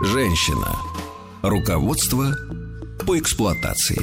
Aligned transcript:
Женщина. 0.00 0.78
Руководство 1.42 2.26
по 3.04 3.18
эксплуатации. 3.18 4.00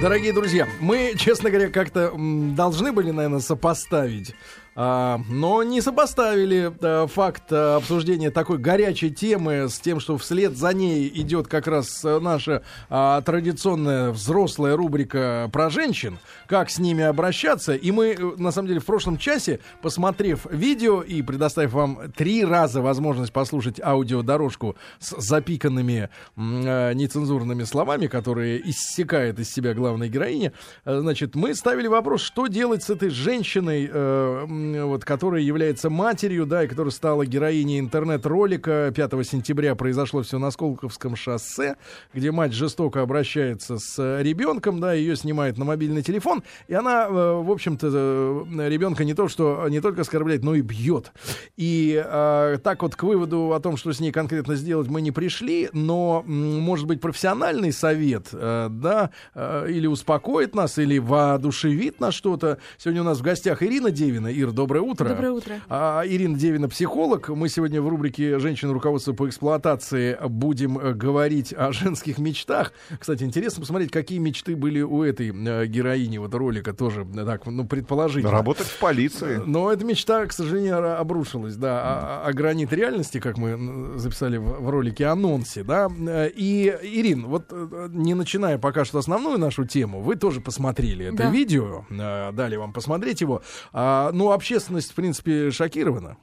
Дорогие 0.00 0.32
друзья, 0.32 0.66
мы, 0.80 1.14
честно 1.16 1.48
говоря, 1.48 1.70
как-то 1.70 2.12
должны 2.16 2.90
были, 2.90 3.12
наверное, 3.12 3.38
сопоставить 3.38 4.34
но 4.74 5.62
не 5.62 5.80
сопоставили 5.80 6.72
а, 6.80 7.06
факт 7.06 7.44
а, 7.50 7.76
обсуждения 7.76 8.30
такой 8.30 8.58
горячей 8.58 9.10
темы 9.10 9.68
с 9.68 9.78
тем, 9.78 10.00
что 10.00 10.16
вслед 10.16 10.56
за 10.56 10.72
ней 10.72 11.10
идет 11.14 11.46
как 11.46 11.66
раз 11.66 12.02
наша 12.02 12.62
а, 12.88 13.20
традиционная 13.20 14.10
взрослая 14.10 14.76
рубрика 14.76 15.50
про 15.52 15.68
женщин, 15.68 16.18
как 16.46 16.70
с 16.70 16.78
ними 16.78 17.04
обращаться. 17.04 17.74
И 17.74 17.90
мы, 17.90 18.16
э, 18.18 18.32
на 18.38 18.50
самом 18.50 18.68
деле, 18.68 18.80
в 18.80 18.84
прошлом 18.84 19.18
часе, 19.18 19.60
посмотрев 19.82 20.46
видео 20.50 21.02
и 21.02 21.22
предоставив 21.22 21.72
вам 21.72 22.12
три 22.16 22.44
раза 22.44 22.80
возможность 22.80 23.32
послушать 23.32 23.80
аудиодорожку 23.80 24.76
с 24.98 25.20
запиканными 25.20 26.08
а, 26.36 26.92
нецензурными 26.92 27.64
словами, 27.64 28.06
которые 28.06 28.60
иссякает 28.70 29.38
из 29.38 29.52
себя 29.52 29.74
главная 29.74 30.08
героиня, 30.08 30.52
значит, 30.84 31.34
мы 31.34 31.54
ставили 31.54 31.88
вопрос, 31.88 32.22
что 32.22 32.46
делать 32.46 32.82
с 32.82 32.90
этой 32.90 33.10
женщиной, 33.10 33.88
а, 33.92 34.46
вот, 34.84 35.04
которая 35.04 35.42
является 35.42 35.90
матерью, 35.90 36.46
да, 36.46 36.64
и 36.64 36.68
которая 36.68 36.90
стала 36.90 37.26
героиней 37.26 37.80
интернет-ролика. 37.80 38.92
5 38.94 39.26
сентября 39.26 39.74
произошло 39.74 40.22
все 40.22 40.38
на 40.38 40.50
Сколковском 40.50 41.16
шоссе, 41.16 41.76
где 42.14 42.30
мать 42.30 42.52
жестоко 42.52 43.02
обращается 43.02 43.78
с 43.78 44.20
ребенком, 44.22 44.80
да, 44.80 44.92
ее 44.92 45.16
снимает 45.16 45.58
на 45.58 45.64
мобильный 45.64 46.02
телефон, 46.02 46.42
и 46.68 46.74
она, 46.74 47.06
э, 47.06 47.10
в 47.10 47.50
общем-то, 47.50 47.88
э, 47.92 48.68
ребенка 48.68 49.04
не 49.04 49.14
то, 49.14 49.28
что 49.28 49.66
не 49.68 49.80
только 49.80 50.02
оскорбляет, 50.02 50.42
но 50.42 50.54
и 50.54 50.60
бьет. 50.60 51.12
И 51.56 52.02
э, 52.04 52.58
так 52.62 52.82
вот 52.82 52.96
к 52.96 53.02
выводу 53.02 53.52
о 53.52 53.60
том, 53.60 53.76
что 53.76 53.92
с 53.92 54.00
ней 54.00 54.12
конкретно 54.12 54.54
сделать, 54.54 54.88
мы 54.88 55.00
не 55.00 55.10
пришли, 55.10 55.68
но, 55.72 56.22
может 56.26 56.86
быть, 56.86 57.00
профессиональный 57.00 57.72
совет, 57.72 58.28
э, 58.32 58.68
да, 58.70 59.10
э, 59.34 59.66
или 59.70 59.86
успокоит 59.86 60.54
нас, 60.54 60.78
или 60.78 60.98
воодушевит 60.98 62.00
на 62.00 62.12
что-то. 62.12 62.58
Сегодня 62.78 63.02
у 63.02 63.04
нас 63.04 63.18
в 63.18 63.22
гостях 63.22 63.62
Ирина 63.62 63.90
Девина. 63.90 64.28
Ир, 64.28 64.51
доброе 64.52 64.80
утро. 64.80 65.08
Доброе 65.08 65.32
утро. 65.32 65.60
А, 65.68 66.02
Ирина 66.06 66.38
Девина, 66.38 66.68
психолог. 66.68 67.28
Мы 67.28 67.48
сегодня 67.48 67.80
в 67.82 67.88
рубрике 67.88 68.38
«Женщина 68.38 68.72
руководство 68.72 69.12
по 69.12 69.28
эксплуатации» 69.28 70.16
будем 70.28 70.78
э, 70.78 70.92
говорить 70.92 71.52
о 71.52 71.72
женских 71.72 72.18
мечтах. 72.18 72.72
Кстати, 72.98 73.24
интересно 73.24 73.60
посмотреть, 73.60 73.90
какие 73.90 74.18
мечты 74.18 74.54
были 74.56 74.80
у 74.80 75.02
этой 75.02 75.28
э, 75.30 75.66
героини 75.66 76.18
вот 76.18 76.34
ролика 76.34 76.72
тоже, 76.72 77.06
э, 77.14 77.24
так, 77.24 77.46
ну, 77.46 77.64
предположительно. 77.66 78.32
Работать 78.32 78.66
в 78.66 78.78
полиции. 78.78 79.40
Но 79.44 79.72
эта 79.72 79.84
мечта, 79.84 80.26
к 80.26 80.32
сожалению, 80.32 81.00
обрушилась, 81.00 81.56
да, 81.56 81.80
а, 81.82 82.24
а 82.26 82.32
гранит 82.32 82.72
реальности, 82.72 83.18
как 83.18 83.38
мы 83.38 83.98
записали 83.98 84.36
в, 84.36 84.44
в 84.44 84.70
ролике 84.70 85.06
анонсе, 85.06 85.64
да. 85.64 85.88
И, 86.34 86.76
Ирин, 86.82 87.26
вот 87.26 87.52
не 87.90 88.14
начиная 88.14 88.58
пока 88.58 88.84
что 88.84 88.98
основную 88.98 89.38
нашу 89.38 89.64
тему, 89.64 90.00
вы 90.00 90.16
тоже 90.16 90.40
посмотрели 90.40 91.06
это 91.06 91.16
Да. 91.16 91.30
видео, 91.30 91.84
дали 91.90 92.56
вам 92.56 92.72
посмотреть 92.72 93.20
его. 93.20 93.42
А, 93.72 94.10
ну, 94.12 94.32
общественность, 94.42 94.90
в 94.90 94.94
принципе, 94.94 95.52
шокирована. 95.52 96.16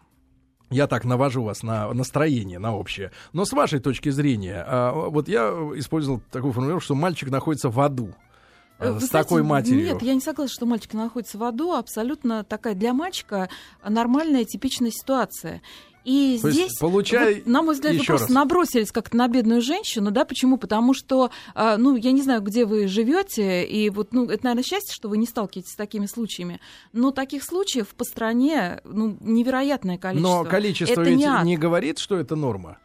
Я 0.70 0.88
так 0.88 1.06
навожу 1.06 1.42
вас 1.42 1.64
на 1.64 1.92
настроение, 1.94 2.60
на 2.60 2.76
общее. 2.76 3.12
Но 3.32 3.46
с 3.46 3.54
вашей 3.54 3.80
точки 3.80 4.10
зрения, 4.10 4.64
а, 4.68 4.92
вот 4.92 5.30
я 5.30 5.50
использовал 5.76 6.22
такую 6.30 6.52
формулировку, 6.52 6.84
что 6.84 6.96
мальчик 6.96 7.30
находится 7.32 7.70
в 7.70 7.80
аду. 7.80 8.14
Э, 8.78 8.90
а, 8.90 8.92
вы 8.92 9.00
С 9.00 9.08
знаете, 9.08 9.30
такой 9.30 9.44
матерью. 9.44 9.86
Нет, 9.86 10.02
я 10.02 10.14
не 10.14 10.20
согласна, 10.20 10.54
что 10.54 10.66
мальчик 10.66 10.94
находится 10.94 11.38
в 11.38 11.44
аду. 11.44 11.74
Абсолютно 11.74 12.44
такая 12.44 12.76
для 12.76 12.94
мальчика 12.94 13.50
нормальная, 13.88 14.44
типичная 14.44 14.92
ситуация. 14.92 15.62
И 16.06 16.40
То 16.42 16.52
здесь, 16.52 16.78
получай 16.80 17.36
вот, 17.36 17.46
на 17.46 17.62
мой 17.62 17.76
взгляд, 17.76 17.96
вы 17.96 18.04
просто 18.04 18.28
раз. 18.28 18.36
набросились 18.36 18.92
как-то 18.92 19.18
на 19.18 19.28
бедную 19.28 19.62
женщину, 19.62 20.12
да? 20.12 20.26
Почему? 20.26 20.58
Потому 20.58 20.94
что, 20.94 21.32
а, 21.56 21.78
ну, 21.78 21.96
я 21.96 22.12
не 22.12 22.22
знаю, 22.22 22.42
где 22.42 22.66
вы 22.66 22.88
живете, 22.88 23.66
и 23.66 23.90
вот, 23.90 24.14
ну, 24.14 24.26
это, 24.26 24.46
наверное, 24.46 24.64
счастье, 24.64 24.94
что 24.94 25.10
вы 25.10 25.18
не 25.18 25.26
сталкиваетесь 25.26 25.74
с 25.74 25.76
такими 25.76 26.06
случаями. 26.06 26.60
Но 26.94 27.12
таких 27.12 27.44
случаев 27.44 27.88
по 27.96 28.04
стране, 28.04 28.82
ну, 28.86 29.18
невероятное 29.20 29.98
количество. 29.98 30.44
Но 30.44 30.50
количество 30.50 31.02
это 31.02 31.10
ведь 31.10 31.20
не 31.20 31.26
ад. 31.26 31.44
не 31.44 31.58
говорит, 31.58 32.00
что 32.00 32.16
это 32.18 32.36
норма. 32.36 32.78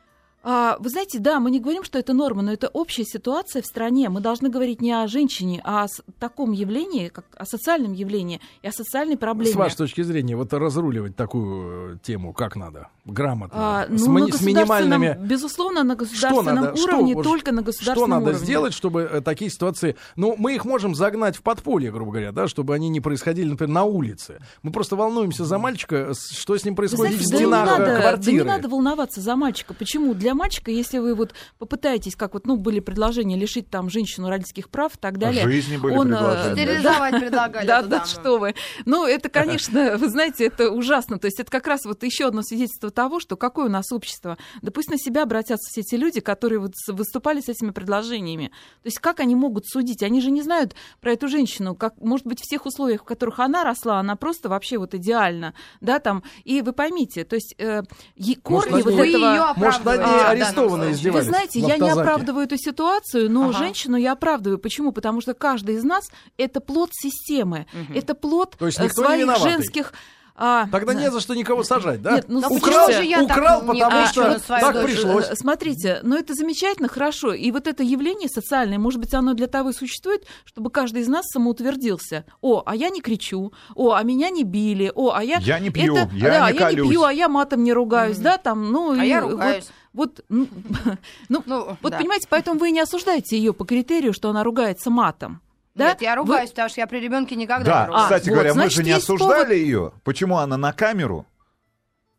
А, 0.47 0.77
вы 0.79 0.91
знаете, 0.91 1.19
да, 1.19 1.41
мы 1.41 1.51
не 1.51 1.59
говорим, 1.59 1.85
что 1.85 1.99
это 1.99 2.13
норма, 2.13 2.43
но 2.43 2.53
это 2.53 2.69
общая 2.69 3.05
ситуация 3.05 3.63
в 3.63 3.67
стране. 3.67 4.11
Мы 4.11 4.21
должны 4.21 4.51
говорить 4.51 4.83
не 4.83 4.93
о 4.93 5.07
женщине, 5.09 5.61
а 5.65 5.85
о 5.85 5.87
таком 6.21 6.53
явлении, 6.53 7.09
как 7.09 7.25
о 7.37 7.47
социальном 7.47 7.95
явлении 7.95 8.41
и 8.63 8.69
о 8.69 8.73
социальной 8.73 9.17
проблеме. 9.17 9.53
С 9.53 9.57
вашей 9.57 9.77
точки 9.77 10.03
зрения, 10.03 10.37
вот 10.37 10.53
разруливать 10.53 11.17
такую 11.17 11.95
э, 11.95 11.99
тему 12.03 12.35
как 12.35 12.57
надо? 12.57 12.89
Грамотно. 13.07 13.55
А, 13.59 13.87
ну, 13.89 13.99
с, 13.99 14.07
мани- 14.07 14.33
с 14.33 14.41
минимальными... 14.43 15.19
Безусловно, 15.21 15.83
на 15.83 15.95
государственном 15.97 16.55
надо- 16.65 16.77
что- 16.77 16.95
уровне, 16.97 17.15
вот 17.15 17.25
только 17.25 17.51
на 17.53 17.63
Что 17.63 17.67
государственном 17.67 18.11
надо 18.11 18.25
уровне. 18.31 18.45
сделать, 18.45 18.75
чтобы 18.75 19.01
э, 19.11 19.21
такие 19.23 19.51
ситуации... 19.51 19.97
Ну, 20.17 20.35
мы 20.39 20.55
их 20.55 20.65
можем 20.67 20.95
загнать 20.95 21.37
в 21.37 21.43
подполье, 21.43 21.91
грубо 21.91 22.13
говоря, 22.13 22.33
да, 22.33 22.49
чтобы 22.49 22.75
они 22.75 22.89
не 22.91 23.01
происходили, 23.01 23.49
например, 23.49 23.73
на 23.75 23.85
улице. 23.85 24.41
Мы 24.63 24.73
просто 24.73 24.97
волнуемся 24.97 25.45
за 25.47 25.59
мальчика, 25.59 26.13
с- 26.13 26.31
что 26.37 26.57
с 26.57 26.65
ним 26.65 26.77
происходит 26.77 27.15
знаете, 27.15 27.29
в 27.29 27.31
да 27.31 27.37
стенах 27.37 27.79
э, 27.81 27.85
да 27.95 28.01
квартиры. 28.01 28.37
не 28.39 28.43
надо 28.45 28.69
волноваться 28.69 29.21
за 29.21 29.37
мальчика. 29.37 29.75
Почему? 29.75 30.13
Для 30.15 30.34
мальчика, 30.35 30.71
если 30.71 30.99
вы 30.99 31.15
вот 31.15 31.35
попытаетесь, 31.59 32.17
как 32.17 32.35
вот, 32.35 32.47
ну, 32.47 32.57
были 32.57 32.81
предложения 32.81 33.37
лишить 33.37 33.71
там 33.71 33.91
женщину 33.91 34.29
родительских 34.29 34.69
прав 34.69 34.95
и 34.95 34.99
так 34.99 35.19
далее. 35.19 35.45
жизни 35.45 35.77
были 35.77 35.97
он, 35.97 36.13
э, 36.13 36.17
предложения. 36.17 36.55
Стерилизовать 36.55 37.21
предлагали. 37.21 37.67
Да, 37.67 37.83
да, 37.83 38.01
ну. 38.01 38.07
что 38.07 38.39
вы. 38.39 38.55
Ну, 38.85 39.07
это, 39.07 39.29
конечно, 39.29 39.97
вы 39.99 40.09
знаете, 40.09 40.47
это 40.47 40.71
ужасно. 40.71 41.19
То 41.19 41.27
есть 41.27 41.41
это 41.41 41.51
как 41.51 41.67
раз 41.67 41.85
вот 41.85 42.03
еще 42.03 42.27
одно 42.27 42.43
свидетельство 42.43 42.91
того, 42.91 43.21
что 43.21 43.37
какое 43.37 43.67
у 43.67 43.71
нас 43.71 43.93
общество. 43.93 44.37
Да 44.63 44.71
пусть 44.71 44.91
на 44.91 44.99
себя 44.99 45.23
обратятся 45.23 45.69
все 45.71 45.81
эти 45.81 45.95
люди, 45.95 46.21
которые 46.21 46.59
вот 46.59 46.73
выступали 46.89 47.41
с 47.41 47.49
этими 47.49 47.71
предложениями. 47.71 48.49
То 48.83 48.87
есть 48.87 48.99
как 48.99 49.21
они 49.21 49.35
могут 49.35 49.67
судить? 49.67 50.03
Они 50.03 50.21
же 50.21 50.31
не 50.31 50.43
знают 50.43 50.75
про 51.01 51.13
эту 51.13 51.29
женщину, 51.29 51.75
как, 51.75 51.95
может 52.01 52.27
быть, 52.27 52.41
в 52.41 52.49
тех 52.49 52.67
условиях, 52.67 53.03
в 53.03 53.05
которых 53.05 53.41
она 53.41 53.65
росла, 53.65 53.99
она 53.99 54.17
просто 54.17 54.49
вообще 54.49 54.79
вот 54.79 54.95
идеальна, 54.95 55.55
да, 55.81 55.99
там. 55.99 56.23
И 56.45 56.63
вы 56.63 56.73
поймите, 56.73 57.25
то 57.25 57.37
есть 57.37 57.55
э, 57.59 57.83
Может, 58.17 58.43
корни 58.43 58.73
над 58.73 58.85
вот 58.85 58.95
этого... 58.95 59.55
Может, 59.57 59.85
над 59.85 59.99
ней 59.99 60.24
данном 60.25 60.43
арестованные 60.43 60.95
случае. 60.95 60.97
издевались. 60.97 61.25
Вы 61.27 61.31
знаете, 61.31 61.61
я 61.61 61.77
не 61.79 61.91
оправдываю 61.91 62.45
эту 62.47 62.57
ситуацию, 62.57 63.31
но 63.31 63.49
Ага. 63.51 63.59
женщину 63.59 63.97
я 63.97 64.13
оправдываю. 64.13 64.59
Почему? 64.59 64.93
Потому 64.93 65.21
что 65.21 65.35
каждый 65.35 65.77
из 65.77 65.85
нас 65.85 66.09
это 66.37 66.61
плод 66.61 66.91
системы, 66.93 67.67
это 67.95 68.15
плод 68.15 68.57
То 68.59 68.67
есть 68.67 68.79
э, 68.81 68.85
никто 68.85 69.15
не 69.15 69.25
своих 69.25 69.39
женских. 69.43 69.93
а, 70.37 70.67
Тогда 70.73 70.95
да. 70.95 71.01
не 71.01 71.11
за 71.13 71.21
что 71.21 71.35
никого 71.35 71.63
сажать, 71.63 72.03
да? 72.03 72.17
Нет, 72.17 72.25
ну, 72.27 72.41
Да 72.41 72.49
украл, 72.49 72.91
же 72.91 73.05
я 73.05 73.25
так 73.25 73.37
украл, 73.39 73.63
не 73.63 73.69
потому 73.81 74.03
отвечу 74.03 74.13
что 74.31 74.39
свою 74.41 74.65
так 74.65 74.73
дочь? 74.75 74.85
пришлось. 74.91 75.29
Э, 75.31 75.37
Смотрите, 75.37 76.01
ну 76.03 76.17
это 76.17 76.35
замечательно, 76.35 76.89
хорошо. 76.89 77.33
И 77.35 77.53
вот 77.53 77.69
это 77.69 77.85
явление 77.85 78.29
социальное, 78.29 78.79
может 78.81 78.99
быть, 79.01 79.15
оно 79.15 79.35
для 79.35 79.47
того 79.47 79.71
и 79.71 79.73
существует, 79.73 80.27
чтобы 80.45 80.71
каждый 80.71 81.03
из 81.03 81.09
нас 81.09 81.25
самоутвердился. 81.33 82.25
О, 82.41 82.63
а 82.67 82.75
я 82.75 82.91
не 82.91 83.01
кричу. 83.01 83.53
О, 83.77 83.93
а 83.93 84.03
меня 84.03 84.31
не 84.31 84.43
били. 84.43 84.91
О, 84.95 85.13
а 85.15 85.23
я... 85.23 85.39
Я 85.39 85.61
не 85.61 85.71
пью, 85.71 85.95
это- 85.97 86.11
я 86.15 86.29
да, 86.31 86.41
не 86.41 86.47
я 86.47 86.53
не 86.53 86.59
колюсь. 86.59 86.89
пью, 86.91 87.03
а 87.05 87.13
я 87.13 87.29
матом 87.29 87.63
не 87.63 87.73
ругаюсь, 87.73 88.19
да, 88.19 88.37
там, 88.39 88.73
ну... 88.73 88.99
А 88.99 89.05
и 89.05 89.09
я 89.09 89.21
ругаюсь. 89.21 89.65
Вот, 89.67 89.73
ну, 89.95 90.07
ну, 91.29 91.43
Ну, 91.47 91.77
вот 91.81 91.93
да. 91.93 91.99
понимаете, 91.99 92.27
поэтому 92.29 92.59
вы 92.59 92.71
не 92.73 92.81
осуждаете 92.81 93.37
ее 93.39 93.53
по 93.55 93.65
критерию, 93.65 94.13
что 94.13 94.29
она 94.31 94.43
ругается 94.45 94.91
матом. 94.91 95.41
Да? 95.75 95.89
Нет, 95.89 96.03
я 96.03 96.11
Вы- 96.11 96.17
ругаюсь, 96.17 96.51
потому 96.51 96.69
что 96.69 96.81
я 96.81 96.87
при 96.87 96.99
ребенке 97.01 97.35
никогда 97.37 97.65
Да, 97.65 97.81
не 97.83 97.87
ругаюсь. 97.89 98.05
кстати 98.05 98.29
вот, 98.29 98.35
говоря, 98.35 98.51
мы 98.51 98.55
значит, 98.55 98.77
же 98.77 98.83
не 98.85 98.93
осуждали 98.93 99.45
повод- 99.45 99.57
ее. 99.57 99.93
Почему 100.05 100.39
она 100.39 100.57
на 100.57 100.73
камеру? 100.73 101.27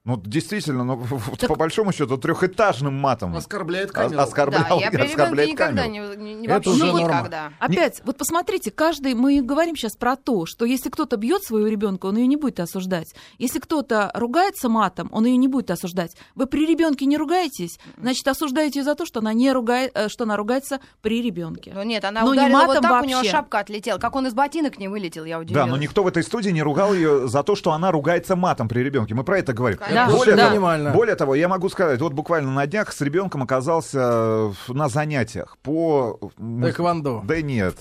Ну, 0.05 0.21
действительно, 0.23 0.83
ну, 0.83 0.95
вот 1.09 1.39
Так- 1.39 1.49
по 1.49 1.55
большому 1.55 1.91
счету, 1.91 2.17
трехэтажным 2.17 2.93
матом 2.93 3.35
Оскорбляет 3.35 3.91
камеру. 3.91 4.21
оскорблял, 4.21 4.63
Да, 4.69 4.75
я 4.75 4.87
оскорбляет 5.03 5.49
никогда 5.49 5.81
камеру. 5.83 6.13
не, 6.13 6.23
не- 6.23 6.33
не- 6.35 6.45
Это 6.45 6.53
вообще 6.69 6.69
уже 6.69 6.85
норма. 6.85 7.07
никогда. 7.17 7.51
Опять, 7.59 8.01
вот 8.05 8.15
посмотрите, 8.17 8.69
каждый, 8.69 9.15
мы 9.15 9.41
говорим 9.41 9.75
сейчас 9.75 9.95
про 9.95 10.15
то, 10.15 10.45
что 10.45 10.65
если 10.65 10.89
кто-то 10.91 11.17
бьет 11.17 11.43
своего 11.43 11.67
ребенка, 11.67 12.05
он 12.05 12.17
ее 12.17 12.27
не 12.27 12.35
будет 12.37 12.59
осуждать. 12.59 13.15
Если 13.39 13.59
кто-то 13.59 14.11
ругается 14.13 14.69
матом, 14.69 15.09
он 15.11 15.25
ее 15.25 15.37
не 15.37 15.47
будет 15.47 15.71
осуждать. 15.71 16.15
Вы 16.35 16.45
при 16.45 16.67
ребенке 16.67 17.05
не 17.07 17.17
ругаетесь, 17.17 17.79
значит, 17.97 18.27
осуждаете 18.27 18.79
ее 18.79 18.85
за 18.85 18.93
то, 18.93 19.07
что 19.07 19.21
она 19.21 19.33
не 19.33 19.51
ругает, 19.51 19.91
э, 19.95 20.07
что 20.09 20.25
она 20.25 20.37
ругается 20.37 20.81
при 21.01 21.21
ребенке. 21.23 21.71
Ну 21.73 21.81
нет, 21.81 22.05
она 22.05 22.21
Ну, 22.21 22.33
не 22.33 22.41
ударила 22.41 22.57
вот 22.59 22.67
матом 22.67 22.83
так, 22.83 23.01
у 23.03 23.05
него 23.07 23.17
вообще. 23.17 23.31
шапка 23.31 23.57
отлетела. 23.59 23.97
Как 23.97 24.15
он 24.15 24.27
из 24.27 24.33
ботинок 24.35 24.77
не 24.77 24.87
вылетел, 24.87 25.25
я 25.25 25.37
Да, 25.37 25.41
удивилась. 25.41 25.69
но 25.71 25.77
никто 25.77 26.03
в 26.03 26.07
этой 26.07 26.21
студии 26.21 26.51
не 26.51 26.61
ругал 26.61 26.93
ее 26.93 27.27
за 27.27 27.41
то, 27.41 27.55
что 27.55 27.71
она 27.71 27.89
ругается 27.91 28.35
матом 28.35 28.67
при 28.67 28.81
ребенке. 28.81 29.15
Мы 29.15 29.23
про 29.23 29.39
это 29.39 29.51
говорим. 29.53 29.79
Конечно. 29.79 29.94
Да, 29.95 30.09
более, 30.09 30.35
да. 30.35 30.49
того, 30.49 30.91
более 30.93 31.15
того, 31.15 31.35
я 31.35 31.47
могу 31.47 31.69
сказать, 31.69 31.99
вот 32.01 32.13
буквально 32.13 32.51
на 32.51 32.67
днях 32.67 32.91
с 32.93 33.01
ребенком 33.01 33.43
оказался 33.43 34.51
на 34.67 34.89
занятиях 34.89 35.57
по... 35.63 36.19
Тэквондо. 36.61 37.21
Да 37.25 37.41
нет, 37.41 37.77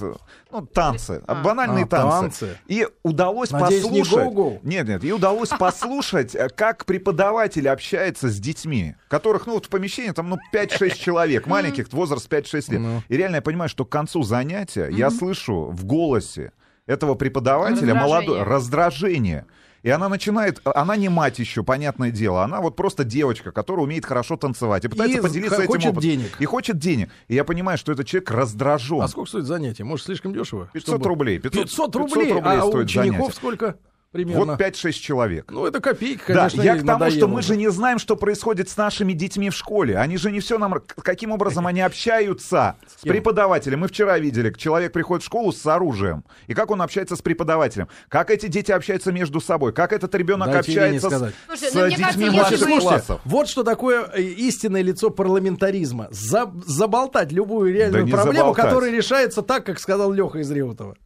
ну, 0.50 0.66
танцы, 0.66 1.22
А. 1.26 1.34
банальные 1.42 1.84
А, 1.84 1.88
танцы. 1.88 2.20
танцы. 2.20 2.58
И 2.68 2.86
удалось 3.02 3.50
Надеюсь, 3.50 3.90
не 3.90 4.00
послушать... 4.00 4.24
гоу-гоу? 4.24 4.60
Нет, 4.62 4.86
нет, 4.88 5.04
и 5.04 5.12
удалось 5.12 5.48
послушать, 5.58 6.34
э, 6.34 6.48
как 6.48 6.84
преподаватель 6.84 7.68
общается 7.68 8.28
с 8.28 8.38
детьми, 8.38 8.94
которых, 9.08 9.46
ну, 9.46 9.54
вот 9.54 9.66
в 9.66 9.68
помещении 9.68 10.12
там, 10.12 10.30
ну, 10.30 10.38
5-6 10.52 10.94
человек, 10.96 11.46
маленьких, 11.46 11.92
возраст 11.92 12.30
5-6 12.32 12.70
лет. 12.70 12.80
Ну. 12.80 13.02
И 13.08 13.16
реально 13.16 13.36
я 13.36 13.42
понимаю, 13.42 13.68
что 13.68 13.84
к 13.84 13.88
концу 13.88 14.22
занятия 14.22 14.88
я 14.90 15.10
слышу 15.10 15.70
в 15.72 15.84
голосе 15.84 16.52
этого 16.86 17.14
преподавателя 17.14 17.94
Раздражение. 17.94 18.02
молодое 18.02 18.42
раздражение. 18.42 19.46
И 19.84 19.90
она 19.90 20.08
начинает, 20.08 20.62
она 20.64 20.96
не 20.96 21.10
мать 21.10 21.38
еще, 21.38 21.62
понятное 21.62 22.10
дело, 22.10 22.42
она 22.42 22.62
вот 22.62 22.74
просто 22.74 23.04
девочка, 23.04 23.52
которая 23.52 23.84
умеет 23.84 24.06
хорошо 24.06 24.38
танцевать 24.38 24.86
и 24.86 24.88
пытается 24.88 25.18
И 25.18 25.20
поделиться 25.20 25.56
этим 25.60 25.66
хочет 25.66 25.86
опытом. 25.90 26.02
денег. 26.02 26.36
И 26.40 26.44
хочет 26.46 26.78
денег. 26.78 27.10
И 27.28 27.34
я 27.34 27.44
понимаю, 27.44 27.76
что 27.76 27.92
этот 27.92 28.06
человек 28.06 28.30
раздражен. 28.30 29.02
А 29.02 29.08
сколько 29.08 29.28
стоит 29.28 29.44
занятие? 29.44 29.84
Может, 29.84 30.06
слишком 30.06 30.32
дешево? 30.32 30.70
500 30.72 31.04
рублей. 31.04 31.38
500, 31.38 31.64
500 31.64 31.96
рублей, 31.96 32.32
а 32.32 32.64
у 32.64 32.70
стоит 32.70 32.84
учеников 32.86 33.18
занятие. 33.18 33.36
сколько 33.36 33.76
примерно? 34.14 34.52
Вот 34.52 34.60
5-6 34.60 34.92
человек. 34.92 35.50
Ну, 35.50 35.66
это 35.66 35.80
копейки, 35.80 36.22
конечно. 36.24 36.62
да, 36.62 36.64
я 36.64 36.76
к 36.76 36.86
тому, 36.86 36.86
что 36.86 36.98
надоело 36.98 37.26
мы 37.26 37.38
уже. 37.40 37.48
же 37.48 37.56
не 37.56 37.68
знаем, 37.70 37.98
что 37.98 38.16
происходит 38.16 38.68
с 38.68 38.76
нашими 38.76 39.12
детьми 39.12 39.50
в 39.50 39.54
школе. 39.54 39.98
Они 39.98 40.16
же 40.16 40.30
не 40.30 40.38
все 40.38 40.56
нам... 40.56 40.80
Каким 41.02 41.32
образом 41.32 41.66
они 41.66 41.80
общаются 41.80 42.76
с 42.86 43.02
кем? 43.02 43.12
преподавателем? 43.12 43.80
Мы 43.80 43.88
вчера 43.88 44.18
видели, 44.18 44.52
человек 44.56 44.92
приходит 44.92 45.24
в 45.24 45.26
школу 45.26 45.52
с 45.52 45.66
оружием. 45.66 46.24
И 46.46 46.54
как 46.54 46.70
он 46.70 46.80
общается 46.80 47.16
с 47.16 47.22
преподавателем? 47.22 47.88
Как 48.08 48.30
эти 48.30 48.46
дети 48.46 48.70
общаются 48.70 49.10
между 49.10 49.40
собой? 49.40 49.72
Как 49.72 49.92
этот 49.92 50.14
ребенок 50.14 50.50
Дайте 50.50 50.70
общается 50.70 51.10
с, 51.10 51.32
Слушайте, 51.48 51.70
с 51.70 51.74
ну, 51.74 51.88
детьми 51.88 52.30
младших 52.30 52.60
вы- 52.60 52.80
классов? 52.80 53.20
Вот 53.24 53.48
что 53.48 53.64
такое 53.64 54.08
э, 54.14 54.22
истинное 54.22 54.82
лицо 54.82 55.10
парламентаризма. 55.10 56.06
За- 56.10 56.52
заболтать 56.64 57.32
любую 57.32 57.72
реальную 57.74 58.04
не 58.04 58.12
проблему, 58.12 58.38
заболтать. 58.38 58.64
которая 58.66 58.92
решается 58.92 59.42
так, 59.42 59.66
как 59.66 59.80
сказал 59.80 60.12
Леха 60.12 60.38
из 60.38 60.50
Реутова. 60.50 60.96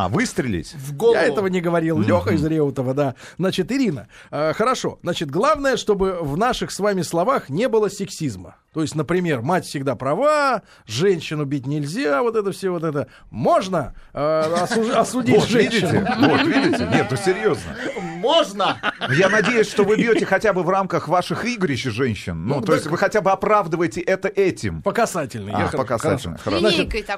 А, 0.00 0.08
выстрелить? 0.08 0.74
В 0.74 0.94
голову. 0.96 1.16
Я 1.16 1.24
этого 1.24 1.48
не 1.48 1.60
говорил. 1.60 1.98
Леха 1.98 2.30
из 2.30 2.44
Реутова, 2.44 2.94
да. 2.94 3.16
Значит, 3.36 3.72
Ирина, 3.72 4.06
э, 4.30 4.52
хорошо. 4.52 5.00
Значит, 5.02 5.28
главное, 5.28 5.76
чтобы 5.76 6.18
в 6.20 6.36
наших 6.36 6.70
с 6.70 6.78
вами 6.78 7.02
словах 7.02 7.48
не 7.48 7.66
было 7.68 7.88
сексизма. 7.88 8.54
То 8.72 8.82
есть, 8.82 8.94
например, 8.94 9.40
мать 9.42 9.64
всегда 9.66 9.96
права, 9.96 10.62
женщину 10.86 11.46
бить 11.46 11.66
нельзя, 11.66 12.22
вот 12.22 12.36
это 12.36 12.52
все, 12.52 12.70
вот 12.70 12.84
это. 12.84 13.08
Можно 13.30 13.94
э, 14.12 14.20
осуж- 14.20 14.92
осудить 14.92 15.34
Вот, 15.36 15.50
видите? 15.50 15.80
женщину. 15.88 16.06
Вот, 16.28 16.42
видите? 16.46 16.88
Нет, 16.92 17.08
ну 17.10 17.16
серьезно. 17.16 17.74
Можно! 18.18 18.76
Я 19.10 19.28
надеюсь, 19.30 19.68
что 19.68 19.82
вы 19.82 19.96
бьете 19.96 20.26
хотя 20.26 20.52
бы 20.52 20.62
в 20.62 20.68
рамках 20.68 21.08
ваших 21.08 21.44
игрищ 21.44 21.82
женщин. 21.84 22.46
Ну, 22.46 22.56
Ну, 22.56 22.60
то 22.60 22.66
так- 22.68 22.76
есть 22.76 22.86
вы 22.86 22.98
хотя 22.98 23.20
бы 23.20 23.32
оправдываете 23.32 24.00
это 24.00 24.28
этим. 24.28 24.82
По 24.82 24.92
касательной. 24.92 25.52
А, 25.54 25.60
Я 25.60 25.64
по 25.66 25.70
хорошо- 25.84 25.84
касательной, 25.86 26.38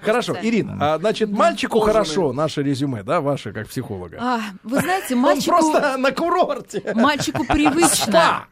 хорошо. 0.00 0.36
Ирина, 0.40 0.76
а, 0.94 0.98
значит, 0.98 1.28
мальчику 1.30 1.80
хорошо, 1.80 2.32
наше 2.32 2.62
резюме, 2.70 3.02
да, 3.02 3.20
ваше, 3.20 3.52
как 3.52 3.68
психолога. 3.68 4.16
А, 4.20 4.40
вы 4.62 4.80
знаете, 4.80 5.14
Он 5.14 5.20
мальчику, 5.20 5.50
просто 5.50 5.96
на 5.98 6.12
курорте. 6.12 6.92
мальчику 6.94 7.44
привычно. 7.44 8.46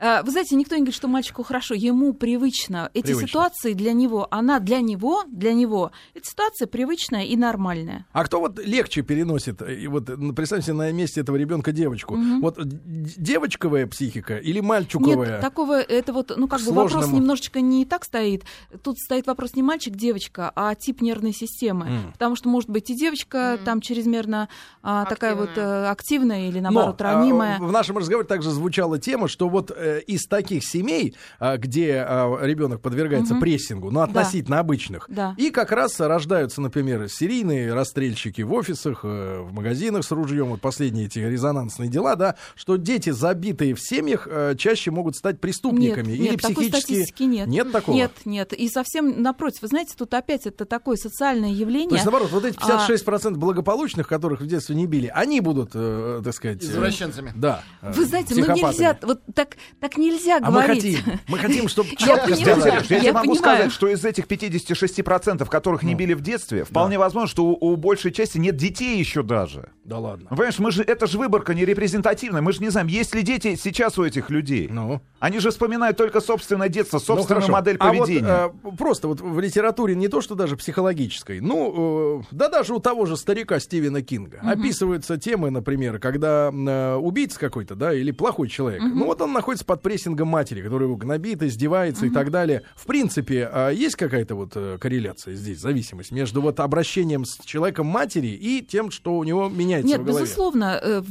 А, 0.00 0.22
Вы 0.22 0.30
знаете, 0.30 0.54
никто 0.54 0.74
не 0.74 0.82
говорит, 0.82 0.94
что 0.94 1.08
мальчику 1.08 1.42
хорошо, 1.42 1.74
ему 1.74 2.12
привычно. 2.12 2.90
Эти 2.94 3.06
Привычно. 3.06 3.28
ситуации 3.28 3.72
для 3.72 3.92
него, 3.92 4.28
она 4.30 4.60
для 4.60 4.80
него, 4.80 5.24
для 5.28 5.52
него, 5.54 5.92
эта 6.14 6.26
ситуация 6.28 6.66
привычная 6.66 7.24
и 7.24 7.36
нормальная. 7.36 8.06
А 8.12 8.24
кто 8.24 8.40
вот 8.40 8.58
легче 8.58 9.02
переносит, 9.02 9.62
э, 9.62 9.74
и 9.74 9.86
вот 9.88 10.08
ну, 10.08 10.32
представьте 10.34 10.66
себе 10.66 10.76
на 10.76 10.92
месте 10.92 11.20
этого 11.20 11.36
ребенка 11.36 11.72
девочку, 11.72 12.16
вот 12.40 12.56
д- 12.62 12.78
девочковая 13.16 13.86
психика 13.86 14.36
или 14.36 14.60
мальчуковая? 14.60 15.32
Нет, 15.32 15.40
такого, 15.40 15.80
это 15.80 16.12
вот, 16.12 16.32
ну, 16.36 16.48
как 16.48 16.60
бы 16.60 16.66
Сложному. 16.66 17.02
вопрос 17.02 17.12
немножечко 17.12 17.60
не 17.60 17.84
так 17.86 18.04
стоит. 18.04 18.44
Тут 18.82 18.98
стоит 18.98 19.26
вопрос 19.26 19.54
не 19.54 19.62
мальчик-девочка, 19.62 20.52
а 20.54 20.74
тип 20.74 21.00
нервной 21.00 21.32
системы. 21.32 21.86
М. 21.86 22.12
Потому 22.12 22.36
что, 22.36 22.48
может 22.48 22.68
быть, 22.70 22.90
и 22.90 22.94
девочка 22.94 23.58
там 23.64 23.80
чрезмерно 23.80 24.48
а, 24.82 25.04
такая 25.06 25.34
вот 25.34 25.50
Активная. 25.50 25.84
э, 25.84 25.90
активная 25.90 26.48
или, 26.48 26.60
Но 26.60 26.70
наоборот, 26.70 27.00
а, 27.00 27.04
ранимая. 27.14 27.58
в 27.58 27.72
нашем 27.72 27.96
разговоре 27.98 28.26
также 28.26 28.50
звучала 28.50 28.98
тема, 28.98 29.23
что 29.28 29.48
вот 29.48 29.70
э, 29.74 30.00
из 30.06 30.26
таких 30.26 30.64
семей, 30.64 31.14
а, 31.38 31.56
где 31.56 31.94
ребенок 32.40 32.80
подвергается 32.80 33.34
Мгм. 33.34 33.40
прессингу, 33.40 33.90
ну, 33.90 34.00
относительно 34.00 34.58
обычных, 34.58 35.06
Да. 35.08 35.34
и 35.36 35.50
как 35.50 35.72
раз 35.72 35.98
рождаются, 36.00 36.60
например, 36.60 37.08
серийные 37.08 37.72
расстрельщики 37.72 38.42
в 38.42 38.52
офисах, 38.52 39.00
э, 39.04 39.40
в 39.40 39.52
магазинах 39.52 40.04
с 40.04 40.10
ружьем, 40.10 40.48
вот 40.48 40.60
последние 40.60 41.06
эти 41.06 41.18
резонансные 41.18 41.88
дела, 41.90 42.16
да, 42.16 42.36
что 42.54 42.76
дети, 42.76 43.10
забитые 43.10 43.74
в 43.74 43.80
семьях, 43.80 44.26
э, 44.30 44.54
чаще 44.56 44.90
могут 44.90 45.16
стать 45.16 45.40
преступниками 45.40 46.08
Нет, 46.12 46.18
или 46.20 46.28
нет, 46.30 46.40
такой 46.42 46.54
психически... 46.56 46.82
статистики 46.94 47.22
нет. 47.24 47.48
Нет 47.48 47.72
такого? 47.72 47.94
Нет, 47.96 48.12
нет. 48.24 48.52
И 48.52 48.68
совсем 48.68 49.22
напротив. 49.22 49.62
Вы 49.62 49.68
знаете, 49.68 49.94
тут 49.96 50.12
опять 50.14 50.46
это 50.46 50.64
такое 50.64 50.96
социальное 50.96 51.50
явление. 51.50 51.88
То 51.90 51.94
есть, 51.96 52.04
наоборот, 52.04 52.30
вот 52.32 52.44
эти 52.44 52.56
А, 52.60 52.86
56% 52.88 53.36
благополучных, 53.38 54.08
которых 54.08 54.40
в 54.40 54.46
детстве 54.46 54.74
не 54.76 54.86
били, 54.86 55.10
они 55.14 55.40
будут, 55.40 55.70
э, 55.74 56.20
так 56.24 56.34
сказать... 56.34 56.62
э, 56.62 56.66
Извращенцами. 56.66 57.32
Да. 57.34 57.62
э, 57.82 57.92
Вы 57.92 58.04
знаете, 58.06 58.34
ну 58.34 58.54
нельзя, 58.54 58.98
вот 59.02 59.13
так, 59.34 59.56
так 59.80 59.96
нельзя 59.96 60.38
А 60.42 60.50
мы 60.50 60.62
говорить. 60.62 60.96
хотим, 60.98 61.20
мы 61.28 61.38
хотим, 61.38 61.68
чтобы 61.68 61.88
Я 61.98 62.06
четко. 62.06 62.36
Сереж, 62.36 62.64
я, 62.64 62.74
Я 62.74 62.80
тебе 63.00 63.12
могу 63.12 63.34
понимаю. 63.34 63.36
сказать, 63.36 63.72
что 63.72 63.88
из 63.88 64.04
этих 64.04 64.26
56%, 64.26 65.44
которых 65.48 65.82
не 65.82 65.94
били 65.94 66.14
в 66.14 66.20
детстве, 66.20 66.64
вполне 66.64 66.98
возможно, 66.98 67.28
что 67.28 67.44
у, 67.46 67.72
у 67.72 67.76
большей 67.76 68.12
части 68.12 68.38
нет 68.38 68.56
детей 68.56 68.98
еще 68.98 69.22
даже. 69.22 69.70
Да 69.84 69.98
ладно. 69.98 70.28
Ну, 70.30 70.36
Понимаешь, 70.36 70.58
мы 70.58 70.70
же, 70.70 70.82
это 70.82 71.06
же 71.06 71.18
выборка 71.18 71.54
не 71.54 71.64
репрезентативная. 71.64 72.40
Мы 72.42 72.52
же 72.52 72.60
не 72.62 72.70
знаем, 72.70 72.86
есть 72.88 73.14
ли 73.14 73.22
дети 73.22 73.54
сейчас 73.56 73.98
у 73.98 74.04
этих 74.04 74.30
людей. 74.30 74.68
Ну. 74.70 75.00
Они 75.20 75.38
же 75.38 75.50
вспоминают 75.50 75.96
только 75.96 76.20
собственное 76.20 76.68
детство, 76.68 76.96
Ну, 76.98 77.04
собственную 77.04 77.42
хорошо. 77.42 77.52
модель 77.52 77.76
А 77.80 77.92
вот, 77.92 77.98
поведения. 78.06 78.52
э, 78.64 78.76
просто 78.76 79.08
вот 79.08 79.20
в 79.20 79.38
литературе 79.40 79.94
не 79.94 80.08
то, 80.08 80.20
что 80.20 80.34
даже 80.34 80.56
психологической, 80.56 81.40
ну, 81.40 82.20
э, 82.20 82.24
да 82.30 82.48
даже 82.48 82.74
у 82.74 82.78
того 82.78 83.06
же 83.06 83.16
старика 83.16 83.58
Стивена 83.60 84.00
Кинга 84.02 84.40
описываются 84.42 85.16
темы, 85.18 85.50
например, 85.50 85.98
когда 85.98 86.50
э, 86.52 86.94
убийца 86.96 87.38
какой-то, 87.38 87.74
да, 87.74 87.92
или 87.94 88.10
плохой 88.10 88.48
человек, 88.48 88.82
ну 89.04 89.08
вот 89.08 89.20
он 89.20 89.34
находится 89.34 89.66
под 89.66 89.82
прессингом 89.82 90.28
матери, 90.28 90.62
которая 90.62 90.88
его 90.88 90.96
гнобит, 90.96 91.42
издевается 91.42 92.06
и 92.06 92.10
так 92.10 92.30
далее. 92.30 92.62
В 92.74 92.86
принципе, 92.86 93.46
а 93.52 93.68
есть 93.68 93.96
какая-то 93.96 94.34
вот 94.34 94.52
э, 94.54 94.78
корреляция 94.80 95.34
здесь, 95.34 95.58
зависимость 95.58 96.10
между 96.10 96.40
вот 96.40 96.58
обращением 96.58 97.26
с 97.26 97.36
человеком 97.44 97.86
матери 97.86 98.28
и 98.28 98.62
тем, 98.62 98.90
что 98.90 99.18
у 99.18 99.24
него 99.24 99.50
меняется 99.50 99.88
Нет, 99.88 100.00
в 100.00 100.04
голове? 100.04 100.24
безусловно, 100.24 100.80
э, 100.82 101.02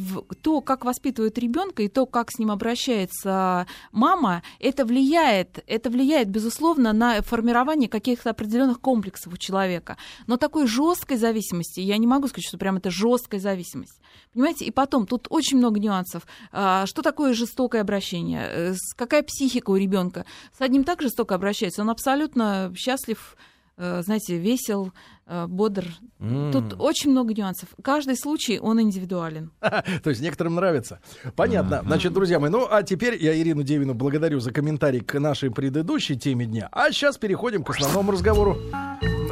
то, 0.42 0.62
как 0.62 0.86
воспитывают 0.86 1.38
ребенка 1.38 1.84
и 1.84 1.88
то, 1.88 2.08
как 2.08 2.32
с 2.32 2.40
ним 2.40 2.50
обращается 2.50 3.68
мама, 3.92 4.42
это 4.60 4.86
влияет, 4.86 5.64
это 5.68 5.92
влияет, 5.92 6.30
безусловно, 6.30 6.94
на 6.94 7.22
формирование 7.22 7.90
каких-то 7.90 8.32
определенных 8.32 8.82
комплексов 8.82 9.34
у 9.34 9.38
человека. 9.38 9.98
Но 10.26 10.38
такой 10.38 10.66
жесткой 10.66 11.18
зависимости, 11.18 11.80
я 11.80 11.98
не 12.00 12.08
могу 12.08 12.28
сказать, 12.28 12.48
что 12.48 12.58
прям 12.58 12.78
это 12.78 12.90
жесткая 12.90 13.40
зависимость. 13.40 14.02
Понимаете, 14.34 14.66
и 14.66 14.72
потом 14.72 15.06
тут 15.06 15.28
очень 15.30 15.58
много 15.58 15.80
нюансов. 15.80 16.24
А, 16.52 16.88
Что 16.88 17.04
такое 17.04 17.34
жестокое 17.34 17.83
обращение? 17.84 18.48
Э, 18.50 18.74
Какая 18.96 19.24
психика 19.24 19.70
у 19.70 19.76
ребенка? 19.76 20.26
С 20.58 20.62
одним 20.62 20.84
так 20.84 21.02
жестоко 21.02 21.36
обращается, 21.36 21.82
он 21.82 21.90
абсолютно 21.90 22.74
счастлив, 22.76 23.38
э, 23.78 24.02
знаете, 24.04 24.38
весел, 24.38 24.92
э, 25.28 25.46
бодр. 25.48 25.86
Тут 26.52 26.76
очень 26.80 27.12
много 27.12 27.34
нюансов. 27.34 27.70
Каждый 27.84 28.18
случай, 28.18 28.60
он 28.60 28.82
индивидуален. 28.82 29.52
То 29.62 30.10
есть 30.10 30.22
некоторым 30.22 30.56
нравится. 30.56 31.00
Понятно. 31.36 31.82
Значит, 31.86 32.14
друзья 32.14 32.40
мои, 32.40 32.50
ну 32.50 32.68
а 32.70 32.84
теперь 32.84 33.22
я 33.22 33.38
Ирину 33.38 33.64
Девину 33.64 33.94
благодарю 33.94 34.40
за 34.40 34.52
комментарий 34.52 35.02
к 35.02 35.20
нашей 35.20 35.52
предыдущей 35.52 36.18
теме 36.18 36.46
дня. 36.46 36.70
А 36.72 36.92
сейчас 36.92 37.18
переходим 37.18 37.64
к 37.64 37.70
основному 37.70 38.12
разговору. 38.12 38.58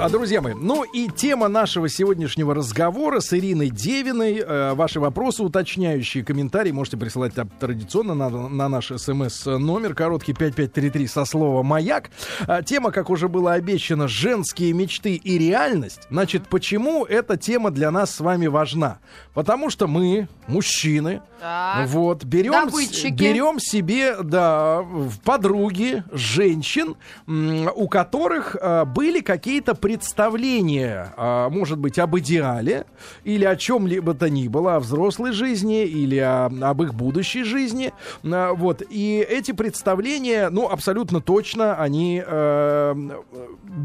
А, 0.01 0.09
друзья 0.09 0.41
мои, 0.41 0.55
ну 0.55 0.83
и 0.83 1.07
тема 1.09 1.47
нашего 1.47 1.87
сегодняшнего 1.87 2.55
разговора 2.55 3.19
с 3.19 3.33
Ириной 3.33 3.69
Девиной. 3.69 4.39
Э, 4.43 4.73
ваши 4.73 4.99
вопросы, 4.99 5.43
уточняющие 5.43 6.23
комментарии 6.25 6.71
можете 6.71 6.97
присылать 6.97 7.35
там 7.35 7.49
традиционно 7.59 8.15
на, 8.15 8.29
на 8.29 8.67
наш 8.67 8.87
смс-номер, 8.87 9.93
короткий 9.93 10.33
5533 10.33 11.05
со 11.05 11.23
слова 11.25 11.61
«Маяк». 11.61 12.09
А, 12.47 12.63
тема, 12.63 12.91
как 12.91 13.11
уже 13.11 13.27
было 13.27 13.53
обещано, 13.53 14.07
«Женские 14.07 14.73
мечты 14.73 15.13
и 15.17 15.37
реальность». 15.37 16.07
Значит, 16.09 16.47
почему 16.47 17.05
эта 17.05 17.37
тема 17.37 17.69
для 17.69 17.91
нас 17.91 18.15
с 18.15 18.21
вами 18.21 18.47
важна? 18.47 18.97
Потому 19.35 19.69
что 19.69 19.85
мы, 19.87 20.27
мужчины, 20.47 21.21
Так. 21.39 21.87
вот, 21.89 22.23
берем, 22.23 22.53
Добытчики. 22.53 23.13
берем 23.13 23.59
себе, 23.59 24.15
да, 24.23 24.81
в 24.81 25.19
подруги 25.19 26.03
женщин, 26.11 26.95
у 27.27 27.87
которых 27.87 28.55
а, 28.59 28.85
были 28.85 29.21
какие-то 29.21 29.75
представления, 29.97 31.13
а, 31.17 31.49
может 31.49 31.77
быть, 31.79 31.97
об 31.99 32.17
идеале 32.17 32.85
или 33.23 33.45
о 33.45 33.55
чем-либо 33.55 34.13
то 34.13 34.29
ни 34.29 34.47
было, 34.47 34.75
о 34.75 34.79
взрослой 34.79 35.31
жизни 35.31 35.83
или 35.85 36.17
о- 36.17 36.45
об 36.61 36.83
их 36.83 36.93
будущей 36.93 37.43
жизни. 37.43 37.93
А, 38.23 38.53
вот, 38.53 38.81
и 38.89 39.17
эти 39.27 39.51
представления, 39.51 40.49
ну, 40.49 40.67
абсолютно 40.69 41.21
точно, 41.21 41.75
они 41.75 42.23
э, 42.25 42.95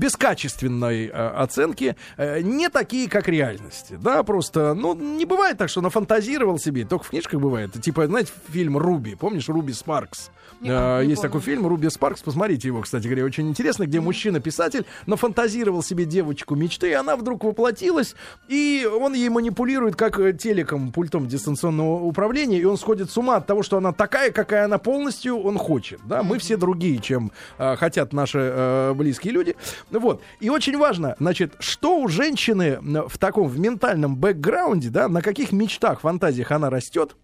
бескачественной 0.01 1.07
э, 1.07 1.11
оценки, 1.11 1.97
э, 2.17 2.41
не 2.43 2.69
такие, 2.69 3.09
как 3.09 3.29
реальности, 3.29 3.99
да, 4.01 4.23
просто, 4.23 4.75
ну, 4.75 4.95
не 4.95 5.25
бывает 5.25 5.59
так, 5.59 5.69
что 5.69 5.81
нафантазировал 5.81 6.59
себе, 6.59 6.85
только 6.85 7.05
в 7.05 7.11
книжках 7.11 7.41
бывает, 7.41 7.73
типа, 7.81 8.07
знаете, 8.07 8.33
фильм 8.51 8.77
«Руби», 8.79 9.15
помнишь, 9.15 9.49
«Руби 9.49 9.73
Спаркс»? 9.73 10.31
Не 10.61 10.71
Э, 10.71 10.73
помню, 10.73 11.03
не 11.05 11.11
Есть 11.11 11.21
помню. 11.23 11.29
такой 11.29 11.41
фильм 11.41 11.67
«Руби 11.67 11.91
Спаркс», 11.91 12.23
посмотрите 12.23 12.69
его, 12.69 12.81
кстати 12.83 13.07
говоря, 13.07 13.25
очень 13.25 13.49
интересно, 13.49 13.87
где 13.87 14.01
мужчина-писатель 14.01 14.85
нафантазировал 15.07 15.83
себе 15.83 15.96
девочку 16.05 16.55
мечты, 16.55 16.91
и 16.91 16.93
она 16.93 17.17
вдруг 17.17 17.45
воплотилась, 17.45 18.15
и 18.49 18.88
он 19.00 19.15
ей 19.15 19.29
манипулирует 19.29 19.97
как 19.97 20.19
э, 20.19 20.33
телеком, 20.33 20.93
пультом 20.93 21.26
дистанционного 21.26 22.03
управления, 22.03 22.59
и 22.59 22.65
он 22.65 22.76
сходит 22.76 23.11
с 23.11 23.17
ума 23.17 23.37
от 23.37 23.47
того, 23.47 23.62
что 23.62 23.79
она 23.79 23.93
такая, 23.93 24.31
какая 24.31 24.65
она 24.65 24.79
полностью 24.79 25.38
он 25.38 25.59
хочет, 25.59 26.00
да, 26.05 26.23
мы 26.23 26.38
все 26.38 26.57
другие, 26.57 26.99
чем 26.99 27.33
э, 27.59 27.76
хотят 27.76 28.12
наши 28.12 28.38
э, 28.41 28.95
близкие 28.95 29.33
люди, 29.33 29.57
вот, 29.91 30.23
и 30.41 30.50
очень 30.50 30.76
важно, 30.76 31.17
значит, 31.19 31.55
что 31.59 31.99
у 31.99 32.09
женщины 32.09 32.79
м, 32.81 33.09
в 33.09 33.19
таком, 33.19 33.49
в 33.49 33.59
ментальном 33.59 34.17
бэкграунде, 34.17 34.91
да, 34.91 35.09
на 35.09 35.23
каких 35.23 35.53
мечтах, 35.53 36.00
фантазиях 36.00 36.50
она 36.53 36.71
растет, 36.71 37.17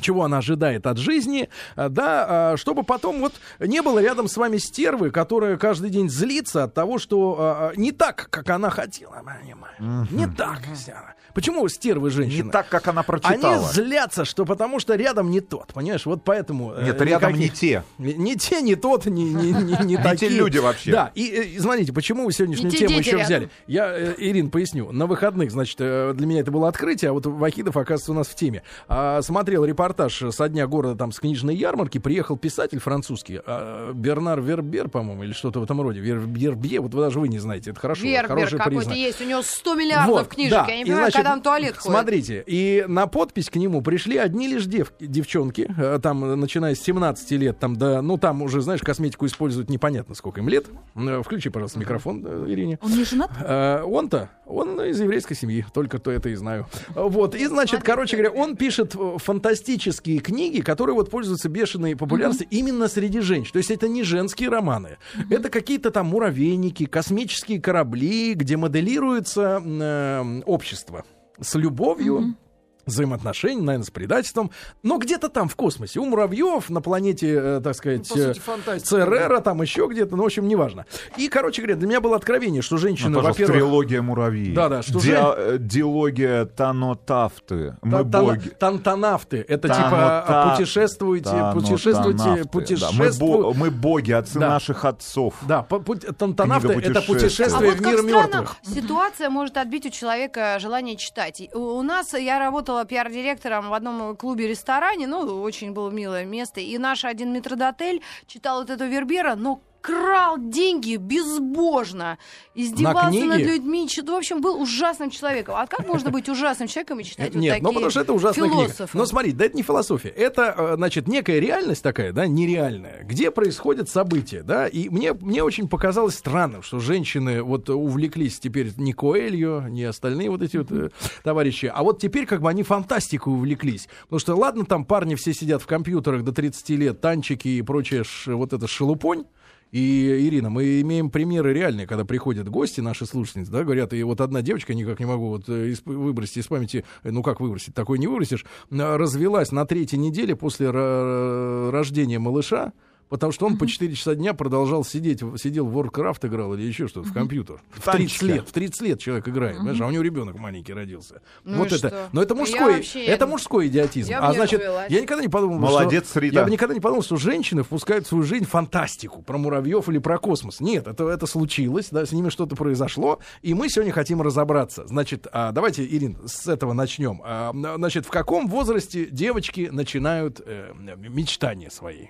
чего 0.00 0.24
она 0.24 0.38
ожидает 0.38 0.86
от 0.86 0.98
жизни, 0.98 1.48
а, 1.76 1.88
да, 1.88 2.26
а, 2.52 2.56
чтобы 2.56 2.82
потом 2.82 3.20
вот 3.20 3.34
не 3.58 3.82
было 3.82 3.98
рядом 4.00 4.28
с 4.28 4.36
вами 4.36 4.56
стервы, 4.56 5.10
которая 5.10 5.56
каждый 5.56 5.90
день 5.90 6.08
злится 6.08 6.64
от 6.64 6.74
того, 6.74 6.98
что 6.98 7.36
а, 7.38 7.70
а, 7.70 7.76
не 7.76 7.92
так, 7.92 8.28
как 8.30 8.48
она 8.50 8.70
хотела, 8.70 9.22
понимаешь? 9.22 10.10
Не 10.10 10.26
так. 10.26 10.60
Стерва. 10.74 11.14
Почему 11.34 11.66
стервы 11.68 12.10
женщины? 12.10 12.44
Не 12.46 12.50
так, 12.50 12.68
как 12.68 12.88
она 12.88 13.00
Они 13.00 13.06
прочитала. 13.06 13.68
злятся, 13.68 14.24
что 14.24 14.44
потому 14.44 14.78
что 14.80 14.94
рядом 14.94 15.30
не 15.30 15.40
тот, 15.40 15.72
понимаешь? 15.72 16.04
Вот 16.06 16.22
поэтому... 16.24 16.72
э, 16.74 16.84
Нет, 16.84 17.00
рядом 17.00 17.32
не 17.34 17.44
никаких- 17.44 17.58
те. 17.60 17.84
Не, 17.98 18.14
не 18.14 18.36
те, 18.36 18.60
не 18.62 18.74
тот, 18.74 19.06
не, 19.06 19.24
не, 19.24 19.52
не, 19.52 19.76
не 19.84 19.96
те 19.96 20.02
такие. 20.02 20.30
люди 20.30 20.58
вообще. 20.58 20.90
Да, 20.90 21.10
и, 21.14 21.26
э, 21.30 21.42
и 21.44 21.58
смотрите, 21.58 21.92
почему 21.92 22.24
вы 22.26 22.32
сегодняшнюю 22.32 22.70
Не 22.72 22.76
те 22.78 22.86
тему 22.86 22.98
еще 22.98 23.10
рядом. 23.12 23.24
взяли? 23.26 23.50
Я, 23.66 23.92
э, 23.98 24.14
Ирин, 24.18 24.50
поясню. 24.50 24.92
На 24.92 25.06
выходных, 25.06 25.50
значит, 25.50 25.76
э, 25.80 26.12
для 26.14 26.26
меня 26.26 26.40
это 26.40 26.50
было 26.50 26.68
открытие, 26.68 27.10
а 27.10 27.12
вот 27.12 27.26
Вахидов, 27.26 27.76
оказывается, 27.76 28.12
у 28.12 28.14
нас 28.14 28.26
в 28.28 28.34
теме. 28.34 28.62
А, 28.88 29.22
смотрел 29.22 29.64
репортаж 29.64 30.22
со 30.30 30.48
дня 30.48 30.66
города 30.66 30.96
там 30.96 31.12
с 31.12 31.18
книжной 31.20 31.56
ярмарки, 31.56 31.98
приехал 31.98 32.36
писатель 32.36 32.78
французский, 32.78 33.40
а, 33.44 33.92
Бернар 33.92 34.40
Вербер, 34.40 34.88
по-моему, 34.88 35.24
или 35.24 35.32
что-то 35.32 35.60
в 35.60 35.64
этом 35.64 35.80
роде. 35.80 36.00
Вер- 36.00 36.26
Вербье, 36.26 36.80
вот 36.80 36.92
вы 36.94 37.00
даже 37.00 37.20
вы 37.20 37.28
не 37.28 37.38
знаете, 37.38 37.70
это 37.70 37.80
хорошо, 37.80 38.02
Вербер 38.04 38.56
какой-то 38.58 38.92
есть, 38.92 39.20
у 39.20 39.24
него 39.24 39.42
100 39.42 39.74
миллиардов 39.74 40.08
Вот, 40.18 40.28
книжек. 40.28 40.52
да. 40.52 40.66
Я 40.68 40.76
не 40.76 40.82
И, 40.82 40.84
понимаю, 40.84 41.10
значит, 41.10 41.21
в 41.22 41.42
туалет 41.42 41.76
ходит. 41.76 41.96
Смотрите, 41.98 42.44
и 42.46 42.84
на 42.88 43.06
подпись 43.06 43.50
к 43.50 43.56
нему 43.56 43.82
пришли 43.82 44.16
одни 44.16 44.48
лишь 44.48 44.64
дев- 44.66 44.92
девчонки, 45.00 45.68
э, 45.76 45.98
там, 46.02 46.38
начиная 46.40 46.74
с 46.74 46.80
17 46.80 47.32
лет, 47.32 47.58
там, 47.58 47.76
да, 47.76 48.02
ну, 48.02 48.18
там 48.18 48.42
уже, 48.42 48.60
знаешь, 48.60 48.80
косметику 48.82 49.26
используют 49.26 49.70
непонятно 49.70 50.14
сколько 50.14 50.40
им 50.40 50.48
лет. 50.48 50.66
Э, 50.94 51.22
Включи, 51.24 51.48
пожалуйста, 51.48 51.78
микрофон, 51.78 52.22
э, 52.26 52.44
Ирине. 52.48 52.78
Он 52.82 52.90
не 52.92 53.04
женат? 53.04 53.30
Э, 53.40 53.82
Он-то, 53.82 54.30
он 54.52 54.80
из 54.80 55.00
еврейской 55.00 55.34
семьи, 55.34 55.64
только 55.72 55.98
то 55.98 56.10
это 56.10 56.28
и 56.28 56.34
знаю. 56.34 56.66
Вот, 56.94 57.34
и, 57.34 57.46
значит, 57.46 57.82
короче 57.82 58.16
говоря, 58.16 58.32
он 58.32 58.56
пишет 58.56 58.94
э, 58.94 59.16
фантастические 59.18 60.20
книги, 60.20 60.60
которые 60.60 60.94
вот 60.94 61.10
пользуются 61.10 61.48
бешеной 61.48 61.96
популярностью 61.96 62.46
именно 62.50 62.88
среди 62.88 63.20
женщин. 63.20 63.52
То 63.52 63.58
есть 63.58 63.70
это 63.70 63.88
не 63.88 64.02
женские 64.02 64.48
романы, 64.48 64.98
это 65.30 65.48
какие-то 65.48 65.90
там 65.90 66.06
муравейники, 66.06 66.86
космические 66.86 67.60
корабли, 67.60 68.34
где 68.34 68.56
моделируется 68.56 69.62
э, 69.64 70.42
общество 70.46 71.04
с 71.40 71.54
любовью. 71.54 72.36
Взаимоотношения, 72.86 73.62
наверное, 73.62 73.84
с 73.86 73.90
предательством. 73.90 74.50
Но 74.82 74.98
где-то 74.98 75.28
там, 75.28 75.48
в 75.48 75.56
космосе. 75.56 76.00
У 76.00 76.04
муравьев 76.04 76.68
на 76.70 76.80
планете, 76.80 77.32
э, 77.34 77.60
так 77.62 77.74
сказать, 77.76 78.06
Ну, 78.10 78.16
сути, 78.16 78.40
э. 78.68 78.78
Церера, 78.80 79.40
там 79.40 79.62
еще 79.62 79.86
где-то, 79.90 80.16
ну, 80.16 80.22
в 80.22 80.26
общем, 80.26 80.48
неважно. 80.48 80.86
И, 81.16 81.28
короче 81.28 81.62
говоря, 81.62 81.76
для 81.76 81.88
меня 81.88 82.00
было 82.00 82.16
откровение, 82.16 82.62
что 82.62 82.76
женщины, 82.76 83.10
Ну, 83.10 83.20
во-первых... 83.20 83.56
трилогия 83.56 84.02
муравьи. 84.02 84.52
Да-да, 84.52 84.82
что 84.82 84.98
Диа- 84.98 85.34
э, 85.36 85.56
Дилогия 85.58 86.44
Танотафты. 86.46 87.76
Мы 87.82 88.04
Та- 88.04 88.22
боги. 88.22 88.48
Тантанавты. 88.58 89.44
Это 89.48 89.68
типа 89.68 90.24
а, 90.26 90.56
путешествуйте, 90.56 91.30
путешествуйте, 91.54 92.44
путешествуйте. 92.50 93.18
мы, 93.22 93.42
бо- 93.42 93.52
мы 93.54 93.70
боги, 93.70 94.12
отцы 94.12 94.38
Да. 94.38 94.48
наших 94.50 94.84
отцов. 94.84 95.34
Да, 95.42 95.62
Книга 95.62 96.80
это 96.80 97.02
путешествие 97.02 97.46
А 97.56 97.60
вот 97.60 97.74
в 97.74 97.82
как 97.82 97.86
мир 97.86 97.98
странно, 97.98 98.26
мертвых. 98.40 98.56
ситуация 98.74 99.30
может 99.30 99.56
отбить 99.56 99.86
у 99.86 99.90
человека 99.90 100.58
желание 100.60 100.96
читать. 100.96 101.42
У 101.54 101.82
нас, 101.82 102.12
я 102.14 102.38
работала 102.38 102.71
пиар-директором 102.84 103.70
в 103.70 103.74
одном 103.74 104.16
клубе-ресторане, 104.16 105.06
ну, 105.06 105.42
очень 105.42 105.72
было 105.72 105.90
милое 105.90 106.24
место, 106.24 106.60
и 106.60 106.78
наш 106.78 107.04
один 107.04 107.32
метродотель 107.32 108.02
читал 108.26 108.60
вот 108.60 108.70
эту 108.70 108.86
Вербера, 108.86 109.34
но 109.34 109.60
крал 109.82 110.36
деньги 110.38 110.96
безбожно, 110.96 112.18
издевался 112.54 113.24
над 113.24 113.40
людьми, 113.40 113.88
в 113.88 114.10
общем, 114.10 114.40
был 114.40 114.60
ужасным 114.60 115.10
человеком. 115.10 115.56
А 115.56 115.66
как 115.66 115.86
можно 115.86 116.10
быть 116.10 116.28
ужасным 116.28 116.68
человеком 116.68 117.00
и 117.00 117.04
читать 117.04 117.34
вот 117.34 117.40
Нет, 117.40 117.54
такие 117.54 117.62
ну 117.64 117.72
потому 117.72 117.90
что 117.90 118.00
это 118.00 118.12
ужасная 118.12 118.48
философы? 118.48 118.74
книга. 118.74 118.88
Но 118.94 119.06
смотри, 119.06 119.32
да 119.32 119.44
это 119.46 119.56
не 119.56 119.62
философия. 119.62 120.08
Это, 120.10 120.54
э, 120.56 120.74
значит, 120.76 121.08
некая 121.08 121.40
реальность 121.40 121.82
такая, 121.82 122.12
да, 122.12 122.26
нереальная, 122.26 123.02
где 123.02 123.30
происходят 123.30 123.88
события, 123.88 124.42
да. 124.42 124.66
И 124.68 124.88
мне, 124.88 125.12
мне 125.14 125.42
очень 125.42 125.68
показалось 125.68 126.14
странным, 126.14 126.62
что 126.62 126.78
женщины 126.78 127.42
вот 127.42 127.68
увлеклись 127.68 128.38
теперь 128.38 128.70
не 128.76 128.92
Коэльо, 128.92 129.66
не 129.68 129.84
остальные 129.84 130.30
вот 130.30 130.42
эти 130.42 130.56
вот 130.58 130.70
э, 130.70 130.90
товарищи, 131.24 131.66
а 131.74 131.82
вот 131.82 132.00
теперь 132.00 132.26
как 132.26 132.40
бы 132.40 132.48
они 132.48 132.62
фантастикой 132.62 133.32
увлеклись. 133.34 133.88
Потому 134.04 134.20
что, 134.20 134.34
ладно, 134.36 134.64
там 134.64 134.84
парни 134.84 135.16
все 135.16 135.34
сидят 135.34 135.60
в 135.60 135.66
компьютерах 135.66 136.22
до 136.22 136.32
30 136.32 136.68
лет, 136.70 137.00
танчики 137.00 137.48
и 137.48 137.62
прочее, 137.62 138.04
ш- 138.04 138.36
вот 138.36 138.52
это 138.52 138.66
шелупонь. 138.68 139.24
И, 139.72 140.28
Ирина, 140.28 140.50
мы 140.50 140.82
имеем 140.82 141.10
примеры 141.10 141.54
реальные, 141.54 141.86
когда 141.86 142.04
приходят 142.04 142.46
гости, 142.46 142.82
наши 142.82 143.06
слушательницы, 143.06 143.50
да, 143.50 143.64
говорят, 143.64 143.94
и 143.94 144.02
вот 144.02 144.20
одна 144.20 144.42
девочка, 144.42 144.74
никак 144.74 145.00
не 145.00 145.06
могу 145.06 145.28
вот 145.28 145.48
э, 145.48 145.70
из- 145.70 145.82
выбросить 145.86 146.36
из 146.36 146.46
памяти, 146.46 146.84
э, 147.02 147.10
ну 147.10 147.22
как 147.22 147.40
выбросить, 147.40 147.74
такой 147.74 147.98
не 147.98 148.06
выбросишь, 148.06 148.44
э, 148.70 148.96
развелась 148.96 149.50
на 149.50 149.64
третьей 149.64 149.98
неделе 149.98 150.36
после 150.36 150.68
рождения 150.70 152.18
малыша, 152.18 152.74
Потому 153.12 153.30
что 153.30 153.44
он 153.44 153.58
по 153.58 153.66
4 153.66 153.94
часа 153.94 154.14
дня 154.14 154.32
продолжал 154.32 154.86
сидеть, 154.86 155.20
сидел 155.36 155.66
в 155.66 155.78
Warcraft 155.78 156.28
играл 156.28 156.54
или 156.54 156.62
еще 156.62 156.88
что-то 156.88 157.10
в 157.10 157.12
компьютер. 157.12 157.60
В 157.72 157.82
30 157.82 157.92
Танчика. 157.92 158.24
лет, 158.24 158.48
в 158.48 158.52
30 158.52 158.80
лет 158.80 159.00
человек 159.00 159.28
играет, 159.28 159.58
понимаешь, 159.58 159.78
а 159.82 159.86
у 159.86 159.90
него 159.90 160.02
ребенок 160.02 160.38
маленький 160.38 160.72
родился. 160.72 161.20
Ну 161.44 161.58
вот 161.58 161.66
это, 161.66 161.88
что? 161.88 162.08
но 162.12 162.22
это 162.22 162.34
мужской, 162.34 162.76
вообще- 162.76 163.04
это 163.04 163.26
мужской 163.26 163.66
идиотизм. 163.66 164.08
Я 164.08 164.20
а 164.20 164.32
значит, 164.32 164.62
я 164.88 165.02
никогда 165.02 165.20
не 165.22 165.28
подумал, 165.28 165.58
Молодец, 165.58 166.08
что, 166.08 166.20
Рита. 166.20 166.36
я 166.36 166.44
бы 166.44 166.50
никогда 166.50 166.72
не 166.72 166.80
подумал, 166.80 167.02
что 167.02 167.16
женщины 167.16 167.62
впускают 167.62 168.06
в 168.06 168.08
свою 168.08 168.24
жизнь 168.24 168.46
фантастику 168.46 169.20
про 169.20 169.36
муравьев 169.36 169.90
или 169.90 169.98
про 169.98 170.16
космос. 170.16 170.60
Нет, 170.60 170.86
это, 170.86 171.06
это 171.06 171.26
случилось, 171.26 171.88
да, 171.90 172.06
с 172.06 172.12
ними 172.12 172.30
что-то 172.30 172.56
произошло, 172.56 173.18
и 173.42 173.52
мы 173.52 173.68
сегодня 173.68 173.92
хотим 173.92 174.22
разобраться. 174.22 174.86
Значит, 174.86 175.26
а, 175.32 175.52
давайте, 175.52 175.84
Ирин, 175.84 176.16
с 176.24 176.48
этого 176.48 176.72
начнем. 176.72 177.20
А, 177.22 177.52
значит, 177.76 178.06
в 178.06 178.10
каком 178.10 178.48
возрасте 178.48 179.04
девочки 179.04 179.68
начинают 179.70 180.40
э, 180.42 180.72
мечтания 180.96 181.68
свои? 181.68 182.06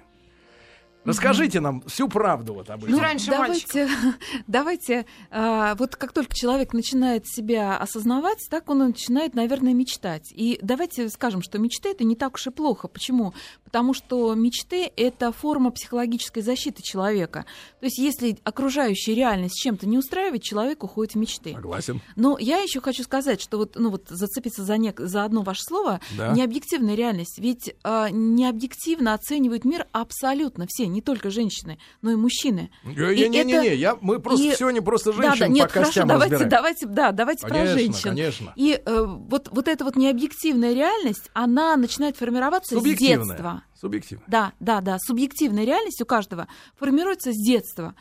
Расскажите 1.04 1.61
нам 1.61 1.82
всю 1.87 2.09
правду 2.09 2.54
вот 2.54 2.71
об 2.71 2.85
этом. 2.85 2.94
Ну, 2.97 3.00
раньше 3.00 3.30
давайте, 3.30 3.88
давайте 4.47 5.06
а, 5.30 5.75
вот 5.75 5.97
как 5.97 6.12
только 6.12 6.35
человек 6.35 6.73
начинает 6.73 7.26
себя 7.26 7.76
осознавать, 7.76 8.38
так 8.50 8.68
он 8.71 8.78
начинает, 8.78 9.35
наверное, 9.35 9.75
мечтать. 9.75 10.32
И 10.32 10.59
давайте 10.62 11.09
скажем, 11.09 11.42
что 11.42 11.59
мечты 11.59 11.90
это 11.90 12.04
не 12.04 12.14
так 12.16 12.35
уж 12.35 12.47
и 12.47 12.50
плохо. 12.50 12.88
Почему? 12.88 13.35
Потому 13.64 13.94
что 13.94 14.35
мечты 14.35 14.90
это 14.97 15.32
форма 15.32 15.71
психологической 15.71 16.42
защиты 16.42 16.82
человека. 16.82 17.47
То 17.80 17.87
есть, 17.87 17.99
если 17.99 18.38
окружающая 18.44 19.14
реальность 19.14 19.61
чем-то 19.61 19.88
не 19.88 19.99
устраивает, 19.99 20.42
человек 20.42 20.85
уходит 20.85 21.14
в 21.14 21.18
мечты. 21.18 21.52
Согласен. 21.54 22.00
Но 22.16 22.38
я 22.38 22.59
еще 22.59 22.80
хочу 22.80 23.02
сказать, 23.02 23.40
что 23.40 23.59
вот, 23.59 23.76
ну 23.76 23.90
вот 23.90 24.09
зацепиться 24.09 24.62
за, 24.64 24.75
нек- 24.75 25.04
за 25.04 25.25
одно 25.25 25.42
ваше 25.42 25.62
слово, 25.62 26.00
Да. 26.16 26.32
необъективная 26.32 26.94
реальность. 26.94 27.38
Ведь 27.38 27.75
а, 27.82 28.09
необъективно 28.11 29.14
оценивают 29.14 29.64
мир 29.64 29.87
абсолютно 29.92 30.66
все, 30.68 30.87
не 30.92 31.02
только 31.02 31.30
женщины, 31.30 31.78
но 32.02 32.11
и 32.12 32.16
мужчины. 32.16 32.70
Не-не-не, 32.84 33.52
это- 33.54 33.75
я, 33.75 33.96
мы 34.00 34.20
просто 34.20 34.46
и- 34.46 34.54
сегодня 34.54 34.82
просто 34.82 35.12
Да, 35.12 35.22
женщин 35.22 35.38
да, 35.40 35.49
нет, 35.49 35.66
по 35.68 35.72
хорошо, 35.72 35.88
костям 35.88 36.08
давайте, 36.08 36.34
разбираем. 36.34 36.50
давайте, 36.50 36.87
да, 36.87 37.12
давайте 37.12 37.40
про 37.46 37.50
Конечно, 37.54 37.78
женщин. 37.78 38.02
конечно. 38.11 38.52
И 38.56 38.80
э, 38.84 39.02
вот, 39.06 39.49
вот 39.50 39.68
эта 39.68 39.84
вот 39.84 39.96
необъективная 39.96 40.72
реальность, 40.75 41.30
она 41.32 41.76
начинает 41.76 42.16
формироваться 42.16 42.75
с 42.75 42.78
Субъективная. 42.78 43.26
детства. 43.26 43.62
Субъективно. 43.75 44.25
Да, 44.28 44.52
да, 44.61 44.80
да. 44.80 44.96
Субъективная 45.00 45.64
реальность 45.64 46.00
у 46.00 46.06
каждого 46.06 46.46
формируется 46.76 47.32
с 47.32 47.37
детства. 47.37 47.96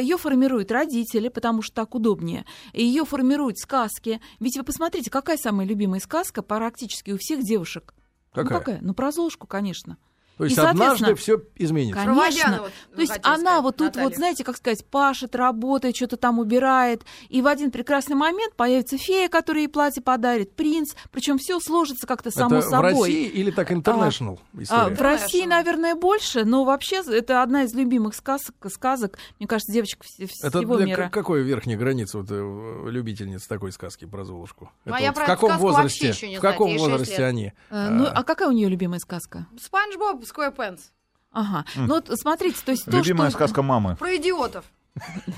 Ее 0.00 0.18
формируют 0.18 0.72
родители, 0.72 1.28
потому 1.28 1.62
что 1.62 1.72
так 1.76 1.94
удобнее. 1.94 2.44
Ее 2.72 3.04
формируют 3.04 3.56
сказки. 3.58 4.20
Ведь 4.40 4.56
вы 4.56 4.64
посмотрите, 4.64 5.08
какая 5.08 5.36
самая 5.36 5.66
любимая 5.68 6.00
сказка 6.00 6.42
практически 6.42 7.12
у 7.12 7.18
всех 7.18 7.44
девушек? 7.44 7.94
Какая? 8.32 8.52
Ну, 8.52 8.58
какая? 8.58 8.78
Ну, 8.80 8.94
про 8.94 9.12
Золушку, 9.12 9.46
конечно. 9.46 9.98
То 10.40 10.44
есть 10.44 10.56
И, 10.56 10.60
однажды 10.60 11.04
соответственно, 11.04 11.16
все 11.16 11.42
изменится. 11.56 12.02
Конечно. 12.02 12.58
Вот 12.62 12.72
То 12.94 13.00
есть 13.02 13.20
она 13.22 13.36
сказать, 13.36 13.62
вот 13.62 13.76
тут 13.76 13.86
Наталья. 13.88 14.04
вот, 14.06 14.16
знаете, 14.16 14.42
как 14.42 14.56
сказать, 14.56 14.86
пашет, 14.86 15.34
работает, 15.34 15.94
что-то 15.96 16.16
там 16.16 16.38
убирает, 16.38 17.02
и 17.28 17.42
в 17.42 17.46
один 17.46 17.70
прекрасный 17.70 18.16
момент 18.16 18.54
появится 18.56 18.96
фея, 18.96 19.28
которая 19.28 19.64
ей 19.64 19.68
платье 19.68 20.02
подарит, 20.02 20.56
принц, 20.56 20.94
причем 21.10 21.36
все 21.36 21.60
сложится 21.60 22.06
как-то 22.06 22.30
само 22.30 22.56
это 22.56 22.66
в 22.66 22.70
собой. 22.70 22.90
России 22.92 23.26
или 23.26 23.50
так 23.50 23.70
international 23.70 24.38
А, 24.56 24.62
история? 24.62 24.94
в 24.96 25.00
России, 25.02 25.44
наверное, 25.44 25.94
больше, 25.94 26.44
но 26.46 26.64
вообще 26.64 27.02
это 27.06 27.42
одна 27.42 27.64
из 27.64 27.74
любимых 27.74 28.14
сказок, 28.14 28.54
сказок 28.72 29.18
мне 29.38 29.46
кажется, 29.46 29.70
девочек 29.72 30.00
вс- 30.04 30.24
Это 30.42 30.58
всего 30.60 30.76
для 30.78 30.86
мира. 30.86 31.08
к- 31.08 31.12
какой 31.12 31.42
верхней 31.42 31.76
границы 31.76 32.16
вот, 32.16 32.28
э, 32.30 32.86
любительниц 32.90 33.46
такой 33.46 33.72
сказки 33.72 34.06
про 34.06 34.24
Золушку? 34.24 34.70
Ну, 34.86 34.94
а 34.94 34.96
Это 34.96 35.02
я 35.04 35.10
вот 35.10 35.16
про 35.16 35.24
в 35.24 35.26
каком 35.26 35.58
возрасте? 35.58 36.06
вообще 36.06 36.08
еще 36.08 36.28
не 36.30 36.38
в 36.38 36.40
каком 36.40 36.78
возрасте 36.78 37.22
они? 37.26 37.52
Э, 37.68 37.88
Ну, 37.90 38.06
а 38.10 38.22
какая 38.24 38.48
у 38.48 38.52
нее 38.52 38.70
любимая 38.70 39.00
сказка? 39.00 39.46
Спанч 39.60 39.96
Боб 39.96 40.24
Сквепенс. 40.30 40.92
Ага. 41.32 41.64
Ну 41.76 41.94
вот 41.94 42.10
смотрите, 42.14 42.58
то 42.64 42.70
есть 42.70 42.84
то, 42.84 42.96
Любимая 42.96 43.30
что... 43.30 43.38
сказка 43.38 43.62
мамы. 43.62 43.96
Про 43.96 44.16
идиотов. 44.16 44.64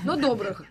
Но 0.03 0.15
добрых. 0.15 0.63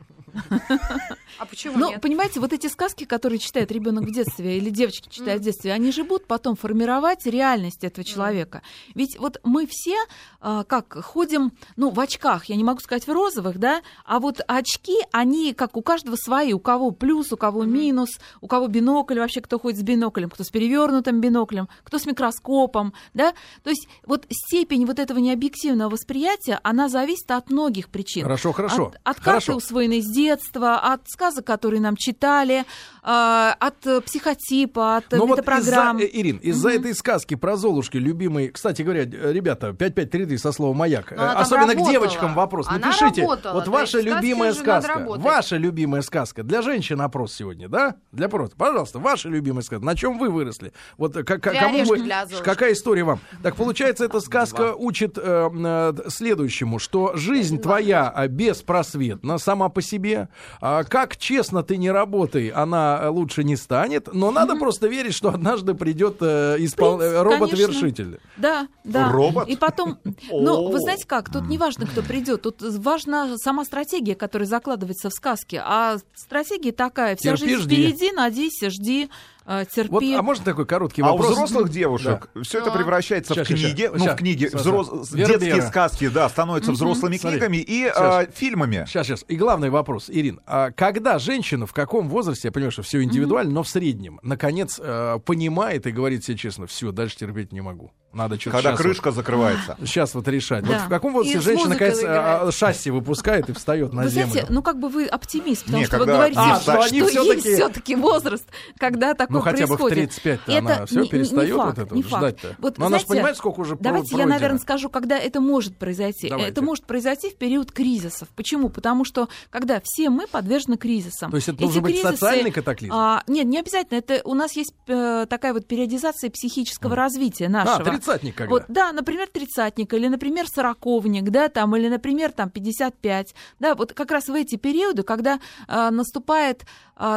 А 1.38 1.46
почему 1.46 1.78
Ну, 1.78 1.98
понимаете, 2.00 2.40
вот 2.40 2.52
эти 2.52 2.66
сказки, 2.66 3.04
которые 3.04 3.38
читает 3.38 3.72
ребенок 3.72 4.04
в 4.04 4.12
детстве 4.12 4.58
или 4.58 4.70
девочки 4.70 5.08
читают 5.08 5.42
в 5.42 5.44
детстве, 5.44 5.72
они 5.72 5.92
же 5.92 6.04
будут 6.04 6.26
потом 6.26 6.56
формировать 6.56 7.26
реальность 7.26 7.84
этого 7.84 8.04
человека. 8.04 8.62
Ведь 8.94 9.18
вот 9.18 9.40
мы 9.42 9.66
все 9.68 9.96
а, 10.40 10.64
как 10.64 10.94
ходим, 11.04 11.52
ну, 11.76 11.90
в 11.90 12.00
очках, 12.00 12.46
я 12.46 12.56
не 12.56 12.64
могу 12.64 12.80
сказать 12.80 13.06
в 13.06 13.12
розовых, 13.12 13.58
да, 13.58 13.82
а 14.04 14.18
вот 14.18 14.40
очки, 14.46 14.96
они 15.12 15.54
как 15.54 15.76
у 15.76 15.82
каждого 15.82 16.16
свои, 16.16 16.52
у 16.52 16.58
кого 16.58 16.90
плюс, 16.90 17.32
у 17.32 17.36
кого 17.36 17.64
минус, 17.64 18.10
у 18.40 18.46
кого 18.46 18.66
бинокль, 18.66 19.18
вообще 19.18 19.40
кто 19.40 19.58
ходит 19.58 19.78
с 19.78 19.82
биноклем, 19.82 20.30
кто 20.30 20.44
с 20.44 20.50
перевернутым 20.50 21.20
биноклем, 21.20 21.68
кто 21.84 21.98
с 21.98 22.06
микроскопом, 22.06 22.92
да. 23.14 23.32
То 23.62 23.70
есть 23.70 23.88
вот 24.04 24.26
степень 24.30 24.86
вот 24.86 24.98
этого 24.98 25.18
необъективного 25.18 25.90
восприятия, 25.90 26.60
она 26.62 26.88
зависит 26.88 27.30
от 27.30 27.50
многих 27.50 27.88
причин. 27.88 28.24
Хорошо, 28.24 28.52
хорошо. 28.52 28.86
От, 28.86 28.94
от 28.96 29.16
карты, 29.16 29.22
Хорошо. 29.22 29.56
усвоенной 29.56 30.02
с 30.02 30.06
детства, 30.22 30.78
от 30.92 31.00
сказок, 31.08 31.44
которые 31.46 31.80
нам 31.80 31.96
читали, 31.96 32.64
а, 33.04 33.56
от 33.58 34.04
психотипа, 34.04 34.98
от 34.98 35.12
э, 35.12 35.16
Ну 35.16 35.26
вот 35.26 35.38
метапрограмм. 35.38 35.98
из-за, 35.98 36.06
э, 36.06 36.10
Ирин, 36.20 36.36
из-за 36.36 36.70
этой 36.70 36.94
сказки 36.94 37.34
про 37.34 37.56
Золушки, 37.56 37.96
любимый, 37.96 38.48
кстати 38.50 38.82
говоря, 38.82 39.02
э, 39.02 39.32
ребята, 39.32 39.72
5533 39.72 40.38
со 40.38 40.52
слова 40.52 40.72
«Маяк», 40.72 41.10
Но 41.10 41.20
она 41.22 41.32
э, 41.32 41.36
особенно 41.36 41.74
к 41.74 41.84
девочкам 41.90 42.34
вопрос, 42.34 42.66
Она 42.68 42.78
напишите, 42.78 43.22
работала. 43.22 43.54
вот 43.54 43.66
ваша 43.66 44.00
любимая 44.00 44.52
сказка, 44.52 45.04
ваша 45.18 45.56
любимая 45.56 46.02
сказка, 46.02 46.44
для 46.44 46.62
женщин 46.62 47.00
опрос 47.00 47.34
сегодня, 47.34 47.68
да? 47.68 47.96
Для 48.12 48.28
просто, 48.28 48.54
пожалуйста, 48.56 49.00
ваша 49.00 49.28
любимая 49.28 49.62
сказка, 49.62 49.84
на 49.84 49.96
чем 49.96 50.18
вы 50.18 50.30
выросли? 50.30 50.72
Вот 50.96 51.14
как, 51.14 51.40
Для 51.42 51.60
кому 51.60 51.84
вы, 51.84 51.98
для 51.98 52.26
Золушки. 52.26 52.44
какая 52.44 52.72
история 52.72 53.02
вам? 53.02 53.18
Так 53.42 53.56
получается, 53.56 54.04
эта 54.04 54.20
сказка 54.20 54.74
учит 54.76 55.18
э, 55.20 55.92
следующему, 56.08 56.78
что 56.78 57.16
жизнь 57.16 57.58
твоя 57.60 58.12
э, 58.16 58.28
беспросветна 58.28 59.38
сама 59.38 59.68
по 59.70 59.82
себе, 59.82 60.28
а 60.60 60.84
как 60.84 61.16
честно 61.16 61.64
ты 61.64 61.76
не 61.76 61.90
работай, 61.90 62.48
она 62.48 62.91
э, 63.02 63.08
лучше 63.08 63.44
не 63.44 63.56
станет, 63.56 64.12
но 64.12 64.30
надо 64.30 64.56
просто 64.56 64.88
верить, 64.88 65.14
что 65.14 65.28
однажды 65.30 65.74
придет 65.74 66.16
э, 66.20 66.56
испол- 66.58 66.98
принципе, 66.98 67.16
э, 67.16 67.22
робот-вершитель. 67.22 68.04
конечно. 68.04 68.18
Да, 68.36 68.68
да. 68.84 69.12
Робот? 69.12 69.48
И 69.48 69.56
потом, 69.56 69.98
ну, 70.30 70.70
вы 70.70 70.78
знаете 70.80 71.06
как, 71.06 71.30
тут 71.32 71.48
не 71.48 71.58
важно, 71.58 71.86
кто 71.86 72.02
придет, 72.02 72.42
тут 72.42 72.60
важна 72.60 73.36
сама 73.38 73.64
стратегия, 73.64 74.14
которая 74.14 74.46
закладывается 74.48 75.10
в 75.10 75.12
сказке. 75.12 75.62
А 75.64 75.98
стратегия 76.14 76.72
такая, 76.72 77.16
вся 77.16 77.36
Терпи, 77.36 77.50
жизнь 77.54 77.62
жди. 77.62 77.74
впереди, 77.74 78.12
надейся, 78.12 78.70
жди, 78.70 79.10
э, 79.46 79.64
терпи. 79.72 79.90
Вот, 79.90 80.02
а 80.18 80.22
можно 80.22 80.44
такой 80.44 80.66
короткий 80.66 81.02
А 81.02 81.06
у 81.12 81.16
вопрос? 81.16 81.32
взрослых 81.32 81.70
девушек 81.70 82.28
все 82.42 82.58
это 82.58 82.70
Да. 82.70 82.76
превращается 82.76 83.34
Щас, 83.34 83.46
в 83.48 83.54
книги, 83.54 83.82
щас. 83.82 83.92
ну, 83.98 84.04
в 84.06 84.16
книги, 84.16 84.48
Щас, 84.50 84.66
взрос- 84.66 84.86
щас. 84.86 85.10
детские 85.12 85.38
Вербера. 85.50 85.66
сказки, 85.68 86.08
да, 86.08 86.28
становятся 86.28 86.72
взрослыми 86.72 87.16
Смотри. 87.16 87.38
книгами 87.38 87.56
и 87.58 87.84
Щас. 87.88 88.26
э, 88.26 88.30
фильмами. 88.34 88.84
Сейчас, 88.88 89.06
сейчас. 89.06 89.24
И 89.28 89.36
главный 89.36 89.70
вопрос, 89.70 90.08
Ирин. 90.08 90.40
А 90.46 90.70
когда 90.70 91.18
женщина, 91.18 91.66
в 91.66 91.72
каком 91.72 92.08
возрасте, 92.08 92.48
я 92.48 92.52
понимаю, 92.52 92.72
что 92.72 92.82
все 92.82 93.02
индивидуально, 93.02 93.52
но 93.52 93.62
в 93.62 93.68
среднем, 93.68 94.20
наконец, 94.22 94.80
э, 94.82 95.18
понимает 95.24 95.86
и 95.86 95.90
говорит 95.92 96.24
себе 96.24 96.36
честно, 96.36 96.66
все, 96.66 96.92
дальше 96.92 97.16
терпеть 97.16 97.52
не 97.52 97.60
могу. 97.60 97.92
Надо 98.12 98.38
что-то 98.38 98.56
Когда 98.58 98.76
крышка 98.76 99.10
закрывается. 99.10 99.76
Вот, 99.78 99.88
сейчас 99.88 100.14
вот 100.14 100.28
решать. 100.28 100.66
Вот 100.66 100.76
Да. 100.76 100.86
в 100.86 100.88
каком 100.88 101.12
возрасте 101.14 101.40
женщина, 101.40 101.70
наконец, 101.70 101.98
играет. 102.00 102.42
а, 102.48 102.52
шасси 102.52 102.90
выпускает 102.90 103.48
и 103.48 103.52
встает 103.52 103.92
на 103.92 104.02
Вы 104.02 104.10
землю? 104.10 104.30
знаете, 104.32 104.52
ну 104.52 104.62
как 104.62 104.78
бы 104.78 104.88
вы 104.88 105.06
оптимист, 105.06 105.62
потому 105.64 105.78
Не, 105.78 105.84
что 105.86 105.96
когда- 105.98 106.12
вы 106.12 106.16
говорите, 106.18 106.40
А, 106.40 106.54
что, 106.60 106.72
что 106.72 106.82
они 106.82 106.98
есть 106.98 107.46
все-таки 107.46 107.96
возраст, 107.96 108.44
когда 108.78 109.14
такое 109.14 109.36
Ну, 109.38 109.40
хотя 109.40 109.66
бы 109.66 109.74
в 109.76 109.78
происходит. 109.78 110.10
35-то 110.10 110.58
она 110.58 110.86
всё 110.86 110.96
не- 110.96 111.02
не 111.04 111.08
перестаёт 111.08 111.56
факт, 111.56 111.78
вот 111.78 111.86
это 111.86 111.94
не 111.94 112.02
вот 112.02 112.10
факт. 112.10 112.20
ждать-то? 112.22 112.56
Вот, 112.58 112.78
Но 112.78 112.86
она 112.86 112.98
ж 112.98 113.00
знаете, 113.00 113.06
понимает, 113.08 113.36
сколько 113.36 113.60
уже 113.60 113.76
Давайте 113.80 114.08
я, 114.08 114.16
пройдено. 114.16 114.34
наверное, 114.34 114.58
скажу, 114.58 114.88
когда 114.90 115.18
это 115.18 115.40
может 115.40 115.76
произойти. 115.78 116.28
Давайте. 116.28 116.50
Это 116.50 116.62
может 116.62 116.84
произойти 116.84 117.30
в 117.30 117.36
период 117.36 117.72
кризисов. 117.72 118.28
Почему? 118.36 118.68
Потому 118.68 119.04
что 119.04 119.28
когда 119.50 119.80
все 119.82 120.10
мы 120.10 120.26
подвержены 120.26 120.76
кризисам. 120.76 121.30
То 121.30 121.36
есть 121.36 121.48
это 121.48 121.56
Эти 121.56 121.62
должен 121.64 121.82
быть 121.82 121.92
кризисы, 121.94 122.10
социальный 122.12 122.50
катаклизм? 122.50 122.92
а, 122.94 123.22
нет, 123.26 123.46
не 123.46 123.58
обязательно. 123.58 123.98
Это 123.98 124.20
у 124.24 124.34
нас 124.34 124.52
есть 124.56 124.74
э, 124.86 125.26
такая 125.28 125.52
вот 125.54 125.66
периодизация 125.66 126.30
психического 126.30 126.94
развития 126.94 127.48
нашего. 127.48 127.76
А, 127.76 127.84
тридцатник 128.02 128.34
когда? 128.34 128.50
Вот, 128.50 128.64
да, 128.68 128.92
например, 128.92 129.28
тридцатник, 129.28 129.92
или, 129.94 130.08
например, 130.08 130.46
сороковник, 130.46 131.30
да, 131.30 131.48
там, 131.48 131.76
или, 131.76 131.88
например, 131.88 132.32
там, 132.32 132.50
55, 132.50 133.34
да, 133.60 133.74
вот 133.74 133.92
как 133.92 134.10
раз 134.10 134.28
в 134.28 134.34
эти 134.34 134.56
периоды, 134.56 135.02
когда 135.02 135.40
а, 135.68 135.90
наступает, 135.90 136.64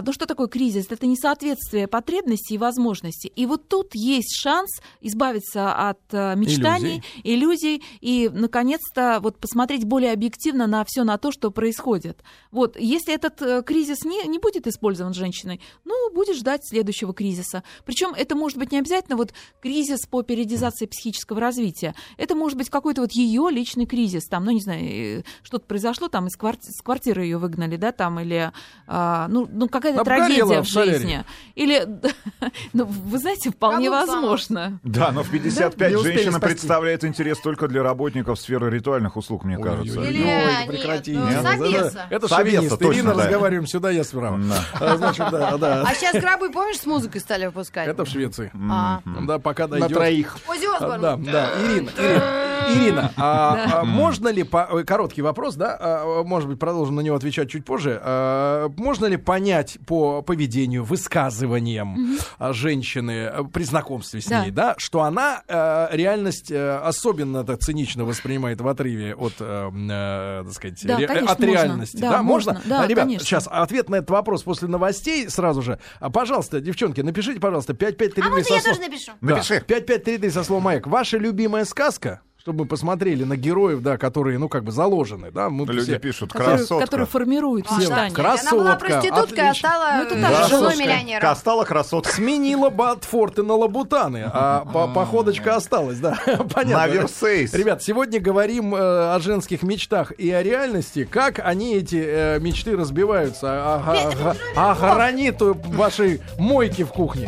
ну, 0.05 0.13
что 0.13 0.25
такое 0.25 0.47
кризис? 0.47 0.87
Это 0.89 1.05
несоответствие 1.05 1.87
потребностей 1.87 2.55
и 2.55 2.57
возможностей. 2.57 3.31
И 3.35 3.45
вот 3.45 3.67
тут 3.67 3.93
есть 3.93 4.35
шанс 4.35 4.81
избавиться 5.01 5.89
от 5.89 5.99
а, 6.11 6.33
мечтаний, 6.35 7.03
иллюзий, 7.23 7.83
и, 8.01 8.29
наконец-то, 8.33 9.19
вот 9.21 9.37
посмотреть 9.37 9.85
более 9.85 10.11
объективно 10.11 10.67
на 10.67 10.83
все 10.85 11.03
на 11.03 11.17
то, 11.17 11.31
что 11.31 11.51
происходит. 11.51 12.23
Вот, 12.51 12.77
если 12.79 13.13
этот 13.13 13.41
э, 13.41 13.63
кризис 13.63 14.03
не, 14.05 14.23
не 14.27 14.39
будет 14.39 14.67
использован 14.67 15.13
женщиной, 15.13 15.61
ну, 15.83 16.11
будет 16.13 16.35
ждать 16.35 16.61
следующего 16.67 17.13
кризиса. 17.13 17.63
Причем 17.85 18.13
это 18.15 18.35
может 18.35 18.57
быть 18.57 18.71
не 18.71 18.79
обязательно 18.79 19.17
вот 19.17 19.33
кризис 19.61 20.05
по 20.07 20.23
периодизации 20.23 20.85
психического 20.85 21.39
развития. 21.39 21.95
Это 22.17 22.35
может 22.35 22.57
быть 22.57 22.69
какой-то 22.69 23.01
вот 23.01 23.11
ее 23.11 23.49
личный 23.51 23.85
кризис. 23.85 24.25
Там, 24.25 24.45
ну, 24.45 24.51
не 24.51 24.61
знаю, 24.61 25.19
э, 25.19 25.23
что-то 25.43 25.65
произошло, 25.65 26.07
там 26.07 26.27
из 26.27 26.37
кварти- 26.37 26.71
с 26.71 26.81
квартиры 26.81 27.23
ее 27.23 27.37
выгнали, 27.37 27.75
да, 27.77 27.91
там, 27.91 28.19
или, 28.19 28.51
а, 28.87 29.27
ну, 29.27 29.47
ну, 29.51 29.67
какая-то 29.79 30.01
Обгорела 30.01 30.27
трагедия 30.27 30.61
в 30.61 30.67
жизни. 30.67 31.23
Или, 31.55 31.87
ну, 32.73 32.85
вы 32.85 33.17
знаете, 33.17 33.49
вполне 33.51 33.89
Кому 33.89 34.05
возможно. 34.05 34.79
Да, 34.83 35.11
но 35.11 35.23
в 35.23 35.29
55 35.29 35.89
Не 35.91 35.95
успели 35.97 36.13
женщина 36.15 36.39
представляет 36.39 37.03
интерес 37.03 37.39
только 37.39 37.67
для 37.67 37.83
работников 37.83 38.39
сферы 38.39 38.69
ритуальных 38.69 39.17
услуг, 39.17 39.43
мне 39.43 39.57
кажется. 39.57 40.01
Или- 40.01 40.21
это 40.21 40.61
нет, 40.61 40.67
прекрати. 40.67 41.13
ну, 41.13 41.27
Это- 41.27 41.41
Собеса. 41.43 42.05
Это 42.09 42.27
шовинист. 42.27 42.81
Ирина, 42.81 43.13
да. 43.15 43.23
разговариваем 43.23 43.67
сюда, 43.67 43.91
я 43.91 44.03
справа. 44.03 44.37
Да. 44.39 44.65
А, 44.79 44.97
Значит, 44.97 45.25
да, 45.31 45.57
да. 45.57 45.83
А 45.85 45.93
сейчас 45.93 46.15
гробы, 46.21 46.51
помнишь, 46.51 46.77
с 46.79 46.85
музыкой 46.85 47.21
стали 47.21 47.45
выпускать? 47.47 47.87
Это 47.87 48.05
в 48.05 48.09
Швеции. 48.09 48.51
А. 48.71 49.01
Да, 49.27 49.39
пока 49.39 49.63
На 49.67 49.79
дойдет. 49.79 49.97
троих. 49.97 50.37
Оззи 50.47 50.65
А, 50.65 50.75
Осборн. 50.77 51.01
Да, 51.01 51.17
да, 51.17 51.49
Ирина, 51.63 51.89
Ирина, 51.97 52.75
Ирина, 52.85 53.11
а, 53.17 53.79
а 53.81 53.83
можно 53.83 54.29
ли, 54.29 54.43
по- 54.43 54.67
ой, 54.71 54.83
короткий 54.83 55.21
вопрос, 55.21 55.55
да, 55.55 55.77
а, 55.79 56.23
может 56.23 56.49
быть, 56.49 56.59
продолжим 56.59 56.95
на 56.95 57.01
него 57.01 57.15
отвечать 57.15 57.49
чуть 57.49 57.65
позже, 57.65 57.99
А, 58.03 58.69
можно 58.77 59.05
ли 59.05 59.17
понять 59.17 59.54
по 59.85 60.21
поведению, 60.21 60.83
высказываниям 60.83 62.17
а, 62.37 62.53
женщины 62.53 63.25
а, 63.27 63.43
при 63.43 63.63
знакомстве 63.63 64.21
с 64.21 64.25
Да. 64.25 64.43
ней, 64.43 64.51
да, 64.51 64.75
что 64.77 65.01
она 65.03 65.41
а, 65.47 65.89
реальность 65.91 66.51
а, 66.51 66.81
особенно 66.85 67.43
так 67.43 67.59
цинично 67.59 68.05
воспринимает 68.05 68.61
в 68.61 68.67
отрыве 68.67 69.15
от, 69.15 69.33
а, 69.39 69.67
м, 69.67 69.87
а, 69.91 70.43
так 70.43 70.53
сказать, 70.53 70.79
Да, 70.85 70.97
ре- 70.97 71.07
конечно, 71.07 71.31
от 71.31 71.39
можно. 71.39 71.51
реальности, 71.53 71.97
Да, 71.97 72.11
да, 72.11 72.23
можно? 72.23 72.53
можно. 72.53 72.69
Да, 72.69 72.81
А, 72.83 72.87
Ребят, 72.87 73.05
конечно. 73.05 73.25
сейчас 73.25 73.47
ответ 73.49 73.89
на 73.89 73.95
этот 73.95 74.09
вопрос 74.09 74.43
после 74.43 74.67
новостей 74.67 75.29
сразу 75.29 75.61
же. 75.61 75.79
А, 75.99 76.09
пожалуйста, 76.09 76.59
девчонки, 76.61 77.01
напишите, 77.01 77.39
пожалуйста, 77.39 77.73
5533 77.73 78.23
А 78.23 78.29
вот 78.29 78.37
я 78.37 78.43
со 78.43 78.49
слов- 78.49 78.63
тоже 78.77 78.79
напишу. 78.89 79.11
Напиши. 79.21 79.63
5533 79.67 80.29
со 80.29 80.43
словом 80.43 80.63
«Маяк». 80.63 80.87
Ваша 80.87 81.17
любимая 81.17 81.65
сказка? 81.65 82.21
Чтобы 82.45 82.65
посмотрели 82.67 83.23
на 83.23 83.37
героев, 83.37 83.81
да, 83.81 83.97
которые, 83.97 84.37
ну, 84.37 84.49
как 84.49 84.63
бы 84.63 84.71
заложены, 84.71 85.31
да. 85.31 85.49
Мы 85.49 85.65
Люди 85.65 85.93
все- 85.93 85.97
пишут, 85.99 86.31
Которые, 86.31 86.57
красотка. 86.59 86.85
которые 86.85 87.07
формируют 87.07 87.65
А, 87.71 87.79
мечтания. 87.79 88.13
да, 88.15 88.33
Она 88.39 88.51
была 88.51 88.75
Красотка, 88.75 88.85
проституткой, 88.85 89.49
а 89.49 89.53
стала 89.55 89.85
Ну, 89.97 90.03
это 90.03 90.15
э, 90.15 90.21
та 90.21 90.27
же 90.43 90.49
женой 90.49 90.61
красотка. 90.67 90.83
миллионера. 90.83 91.33
Стала 91.35 91.63
красотка. 91.65 92.11
Сменила 92.13 92.69
Батфорты 92.69 93.41
на 93.41 93.55
Лабутаны, 93.55 94.29
а 94.31 94.63
по- 94.63 94.87
походочка 94.87 95.55
осталась, 95.55 95.97
да, 95.97 96.19
понятно. 96.53 96.85
На 96.85 96.87
Версейс. 96.87 97.51
Ребят, 97.55 97.81
сегодня 97.81 98.19
говорим 98.19 98.75
э, 98.75 98.77
о 98.79 99.19
женских 99.19 99.63
мечтах 99.63 100.11
и 100.11 100.29
о 100.29 100.43
реальности, 100.43 101.03
как 101.09 101.39
они, 101.43 101.73
эти 101.73 101.95
э, 102.07 102.39
мечты, 102.41 102.77
разбиваются 102.77 103.47
о, 103.49 103.77
о- 103.77 104.35
о- 104.55 104.71
о 104.71 104.75
гранит 104.93 105.41
вашей 105.41 106.21
мойки 106.37 106.83
в 106.83 106.89
кухне. 106.89 107.27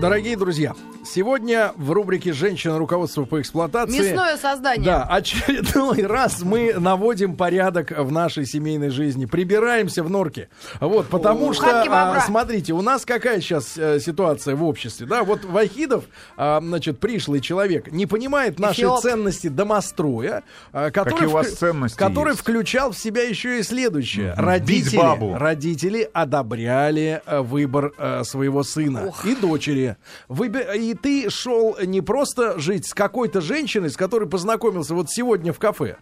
Дорогие 0.00 0.36
друзья, 0.36 0.72
сегодня 1.04 1.72
в 1.76 1.90
рубрике 1.92 2.32
«Женщина. 2.32 2.78
Руководство 2.78 3.24
по 3.24 3.40
эксплуатации» 3.40 3.98
Мясное 4.10 4.36
создание. 4.36 4.84
Да, 4.84 5.04
очередной 5.04 6.02
раз 6.06 6.42
мы 6.42 6.74
наводим 6.74 7.36
порядок 7.36 7.90
в 7.96 8.10
нашей 8.12 8.46
семейной 8.46 8.90
жизни. 8.90 9.24
Прибираемся 9.26 10.02
в 10.02 10.10
норке. 10.10 10.48
Вот, 10.80 11.08
потому 11.08 11.48
У 11.48 11.52
что, 11.52 11.82
а, 11.90 12.20
смотрите, 12.20 12.72
у 12.72 12.82
нас 12.82 13.04
какая 13.04 13.40
сейчас 13.40 13.76
э, 13.76 14.00
ситуация 14.00 14.54
в 14.56 14.64
обществе, 14.64 15.06
да? 15.06 15.24
Вот 15.24 15.44
Вахидов, 15.44 16.04
а, 16.36 16.60
значит, 16.60 16.98
пришлый 17.00 17.40
человек, 17.40 17.90
не 17.90 18.06
понимает 18.06 18.58
нашей 18.58 18.80
Эфиоп. 18.80 19.00
ценности 19.00 19.48
домостроя, 19.48 20.42
а, 20.72 20.90
который, 20.90 21.26
у 21.28 21.30
вас 21.30 21.50
ценности 21.52 21.96
который 21.98 22.30
есть? 22.30 22.40
включал 22.40 22.92
в 22.92 22.98
себя 22.98 23.22
еще 23.22 23.60
и 23.60 23.62
следующее. 23.62 24.32
Мгм. 24.36 24.44
Родители, 24.44 25.34
родители 25.34 26.10
одобряли 26.12 27.22
э, 27.26 27.40
выбор 27.40 27.92
э, 27.98 28.22
своего 28.24 28.62
сына 28.62 29.12
и 29.24 29.34
дочери. 29.34 29.96
Выби- 30.28 30.76
И 30.76 30.89
ты 30.94 31.30
шел 31.30 31.76
не 31.84 32.00
просто 32.00 32.58
жить 32.58 32.86
с 32.86 32.94
какой-то 32.94 33.40
женщиной, 33.40 33.90
с 33.90 33.96
которой 33.96 34.28
познакомился 34.28 34.94
вот 34.94 35.10
сегодня 35.10 35.52
в 35.52 35.58
кафе, 35.58 35.96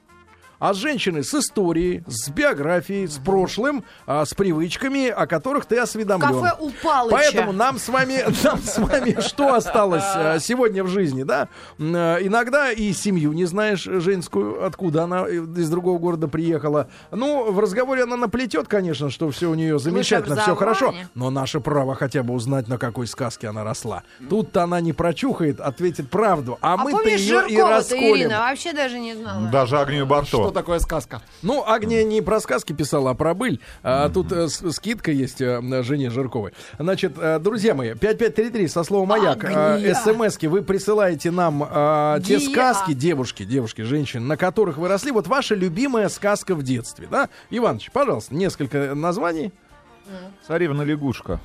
а 0.58 0.74
с 0.74 0.76
женщиной 0.76 1.24
с 1.24 1.34
историей, 1.34 2.02
с 2.06 2.28
биографией, 2.30 3.06
с 3.06 3.18
прошлым, 3.18 3.84
а, 4.06 4.24
с 4.24 4.34
привычками, 4.34 5.08
о 5.08 5.26
которых 5.26 5.66
ты 5.66 5.78
осведомлен. 5.78 6.40
Кафе 6.40 6.56
у 6.60 6.70
Палыча. 6.82 7.16
Поэтому 7.16 7.52
нам 7.52 7.78
с 7.78 7.88
вами, 7.88 8.24
нам 8.44 8.58
с 8.58 8.78
вами 8.78 9.20
что 9.20 9.54
осталось 9.54 10.04
э, 10.14 10.38
сегодня 10.40 10.82
в 10.84 10.88
жизни, 10.88 11.22
да? 11.22 11.48
Э, 11.78 12.18
Иногда 12.20 12.72
и 12.72 12.92
семью 12.92 13.32
не 13.32 13.44
знаешь 13.44 13.82
женскую, 13.82 14.64
откуда 14.64 15.04
она 15.04 15.26
э, 15.28 15.36
из 15.36 15.70
другого 15.70 15.98
города 15.98 16.28
приехала. 16.28 16.88
Ну, 17.10 17.50
в 17.52 17.58
разговоре 17.60 18.02
она 18.02 18.16
наплетет, 18.16 18.68
конечно, 18.68 19.10
что 19.10 19.30
все 19.30 19.48
у 19.50 19.54
нее 19.54 19.78
замечательно, 19.78 20.36
все 20.36 20.54
хорошо. 20.54 20.94
Но 21.14 21.30
наше 21.30 21.60
право 21.60 21.94
хотя 21.94 22.22
бы 22.22 22.34
узнать, 22.34 22.68
на 22.68 22.78
какой 22.78 23.06
сказке 23.06 23.48
она 23.48 23.64
росла. 23.64 24.02
Тут-то 24.28 24.62
она 24.64 24.80
не 24.80 24.92
прочухает, 24.92 25.60
ответит 25.60 26.10
правду, 26.10 26.58
а, 26.60 26.74
А 26.74 26.76
мы-то 26.76 27.08
ее 27.08 27.44
и 27.48 27.60
расколем. 27.60 28.16
Ирина? 28.16 28.38
Вообще 28.40 28.72
даже 28.72 28.98
не 28.98 29.14
знала. 29.14 29.48
Даже 29.48 29.78
Агнию 29.78 30.06
Барто. 30.06 30.47
Что 30.48 30.54
такое 30.54 30.78
сказка? 30.78 31.20
Ну, 31.42 31.62
Агния 31.66 32.04
не 32.04 32.22
про 32.22 32.40
сказки 32.40 32.72
писала, 32.72 33.10
а 33.10 33.14
про 33.14 33.34
быль. 33.34 33.60
А, 33.82 34.08
тут 34.08 34.32
э, 34.32 34.48
с- 34.48 34.72
скидка 34.72 35.10
есть 35.12 35.42
э, 35.42 35.60
на 35.60 35.82
жене 35.82 36.08
Жирковой. 36.08 36.52
Значит, 36.78 37.12
э, 37.18 37.38
друзья 37.38 37.74
мои, 37.74 37.90
5533 37.92 38.66
со 38.68 38.82
словом 38.82 39.08
«Маяк». 39.08 39.44
Агния. 39.44 39.94
СМСки 39.94 40.46
вы 40.46 40.62
присылаете 40.62 41.30
нам 41.30 41.62
э, 41.62 42.20
те 42.24 42.38
Гия. 42.38 42.50
сказки, 42.50 42.94
девушки, 42.94 43.44
девушки, 43.44 43.82
женщины, 43.82 44.24
на 44.24 44.38
которых 44.38 44.78
вы 44.78 44.88
росли. 44.88 45.12
Вот 45.12 45.26
ваша 45.26 45.54
любимая 45.54 46.08
сказка 46.08 46.54
в 46.54 46.62
детстве, 46.62 47.08
да? 47.10 47.28
Иваныч, 47.50 47.90
пожалуйста, 47.92 48.34
несколько 48.34 48.94
названий. 48.94 49.52
Царевна 50.46 50.80
лягушка. 50.80 51.40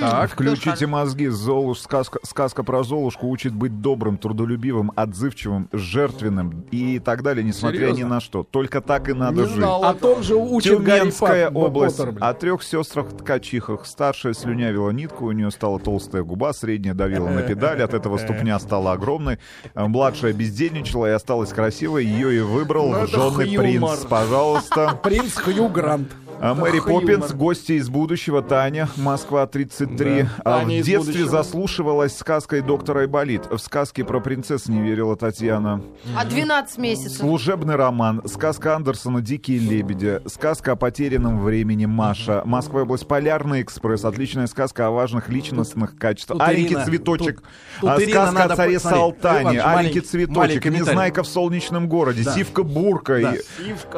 Так. 0.00 0.30
Включите 0.32 0.86
мозги. 0.86 1.28
Золуш, 1.28 1.80
сказка, 1.80 2.18
сказка 2.22 2.62
про 2.62 2.82
Золушку 2.82 3.28
учит 3.28 3.52
быть 3.54 3.80
добрым, 3.80 4.18
трудолюбивым, 4.18 4.92
отзывчивым, 4.94 5.68
жертвенным 5.72 6.64
и 6.70 6.98
так 6.98 7.22
далее, 7.22 7.44
несмотря 7.44 7.78
Серьезно? 7.80 7.98
ни 8.00 8.04
на 8.04 8.20
что. 8.20 8.42
Только 8.44 8.80
так 8.80 9.08
и 9.08 9.14
надо 9.14 9.42
Не 9.42 9.46
жить. 9.48 9.56
знал. 9.56 9.84
О 9.84 9.94
том 9.94 10.22
же 10.22 10.34
учит 10.36 10.82
Гарри 10.82 11.00
Тюменская 11.00 11.50
Пот- 11.50 11.64
область. 11.68 11.96
Поттер. 11.98 12.14
О 12.20 12.34
трех 12.34 12.62
сестрах-ткачихах. 12.62 13.86
Старшая 13.86 14.34
слюнявила 14.34 14.90
нитку, 14.90 15.26
у 15.26 15.32
нее 15.32 15.50
стала 15.50 15.78
толстая 15.78 16.22
губа, 16.22 16.52
средняя 16.52 16.94
давила 16.94 17.28
на 17.28 17.42
педаль, 17.42 17.82
от 17.82 17.94
этого 17.94 18.18
ступня 18.18 18.58
стала 18.58 18.92
огромной. 18.92 19.38
А 19.74 19.86
Младшая 19.88 20.32
бездельничала 20.32 21.06
и 21.06 21.10
осталась 21.10 21.50
красивой. 21.50 22.04
Ее 22.04 22.36
и 22.36 22.40
выбрал 22.40 22.90
Ну, 22.90 23.06
в 23.06 23.10
жены 23.10 23.56
принц. 23.58 24.04
Пожалуйста. 24.08 24.98
Принц 25.02 25.34
Хью 25.36 25.68
Грант. 25.68 26.08
А 26.40 26.54
Мэри 26.54 26.78
Ах, 26.78 26.86
юмор. 26.88 27.00
Поппинс, 27.02 27.32
гости 27.32 27.72
из 27.72 27.88
будущего, 27.88 28.42
Таня, 28.42 28.88
Москва 28.96 29.46
33. 29.46 30.26
А 30.44 30.58
Таня 30.60 30.82
в 30.82 30.84
детстве 30.84 30.98
будущего. 30.98 31.28
заслушивалась 31.28 32.16
сказкой 32.18 32.60
доктора 32.60 33.00
Айболит. 33.00 33.50
В 33.50 33.58
сказке 33.58 34.04
про 34.04 34.20
принцесс 34.20 34.66
не 34.68 34.80
верила 34.82 35.16
Татьяна. 35.16 35.80
А 36.16 36.24
12 36.24 36.78
месяцев. 36.78 37.18
Служебный 37.18 37.76
роман. 37.76 38.20
Сказка 38.26 38.76
Андерсона 38.76 39.22
«Дикие 39.22 39.58
лебеди». 39.58 40.20
Сказка 40.26 40.72
о 40.72 40.76
потерянном 40.76 41.42
времени 41.42 41.86
Маша. 41.86 42.42
Москва 42.44 42.82
область 42.82 43.06
Полярный 43.08 43.62
экспресс. 43.62 44.04
Отличная 44.04 44.46
сказка 44.46 44.88
о 44.88 44.90
важных 44.90 45.28
личностных 45.30 45.96
качествах. 45.96 46.40
Аленький 46.46 46.76
цветочек. 46.84 47.36
тут- 47.36 47.44
тут, 47.80 47.90
А, 47.90 48.00
сказка 48.00 48.44
о 48.44 48.56
царе 48.56 48.78
Салтане. 48.78 49.60
Аленький 49.62 50.00
цветочек. 50.00 50.64
Незнайка 50.66 51.22
в 51.22 51.26
солнечном 51.26 51.88
городе. 51.88 52.24
Сивка 52.24 52.62
Бурка. 52.64 53.20
Да. 53.20 53.34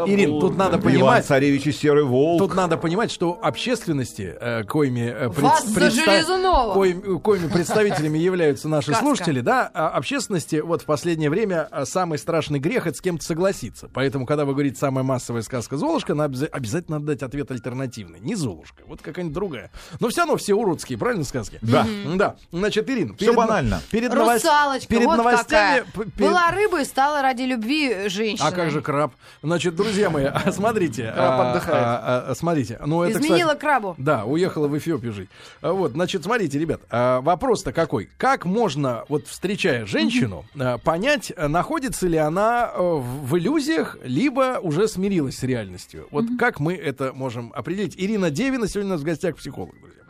и 0.04 0.14
Ирин, 0.14 0.38
тут 0.38 0.56
надо 0.56 0.76
Иван 0.76 0.82
понимать, 0.82 1.24
Царевич 1.26 1.66
и 1.66 1.72
Серый 1.72 2.04
Волк. 2.04 2.25
Тут 2.38 2.54
надо 2.54 2.76
понимать, 2.76 3.10
что 3.10 3.38
общественности, 3.42 4.36
э, 4.40 4.64
коими, 4.64 5.00
э, 5.08 5.28
пред- 5.30 5.92
Железунова. 5.92 6.74
коим- 6.74 7.20
коими 7.20 7.48
представителями 7.48 8.18
являются 8.18 8.68
наши 8.68 8.88
Сказка. 8.90 9.04
слушатели, 9.04 9.40
да, 9.40 9.70
а 9.74 9.88
общественности 9.88 10.56
вот 10.56 10.82
в 10.82 10.84
последнее 10.84 11.30
время 11.30 11.68
а, 11.70 11.84
самый 11.86 12.18
страшный 12.18 12.58
грех 12.58 12.86
это 12.86 12.96
с 12.96 13.00
кем-то 13.00 13.24
согласиться. 13.24 13.88
Поэтому, 13.92 14.26
когда 14.26 14.44
вы 14.44 14.52
говорите 14.52 14.76
самая 14.78 15.04
массовая 15.04 15.42
сказка 15.42 15.76
Золушка, 15.76 16.12
обязательно 16.12 16.98
надо 16.98 17.06
дать 17.12 17.22
ответ 17.22 17.50
альтернативный. 17.50 18.20
Не 18.20 18.34
Золушка, 18.34 18.82
вот 18.86 19.02
какая-нибудь 19.02 19.34
другая. 19.34 19.70
Но 20.00 20.08
все 20.08 20.22
равно 20.22 20.36
все 20.36 20.54
уродские, 20.54 20.98
правильно 20.98 21.24
сказки? 21.24 21.58
Да. 21.62 21.86
Да. 22.16 22.36
Значит, 22.52 22.88
Ирина, 22.90 23.14
Всё 23.16 23.34
банально. 23.34 23.80
Перед, 23.90 24.12
Русалочка, 24.14 24.88
перед 24.88 25.04
вот 25.06 25.16
новостями... 25.18 25.80
какая. 25.80 25.84
п- 25.84 26.10
перед- 26.10 26.30
Была 26.30 26.50
рыбой, 26.50 26.84
стала 26.84 27.22
ради 27.22 27.42
любви 27.42 28.08
женщиной. 28.08 28.48
а 28.48 28.52
как 28.52 28.70
же 28.70 28.80
краб? 28.80 29.12
Значит, 29.42 29.76
друзья 29.76 30.10
мои, 30.10 30.24
а, 30.24 30.50
смотрите. 30.52 31.12
Краб 31.14 31.40
а, 31.40 31.50
отдыхает. 31.50 31.84
А, 32.22 32.34
Смотрите. 32.34 32.78
Ну, 32.84 33.02
это, 33.02 33.18
Изменила 33.18 33.48
кстати, 33.48 33.60
крабу. 33.60 33.94
Да, 33.98 34.24
уехала 34.24 34.68
в 34.68 34.76
Эфиопию 34.78 35.12
жить. 35.12 35.28
А, 35.60 35.72
Вот, 35.72 35.92
значит, 35.92 36.24
смотрите, 36.24 36.58
ребят, 36.58 36.80
а, 36.90 37.20
вопрос-то 37.20 37.72
какой? 37.72 38.08
Как 38.16 38.44
можно, 38.44 39.04
вот 39.08 39.26
встречая 39.26 39.86
женщину, 39.86 40.44
а, 40.58 40.78
понять, 40.78 41.32
находится 41.36 42.06
ли 42.06 42.16
она 42.16 42.70
а, 42.72 42.96
в 42.96 43.26
в 43.26 43.36
иллюзиях, 43.38 43.96
либо 44.04 44.58
уже 44.62 44.88
смирилась 44.88 45.38
с 45.38 45.42
реальностью? 45.42 46.06
Вот 46.10 46.26
как 46.38 46.60
мы 46.60 46.74
это 46.74 47.12
можем 47.12 47.52
определить? 47.54 47.94
Ирина 47.96 48.30
Девина 48.30 48.68
сегодня 48.68 48.92
у 48.92 48.94
нас 48.94 49.00
в 49.02 49.04
гостях 49.04 49.36
психолог, 49.36 49.78
друзья. 49.80 50.02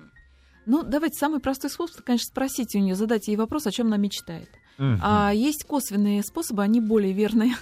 Ну, 0.67 0.83
давайте 0.83 1.17
самый 1.19 1.41
простой 1.41 1.71
способ, 1.71 2.05
конечно, 2.05 2.27
спросить 2.27 2.75
у 2.75 2.79
нее, 2.79 2.97
задать 2.97 3.29
ей 3.29 3.37
вопрос, 3.37 3.67
о 3.67 3.71
чем 3.71 3.87
она 3.87 3.97
мечтает. 3.97 4.49
Мгм. 4.79 5.01
А 5.03 5.33
есть 5.33 5.65
косвенные 5.65 6.23
способы, 6.23 6.63
они 6.63 6.81
более 6.81 7.13
верные. 7.13 7.55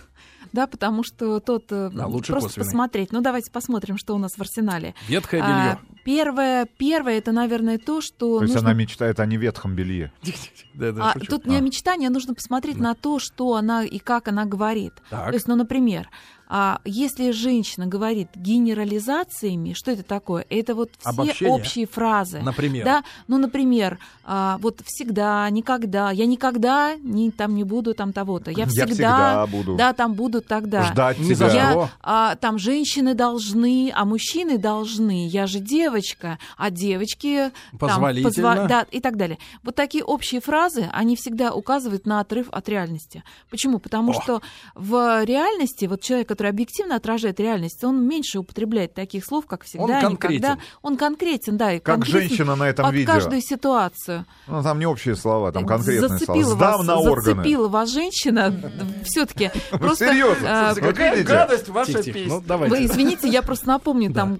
Да, 0.53 0.67
потому 0.67 1.03
что 1.03 1.41
тот 1.41 1.65
э, 1.71 1.91
Да, 1.93 2.07
лучше 2.07 2.33
просто 2.33 2.49
косвенный. 2.51 2.65
посмотреть. 2.67 3.13
Ну, 3.13 3.21
давайте 3.21 3.51
посмотрим, 3.51 3.97
что 3.99 4.15
у 4.15 4.19
нас 4.19 4.33
в 4.33 4.41
арсенале. 4.41 4.95
Ветхое 5.09 5.43
А, 5.43 5.47
белье. 5.47 5.79
первое, 6.05 6.67
первое, 6.79 7.19
это, 7.19 7.33
наверное, 7.33 7.79
то, 7.79 8.01
что 8.01 8.39
То 8.39 8.45
есть 8.45 8.55
нужно 8.55 8.71
она 8.71 8.79
мечтает 8.79 9.21
о 9.21 9.27
неветхом 9.27 9.75
белье. 9.75 10.13
Да, 10.75 10.91
да, 10.91 11.13
А, 11.13 11.19
тут 11.21 11.47
не 11.47 11.55
А. 11.55 11.59
о 11.59 11.61
мечтании, 11.61 12.09
а 12.09 12.11
нужно 12.11 12.35
посмотреть 12.35 12.79
на 12.79 12.97
то, 12.97 13.21
что 13.21 13.55
она 13.55 13.85
и 13.85 14.01
как 14.01 14.27
она 14.27 14.45
говорит. 14.45 14.93
Так. 15.09 15.29
То 15.29 15.35
есть, 15.35 15.47
ну, 15.47 15.55
например, 15.55 16.09
а, 16.49 16.81
если 16.85 17.31
женщина 17.31 17.87
говорит 17.87 18.29
генерализациями, 18.35 19.73
что 19.73 19.91
это 19.93 20.03
такое? 20.03 20.45
Это 20.51 20.75
вот 20.75 20.91
все 20.99 21.11
Обобщение. 21.11 21.55
общие 21.55 21.87
фразы. 21.87 22.41
Например. 22.41 22.85
Да, 22.85 23.05
ну, 23.29 23.39
например, 23.39 23.99
а, 24.25 24.59
вот 24.61 24.81
всегда, 24.85 25.49
никогда, 25.51 26.11
я 26.11 26.27
никогда 26.27 26.95
не, 26.97 27.31
там 27.31 27.55
не 27.55 27.65
буду 27.65 27.95
там 27.95 28.13
того-то, 28.13 28.51
я 28.51 28.67
всегда 28.67 29.47
буду 29.47 29.77
да, 29.77 29.93
там 29.93 30.15
буду 30.15 30.34
тогда. 30.41 30.85
ждать 30.85 31.19
Не 31.19 31.35
тебя. 31.35 31.49
Я, 31.53 31.91
а, 32.03 32.37
там 32.37 32.59
женщины 32.59 33.15
должны, 33.15 33.93
а 33.95 34.05
мужчины 34.05 34.59
должны. 34.59 35.27
Я 35.29 35.47
же 35.47 35.59
девочка, 35.61 36.39
а 36.57 36.71
девочки 36.71 37.51
там, 37.71 37.79
Позволительно. 37.79 38.67
да, 38.69 38.87
и 38.91 39.01
так 39.01 39.17
далее. 39.17 39.39
Вот 39.63 39.75
такие 39.75 40.05
общие 40.05 40.41
фразы, 40.41 40.89
они 40.93 41.17
всегда 41.17 41.53
указывают 41.53 42.07
на 42.07 42.21
отрыв 42.21 42.49
от 42.51 42.69
реальности. 42.69 43.23
Почему? 43.51 43.79
Потому 43.79 44.13
О. 44.13 44.21
что 44.23 44.43
в 44.75 45.25
реальности, 45.25 45.87
вот 45.87 46.01
человек, 46.01 46.29
который 46.29 46.49
объективно 46.49 46.97
отражает 46.97 47.41
реальность, 47.41 47.83
он 47.85 48.07
меньше 48.07 48.39
употребляет 48.39 48.95
таких 48.95 49.25
слов, 49.25 49.47
как 49.47 49.65
всегда, 49.65 50.01
конкретен. 50.01 50.37
никогда. 50.37 50.63
Он 50.83 50.97
конкретен, 50.97 51.57
да, 51.57 51.73
и 51.73 51.79
Как 51.79 51.97
конкретен 51.97 52.21
женщина 52.29 52.57
на 52.57 52.65
этом 52.69 52.87
под 52.87 52.95
видео. 52.95 53.13
каждую 53.13 53.41
ситуацию. 53.41 54.27
Ну, 54.47 54.63
там 54.63 54.79
не 54.79 54.87
общие 54.87 55.17
слова, 55.17 55.53
там 55.53 55.67
конкретные 55.67 56.01
слова. 56.09 56.19
зацепила 56.19 56.55
Сдам 56.55 56.77
вас, 56.79 56.87
на 56.87 56.97
органы. 56.99 57.35
зацепила 57.37 57.69
вас 57.69 57.91
женщина, 57.91 58.55
все-таки 59.05 59.51
просто. 59.71 60.05
Серьезно? 60.33 60.71
а, 60.71 60.75
Какая 60.75 61.23
гадость 61.25 61.69
ваша 61.69 61.93
Тихо, 61.93 62.03
тихо. 62.03 62.19
песня. 62.19 62.43
Ну. 62.47 62.59
Вы 62.69 62.85
извините, 62.87 63.29
я 63.29 63.43
просто 63.43 63.67
напомню 63.69 64.13
там 64.13 64.39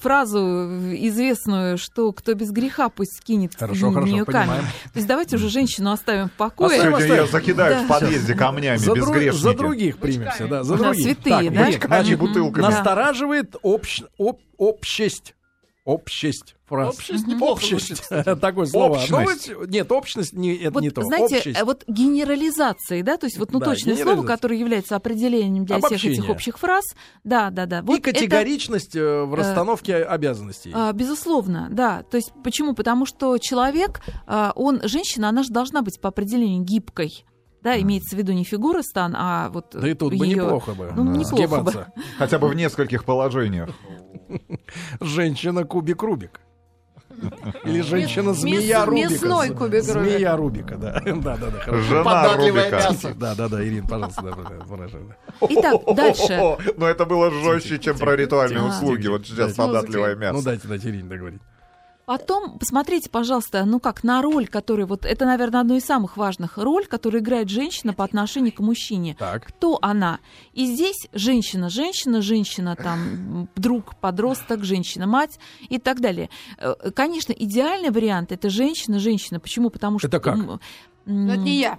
фразу 0.00 0.38
известную, 0.38 1.78
что 1.78 2.12
кто 2.12 2.34
без 2.34 2.50
греха 2.50 2.88
пусть 2.88 3.16
скинет 3.16 3.52
Хорошо, 3.58 3.90
в 3.90 3.94
хорошо, 3.94 4.12
нее 4.12 4.24
камень. 4.24 4.60
То 4.92 4.96
есть 4.96 5.06
давайте 5.08 5.36
уже 5.36 5.48
женщину 5.48 5.90
оставим 5.92 6.28
в 6.28 6.32
покое. 6.32 6.76
Оставим, 6.76 6.98
Сегодня 6.98 7.16
ее 7.22 7.26
закидают 7.26 7.78
Да. 7.78 7.84
в 7.84 7.88
подъезде 7.88 8.34
камнями, 8.34 8.76
за, 8.76 8.92
дру- 8.92 8.96
безгрешники. 8.96 9.42
за 9.42 9.54
других 9.54 9.98
примемся, 9.98 10.46
да, 10.46 10.62
за 10.64 10.76
Да, 10.76 10.84
других. 10.84 11.04
святые, 11.04 11.50
Так, 11.50 11.54
да? 11.54 11.66
Бычками, 11.66 12.14
бутылками. 12.14 12.64
Настораживает 12.64 13.56
общ, 13.62 14.02
об, 14.18 14.38
общесть. 14.58 15.34
Общесть. 15.84 16.54
Фраз. 16.66 16.94
Общесть 16.96 17.26
неплохо 17.26 17.60
Общесть. 17.64 18.08
Такое 18.40 18.66
слово. 18.66 18.94
Общность. 18.94 19.52
вот, 19.54 19.68
нет, 19.68 19.90
общность 19.90 20.32
не, 20.32 20.54
это 20.54 20.70
Вот, 20.74 20.82
не 20.82 20.90
то. 20.90 21.02
знаете, 21.02 21.36
Общесть. 21.38 21.58
э, 21.60 21.64
вот 21.64 21.84
генерализации, 21.88 23.02
да, 23.02 23.16
то 23.16 23.26
есть 23.26 23.36
вот 23.36 23.52
ну, 23.52 23.58
Да, 23.58 23.66
точное 23.66 23.96
слово, 23.96 24.22
которое 24.22 24.58
является 24.58 24.96
определением 24.96 25.64
для 25.64 25.78
всех 25.78 25.92
этих 25.92 26.04
Обобщение. 26.04 26.30
общих 26.30 26.58
фраз. 26.58 26.84
Да, 27.24 27.50
да, 27.50 27.66
да. 27.66 27.80
И 27.80 27.82
Вот 27.82 27.98
это, 28.00 28.12
категоричность 28.12 28.94
э, 28.96 29.24
в 29.24 29.34
расстановке 29.34 29.96
обязанностей. 29.96 30.70
а, 30.72 30.92
безусловно, 30.92 31.68
да. 31.70 32.04
То 32.04 32.16
есть 32.16 32.32
почему? 32.44 32.74
Потому 32.74 33.04
что 33.04 33.36
человек, 33.38 34.00
а, 34.26 34.52
он, 34.54 34.80
женщина, 34.84 35.28
она 35.28 35.42
же 35.42 35.50
должна 35.50 35.82
быть 35.82 36.00
по 36.00 36.08
определению 36.10 36.62
гибкой. 36.62 37.24
Да, 37.62 37.80
имеется 37.80 38.16
в 38.16 38.18
виду 38.18 38.32
не 38.32 38.44
фигура 38.44 38.82
стан, 38.82 39.14
а 39.16 39.48
вот 39.50 39.68
Да 39.72 39.88
и 39.88 39.94
тут 39.94 40.14
бы 40.14 40.26
её- 40.26 40.44
неплохо 40.44 40.74
бы. 40.74 40.92
Ну, 40.96 41.04
да, 41.04 41.10
неплохо 41.18 41.36
бы. 41.36 41.46
сгибаться. 41.70 41.92
Хотя 42.18 42.38
бы 42.38 42.48
в 42.48 42.54
нескольких 42.54 43.04
положениях. 43.04 43.70
Женщина 45.00 45.64
кубик-рубик. 45.64 46.40
Или 47.64 47.82
женщина-змея 47.82 48.84
Рубика. 48.86 49.10
мясной 49.12 49.48
кубик 49.50 49.84
Рубика. 49.86 49.92
Змея 49.92 50.36
Рубика, 50.36 50.76
да. 50.76 51.00
Да, 51.04 51.36
да, 51.36 51.50
да, 51.50 51.58
хорошо. 51.60 51.82
Жена 51.82 52.04
Податливое 52.04 52.64
Рубика. 52.70 52.76
мясо. 52.90 53.14
Да, 53.14 53.34
да, 53.34 53.48
да, 53.48 53.64
Ирина, 53.64 53.86
пожалуйста, 53.86 54.22
да. 54.22 55.16
Итак, 55.50 55.82
дальше. 55.94 56.56
Но 56.78 56.86
это 56.88 57.04
было 57.04 57.30
жестче, 57.30 57.78
чем 57.78 57.98
про 57.98 58.16
ритуальные 58.16 58.62
услуги. 58.64 59.06
Вот 59.08 59.26
сейчас 59.26 59.54
Да, 59.54 59.66
податливое 59.66 60.14
Ну 60.14 60.20
мясо. 60.20 60.44
дайте, 60.44 60.66
дайте 60.68 60.88
Ирине 60.88 61.08
договорить. 61.08 61.42
Потом 62.18 62.58
посмотрите, 62.58 63.08
пожалуйста, 63.08 63.64
ну 63.64 63.80
как 63.80 64.04
на 64.04 64.20
роль, 64.20 64.46
которую 64.46 64.86
вот 64.86 65.06
это, 65.06 65.24
наверное, 65.24 65.62
одно 65.62 65.76
из 65.76 65.84
самых 65.86 66.18
важных 66.18 66.58
роль, 66.58 66.84
которую 66.86 67.22
играет 67.22 67.48
женщина 67.48 67.94
по 67.94 68.04
отношению 68.04 68.52
к 68.52 68.60
мужчине. 68.60 69.16
Так. 69.18 69.46
Кто 69.46 69.78
она? 69.80 70.20
И 70.52 70.66
здесь 70.66 71.08
женщина, 71.14 71.70
женщина, 71.70 72.20
женщина, 72.20 72.76
там 72.76 73.48
друг, 73.56 73.96
подросток, 73.96 74.62
женщина, 74.62 75.06
мать 75.06 75.38
и 75.70 75.78
так 75.78 76.00
далее. 76.00 76.28
Э, 76.58 76.74
Конечно, 76.94 77.32
идеальный 77.32 77.90
вариант 77.90 78.30
это 78.30 78.50
женщина, 78.50 78.98
женщина. 78.98 79.40
Почему? 79.40 79.70
Потому 79.70 79.98
что 79.98 80.08
Это 80.08 80.20
как? 80.20 80.36
Но 81.06 81.32
это 81.32 81.42
не 81.42 81.60
я. 81.60 81.78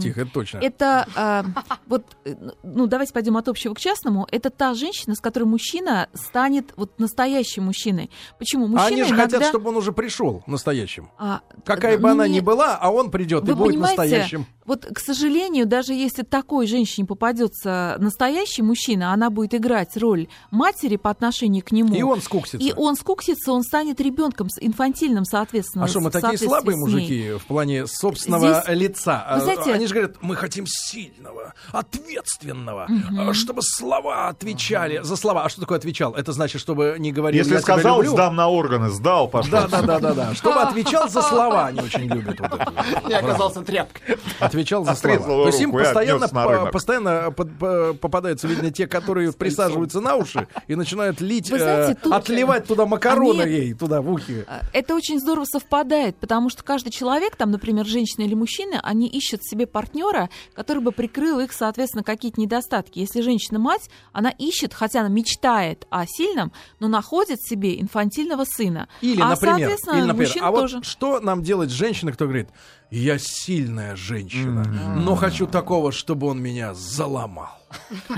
Тихо, 0.00 0.20
это 0.22 0.30
точно. 0.32 0.58
это 0.58 1.08
а, 1.16 1.44
вот, 1.86 2.04
э, 2.24 2.34
ну 2.62 2.86
давайте 2.86 3.12
пойдем 3.12 3.36
от 3.36 3.48
общего 3.48 3.74
к 3.74 3.80
частному. 3.80 4.26
Это 4.30 4.50
та 4.50 4.74
женщина, 4.74 5.16
с 5.16 5.20
которой 5.20 5.44
мужчина 5.44 6.08
станет 6.14 6.72
вот 6.76 6.98
настоящим 7.00 7.64
мужчиной. 7.64 8.10
Почему? 8.38 8.66
А 8.66 8.68
Мужчина 8.68 8.86
они 8.86 9.02
же 9.02 9.08
иногда... 9.10 9.38
хотят, 9.38 9.48
чтобы 9.48 9.70
он 9.70 9.76
уже 9.76 9.92
пришел 9.92 10.44
настоящим. 10.46 11.10
а, 11.18 11.40
Какая 11.64 11.98
бы 11.98 12.10
она 12.10 12.28
ни 12.28 12.40
была, 12.40 12.76
а 12.76 12.90
он 12.90 13.10
придет 13.10 13.48
и 13.48 13.52
будет 13.52 13.80
настоящим. 13.80 14.46
Вот, 14.66 14.84
к 14.84 14.98
сожалению, 14.98 15.66
даже 15.66 15.92
если 15.94 16.22
такой 16.22 16.66
женщине 16.66 17.06
попадется 17.06 17.96
настоящий 17.98 18.62
мужчина, 18.62 19.12
она 19.12 19.30
будет 19.30 19.54
играть 19.54 19.96
роль 19.96 20.28
матери 20.50 20.96
по 20.96 21.10
отношению 21.10 21.64
к 21.64 21.70
нему. 21.72 21.94
И 21.94 22.02
он 22.02 22.20
скуксится. 22.20 22.58
И 22.66 22.72
он 22.74 22.96
скуксится, 22.96 23.52
он 23.52 23.62
станет 23.62 24.00
ребенком 24.00 24.48
инфантильным, 24.60 25.24
соответственно. 25.24 25.84
А 25.84 25.88
что, 25.88 26.00
мы 26.00 26.10
такие 26.10 26.38
слабые 26.38 26.76
мужики 26.76 27.32
в 27.32 27.46
плане 27.46 27.86
собственного 27.86 28.62
Здесь, 28.64 28.76
лица? 28.76 29.24
вы 29.30 29.36
А, 29.36 29.40
знаете- 29.40 29.72
Они 29.72 29.86
же 29.86 29.94
говорят, 29.94 30.16
мы 30.20 30.36
хотим 30.36 30.64
сильного, 30.66 31.54
ответственного, 31.72 32.88
а, 33.18 33.34
чтобы 33.34 33.62
слова 33.62 34.28
отвечали 34.28 35.00
за 35.02 35.16
слова. 35.16 35.44
А 35.44 35.48
что 35.48 35.60
такое 35.60 35.78
отвечал? 35.78 36.14
Это 36.14 36.32
значит, 36.32 36.60
чтобы 36.60 36.96
не 36.98 37.12
говорил 37.12 37.38
Если 37.38 37.54
«я 37.54 37.60
тебя 37.60 37.74
сказал, 37.74 37.98
люблю». 37.98 38.12
сдам 38.12 38.36
на 38.36 38.48
органы, 38.48 38.90
сдал, 38.90 39.28
пошел. 39.28 39.50
Да, 39.52 39.68
да, 39.68 39.82
да, 39.82 39.98
да, 40.00 40.14
да. 40.14 40.34
Чтобы 40.34 40.60
отвечал 40.60 41.08
за 41.08 41.22
слова, 41.22 41.66
они 41.66 41.80
очень 41.80 42.06
любят 42.08 42.40
вот. 42.40 42.60
Я 43.08 43.18
оказался 43.18 43.62
тряпкой. 43.62 44.16
Отвечал 44.56 44.84
за 44.84 44.94
слова. 44.94 45.14
Отрезал 45.16 45.42
То 45.42 45.46
есть 45.48 45.60
им 45.60 45.70
руку 45.70 45.84
постоянно, 45.84 46.28
по- 46.28 46.70
постоянно 46.72 47.30
под- 47.30 47.58
по- 47.58 47.92
попадаются, 47.94 48.48
видно, 48.48 48.70
те, 48.70 48.86
которые 48.86 49.32
присаживаются 49.34 50.00
на 50.00 50.16
уши 50.16 50.48
и 50.66 50.74
начинают 50.74 51.20
лить, 51.20 51.50
Вы 51.50 51.58
знаете, 51.58 51.92
э, 51.92 51.96
тут- 52.02 52.12
отливать 52.12 52.66
туда 52.66 52.86
макароны 52.86 53.42
Они- 53.42 53.52
ей, 53.52 53.74
туда 53.74 54.00
в 54.00 54.10
ухи. 54.10 54.44
А, 54.48 54.62
Это 54.72 54.94
очень 54.94 55.20
здорово 55.20 55.44
совпадает, 55.44 56.16
потому 56.16 56.48
что 56.50 56.62
каждый 56.64 56.90
человек, 56.90 57.36
там, 57.36 57.50
например, 57.50 57.84
женщина 57.86 58.24
или 58.24 58.34
мужчина, 58.34 58.80
они 58.82 59.08
ищут 59.08 59.44
себе 59.44 59.66
партнера, 59.66 60.30
который 60.54 60.82
бы 60.82 60.92
прикрыл 60.92 61.40
их, 61.40 61.52
соответственно, 61.52 62.02
какие-то 62.02 62.40
недостатки. 62.40 62.98
Если 62.98 63.20
женщина 63.20 63.58
мать, 63.58 63.90
она 64.12 64.30
ищет, 64.30 64.72
хотя 64.72 65.00
она 65.00 65.08
мечтает 65.10 65.86
о 65.90 66.06
сильном, 66.06 66.52
но 66.80 66.88
находит 66.88 67.42
себе 67.42 67.78
инфантильного 67.80 68.44
сына. 68.44 68.88
Или, 69.02 69.20
а, 69.20 69.28
например, 69.30 69.58
соответственно, 69.58 69.94
или, 69.96 70.02
например, 70.06 70.28
мужчина 70.28 70.46
а 70.46 70.50
вот 70.50 70.60
тоже. 70.62 70.82
что 70.82 71.20
нам 71.20 71.42
делать 71.42 71.70
с 71.70 71.74
женщиной, 71.74 72.12
кто 72.12 72.24
говорит, 72.24 72.48
я 72.90 73.18
сильная 73.18 73.96
женщина, 73.96 74.45
но 74.46 75.14
хочу 75.16 75.46
такого, 75.46 75.92
чтобы 75.92 76.28
он 76.28 76.40
меня 76.40 76.74
заломал. 76.74 77.48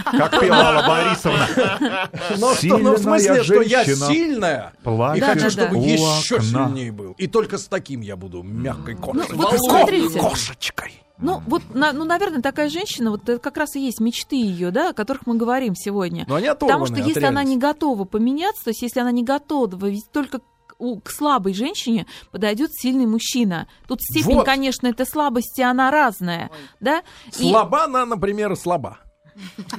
Как 0.04 0.40
пела 0.40 0.68
Алла 0.68 0.86
Борисовна. 0.86 2.08
Но 2.38 2.54
что, 2.54 2.78
ну, 2.78 2.94
в 2.94 2.98
смысле, 2.98 3.42
что 3.42 3.62
я 3.62 3.84
женщина 3.84 4.06
сильная, 4.06 4.72
и 5.16 5.20
хочу, 5.20 5.50
чтобы 5.50 5.76
еще 5.76 6.40
сильнее 6.40 6.92
был. 6.92 7.12
И 7.18 7.26
только 7.26 7.58
с 7.58 7.66
таким 7.66 8.00
я 8.00 8.16
буду 8.16 8.42
мягкой 8.42 8.94
кошечкой. 8.96 9.36
вот 9.36 9.50
Ко- 9.50 9.58
смотрите. 9.58 10.18
Кошечкой. 10.20 11.02
Ну, 11.20 11.42
вот, 11.46 11.62
на- 11.74 11.92
ну, 11.92 12.04
наверное, 12.04 12.42
такая 12.42 12.68
женщина, 12.68 13.10
вот 13.10 13.28
это 13.28 13.40
как 13.40 13.56
раз 13.56 13.74
и 13.74 13.80
есть 13.80 13.98
мечты 13.98 14.36
ее, 14.36 14.70
да, 14.70 14.90
о 14.90 14.92
которых 14.92 15.26
мы 15.26 15.34
говорим 15.36 15.74
сегодня. 15.74 16.24
Но 16.28 16.36
они 16.36 16.46
Потому 16.48 16.86
что 16.86 16.96
если 16.96 17.24
она 17.24 17.42
не 17.42 17.56
готова 17.56 18.04
поменяться, 18.04 18.64
то 18.64 18.70
есть 18.70 18.82
если 18.82 19.00
она 19.00 19.10
не 19.10 19.24
готова, 19.24 19.86
ведь 19.86 20.10
только 20.12 20.40
у- 20.78 21.00
к 21.00 21.10
слабой 21.10 21.54
женщине 21.54 22.06
подойдет 22.30 22.70
сильный 22.72 23.06
мужчина. 23.06 23.68
Тут 23.86 24.00
степень, 24.02 24.36
Вот. 24.36 24.46
конечно, 24.46 24.86
этой 24.86 25.06
слабости, 25.06 25.60
она 25.60 25.90
разная, 25.90 26.50
да? 26.80 27.02
И- 27.38 27.50
Слаба 27.50 27.84
она, 27.84 28.06
например, 28.06 28.54
слаба. 28.56 28.98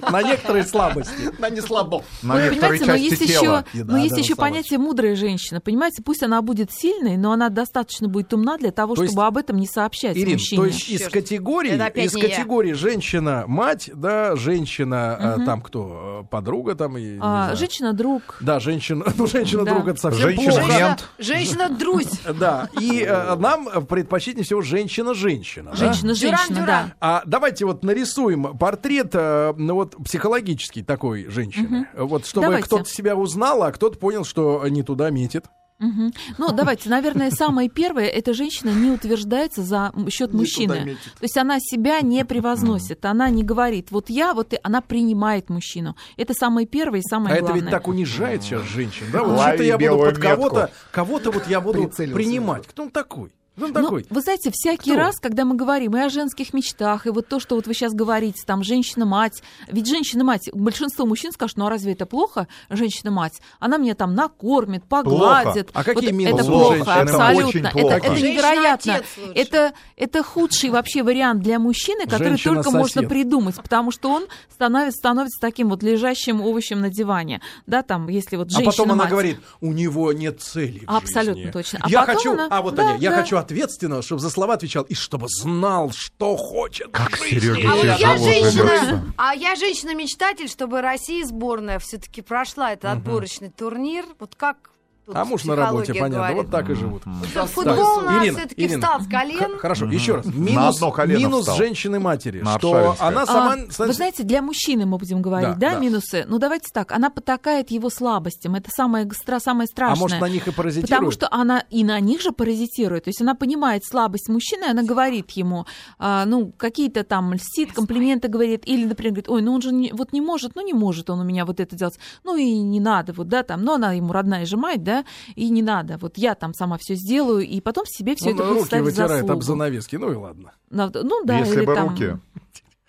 На 0.09 0.21
некоторые 0.23 0.63
слабости. 0.65 1.13
Да 1.39 1.49
не 1.49 1.61
слабо. 1.61 2.03
На 2.21 2.35
Вы 2.35 2.41
некоторые 2.43 2.79
понимаете, 2.79 2.85
но 2.85 2.97
части 3.09 3.21
есть 3.23 3.39
тела. 3.41 3.65
еще, 3.73 3.83
но 3.85 3.97
есть 3.97 4.15
да, 4.15 4.21
еще 4.21 4.35
понятие 4.35 4.79
мудрая 4.79 5.15
женщина. 5.15 5.59
Понимаете, 5.61 6.01
пусть 6.03 6.23
она 6.23 6.41
будет 6.41 6.71
сильной, 6.71 7.17
но 7.17 7.31
она 7.31 7.49
достаточно 7.49 8.07
будет 8.07 8.33
умна 8.33 8.57
для 8.57 8.71
того, 8.71 8.95
То 8.95 9.03
есть, 9.03 9.13
чтобы 9.13 9.27
об 9.27 9.37
этом 9.37 9.57
не 9.57 9.67
сообщать 9.67 10.15
Ирин, 10.17 10.33
мужчине. 10.33 10.61
то 10.61 10.65
есть 10.65 10.89
из 10.89 11.07
категории, 11.09 11.73
из 12.03 12.11
категории 12.13 12.73
женщина-мать, 12.73 13.89
да, 13.93 14.35
женщина, 14.35 15.35
э, 15.39 15.45
там 15.45 15.61
кто, 15.61 16.21
э, 16.23 16.27
подруга 16.29 16.75
там, 16.75 16.95
А, 16.95 16.99
знаю. 16.99 17.57
женщина 17.57 17.93
друг. 17.93 18.37
Да, 18.41 18.59
женщина, 18.59 19.05
ну, 19.17 19.27
женщина 19.27 19.63
Да. 19.65 19.73
друг 19.73 19.87
это 19.87 19.99
совсем 19.99 20.21
Женщина 20.29 20.51
плохо. 20.53 20.67
мент. 20.67 21.09
Женщина, 21.17 21.39
женщина 21.39 21.69
Друзь. 21.77 22.11
Да, 22.39 22.69
и 22.79 23.03
э, 23.07 23.35
нам 23.35 23.85
предпочтительнее 23.85 24.45
всего 24.45 24.61
женщина-женщина. 24.61 25.71
да? 25.71 25.77
Женщина, 25.77 26.13
женщина, 26.13 26.55
Дюран-Дюран. 26.55 26.65
да. 26.65 26.93
А 26.99 27.23
давайте 27.25 27.65
вот 27.65 27.83
нарисуем 27.83 28.57
портрет, 28.57 29.11
ну 29.57 29.75
вот 29.75 29.95
психологический 30.03 30.83
такой 30.83 31.25
женщины. 31.25 31.87
Вот 31.95 32.25
чтобы 32.25 32.47
Давайте. 32.47 32.67
кто-то 32.67 32.89
себя 32.89 33.15
узнал, 33.15 33.63
а 33.63 33.71
кто-то 33.71 33.97
понял, 33.97 34.23
что 34.25 34.67
не 34.67 34.83
туда 34.83 35.09
метит. 35.09 35.45
Мгм. 35.79 36.11
Ну, 36.37 36.51
давайте, 36.51 36.89
наверное, 36.89 37.31
самое 37.31 37.69
первое, 37.69 38.07
эта 38.07 38.33
женщина 38.33 38.69
не 38.69 38.91
утверждается 38.91 39.63
за 39.63 39.93
счет 40.09 40.33
мужчины. 40.33 40.97
То 41.19 41.23
есть 41.23 41.37
она 41.37 41.57
себя 41.59 42.01
не 42.01 42.25
превозносит, 42.25 43.05
она 43.05 43.29
не 43.29 43.43
говорит, 43.43 43.89
вот 43.89 44.09
я, 44.09 44.33
вот 44.33 44.53
и 44.53 44.59
она 44.61 44.81
принимает 44.81 45.49
мужчину. 45.49 45.95
Это 46.17 46.33
самое 46.33 46.67
первое 46.67 46.99
и 46.99 47.03
самое 47.03 47.33
А 47.33 47.37
это 47.37 47.45
главное. 47.45 47.61
ведь 47.61 47.71
так 47.71 47.87
унижает 47.87 48.43
сейчас 48.43 48.63
женщин. 48.63 49.05
Да, 49.13 49.23
вот 49.23 49.39
что-то 49.39 49.63
я 49.63 49.77
буду 49.77 49.97
под 49.99 50.17
кого-то, 50.17 50.71
кого-то 50.91 51.31
вот 51.31 51.47
я 51.47 51.61
буду 51.61 51.87
принимать. 51.87 52.67
Кто 52.67 52.83
он 52.83 52.91
такой? 52.91 53.31
Ну, 53.67 53.73
такой? 53.73 54.05
вы 54.09 54.21
знаете, 54.21 54.49
всякий 54.53 54.91
Кто? 54.91 54.99
раз, 54.99 55.19
когда 55.19 55.45
мы 55.45 55.55
говорим 55.55 55.95
и 55.95 55.99
о 55.99 56.09
женских 56.09 56.53
мечтах, 56.53 57.05
и 57.07 57.09
вот 57.09 57.27
то, 57.27 57.39
что 57.39 57.55
вот 57.55 57.67
вы 57.67 57.73
сейчас 57.73 57.93
говорите, 57.93 58.41
там, 58.45 58.63
женщина-мать, 58.63 59.41
ведь 59.67 59.87
женщина-мать, 59.87 60.49
большинство 60.53 61.05
мужчин 61.05 61.31
скажут, 61.31 61.57
ну 61.57 61.65
а 61.67 61.69
разве 61.69 61.93
это 61.93 62.05
плохо, 62.05 62.47
женщина-мать? 62.69 63.41
Она 63.59 63.77
меня 63.77 63.95
там 63.95 64.15
накормит, 64.15 64.83
погладит. 64.85 65.69
А 65.73 65.83
какие 65.83 66.09
Вот 66.11 66.15
минусы 66.17 66.35
Это 66.41 66.45
плохо, 66.45 66.75
женщины? 66.75 66.91
Это 66.91 67.01
абсолютно. 67.01 67.47
очень 67.47 67.59
Это, 67.61 67.71
плохо. 67.71 67.95
это 67.95 68.09
невероятно. 68.21 69.01
Это, 69.35 69.73
это 69.95 70.23
худший 70.23 70.69
вообще 70.69 71.03
вариант 71.03 71.41
для 71.41 71.59
мужчины, 71.59 72.05
который 72.05 72.37
только 72.37 72.71
можно 72.71 73.03
придумать, 73.03 73.55
потому 73.55 73.91
что 73.91 74.09
он 74.09 74.25
становится, 74.49 74.97
становится 74.97 75.39
таким 75.41 75.69
вот 75.69 75.83
лежащим 75.83 76.41
овощем 76.41 76.81
на 76.81 76.89
диване. 76.89 77.41
Да, 77.67 77.81
там, 77.83 78.07
если 78.07 78.35
вот 78.35 78.47
А 78.47 78.51
женщина 78.51 78.71
потом 78.71 78.91
она 78.91 79.05
говорит, 79.05 79.39
у 79.61 79.73
него 79.73 80.13
нет 80.13 80.41
цели 80.41 80.79
в 80.85 80.89
Абсолютно 80.95 81.35
жизни. 81.35 81.51
точно. 81.51 81.79
А 81.81 81.89
я 81.89 82.05
хочу, 82.05 82.33
она- 82.33 82.47
а 82.49 82.61
вот 82.61 82.75
да, 82.75 82.91
они, 82.91 83.01
я 83.03 83.09
да. 83.11 83.17
хочу 83.17 83.37
ответственного, 83.49 84.01
чтобы 84.01 84.21
за 84.21 84.29
слова 84.29 84.53
отвечал, 84.53 84.83
и 84.83 84.93
чтобы 84.93 85.27
знал, 85.27 85.91
что 85.91 86.37
хочет 86.37 86.89
Как. 86.91 87.17
Серёга 87.17 87.71
А 87.71 87.75
вот 87.75 87.81
Тебе 87.81 87.95
я 87.97 88.17
женщина, 88.17 89.13
а 89.17 89.33
я 89.33 89.55
женщина-мечтатель, 89.55 90.47
чтобы 90.47 90.81
Россия 90.81 91.25
сборная 91.25 91.79
все-таки 91.79 92.21
прошла 92.21 92.73
этот 92.73 92.85
отборочный 92.85 93.49
турнир. 93.49 94.05
Вот 94.19 94.35
как 94.35 94.71
тут 95.09 95.17
А 95.17 95.25
муж 95.25 95.43
на 95.45 95.55
работе, 95.55 95.91
психология 95.93 95.99
понятно, 95.99 96.17
говорит? 96.17 96.37
вот 96.37 96.51
так 96.51 96.69
и 96.69 96.73
живут. 96.75 97.03
Футбол 97.03 97.75
Так, 97.75 97.97
у 97.97 98.01
нас 98.01 98.23
Ирина, 98.23 98.37
все-таки 98.39 98.61
Ирина, 98.61 98.81
встал 98.81 99.01
с 99.01 99.07
колен. 99.07 99.57
Хорошо, 99.57 99.85
еще 99.87 100.15
раз. 100.15 100.25
Минус, 100.25 100.81
минус 101.05 101.55
женщины-матери, 101.57 102.41
На 102.41 102.57
что 102.57 102.95
она 102.99 103.23
А, 103.23 103.25
сама... 103.25 103.55
вы 103.55 103.67
значит, 103.71 103.95
знаете, 103.95 104.23
для 104.23 104.41
мужчины 104.41 104.85
мы 104.85 104.97
будем 104.97 105.21
говорить, 105.21 105.57
Да, 105.57 105.71
да, 105.71 105.73
да. 105.75 105.79
минусы. 105.79 106.25
Ну 106.27 106.39
давайте 106.39 106.69
так, 106.73 106.91
она 106.91 107.09
потакает 107.09 107.71
его 107.71 107.89
слабостям, 107.89 108.55
это 108.55 108.69
самое, 108.71 109.09
самое 109.39 109.65
а 109.65 109.67
страшное. 109.67 109.99
может, 109.99 110.21
на 110.21 110.29
них 110.29 110.47
и 110.47 110.51
паразитирует? 110.51 110.89
Потому 110.89 111.11
что 111.11 111.27
она 111.31 111.63
и 111.69 111.83
на 111.83 111.99
них 111.99 112.21
же 112.21 112.31
паразитирует. 112.31 113.05
То 113.05 113.09
есть 113.09 113.21
она 113.21 113.35
понимает 113.35 113.83
слабость 113.85 114.29
мужчины, 114.29 114.65
и 114.65 114.69
она 114.69 114.83
говорит 114.83 115.31
ему, 115.31 115.65
а, 115.97 116.25
ну, 116.25 116.51
какие-то 116.57 117.03
там 117.03 117.33
льстит, 117.33 117.73
комплименты 117.73 118.27
говорит, 118.27 118.63
или, 118.65 118.85
например, 118.85 119.13
говорит, 119.13 119.29
ой, 119.29 119.41
ну 119.41 119.53
он 119.53 119.61
же 119.61 119.71
не, 119.73 119.91
вот 119.93 120.13
не 120.13 120.21
может, 120.21 120.55
ну 120.55 120.65
не 120.65 120.73
может 120.73 121.09
он 121.09 121.19
у 121.19 121.23
меня 121.23 121.45
вот 121.45 121.59
это 121.59 121.75
делать, 121.75 121.97
ну 122.23 122.35
и 122.35 122.59
не 122.59 122.79
надо, 122.79 123.13
вот, 123.13 123.27
да, 123.27 123.43
там, 123.43 123.63
но 123.63 123.75
она 123.75 123.93
ему 123.93 124.13
родная 124.13 124.45
же 124.45 124.57
мать, 124.57 124.83
да, 124.83 124.98
и 125.35 125.49
не 125.49 125.61
надо, 125.61 125.97
вот 125.97 126.17
я 126.17 126.35
там 126.35 126.53
сама 126.53 126.77
все 126.79 126.95
сделаю, 126.95 127.45
и 127.45 127.59
потом 127.61 127.85
себе 127.85 128.15
все 128.15 128.29
Он 128.29 128.35
это 128.35 128.43
будет 128.43 128.53
руки 128.55 128.65
ставить 128.67 128.85
вытирает 128.85 129.11
заслугу. 129.11 129.33
об 129.33 129.43
занавески, 129.43 129.95
ну 129.95 130.11
и 130.11 130.15
ладно. 130.15 130.51
На- 130.69 130.89
Ну 130.93 131.23
да, 131.25 131.39
Если 131.39 131.57
или 131.59 131.65
бы 131.65 131.75
там... 131.75 131.89
руки. 131.89 132.17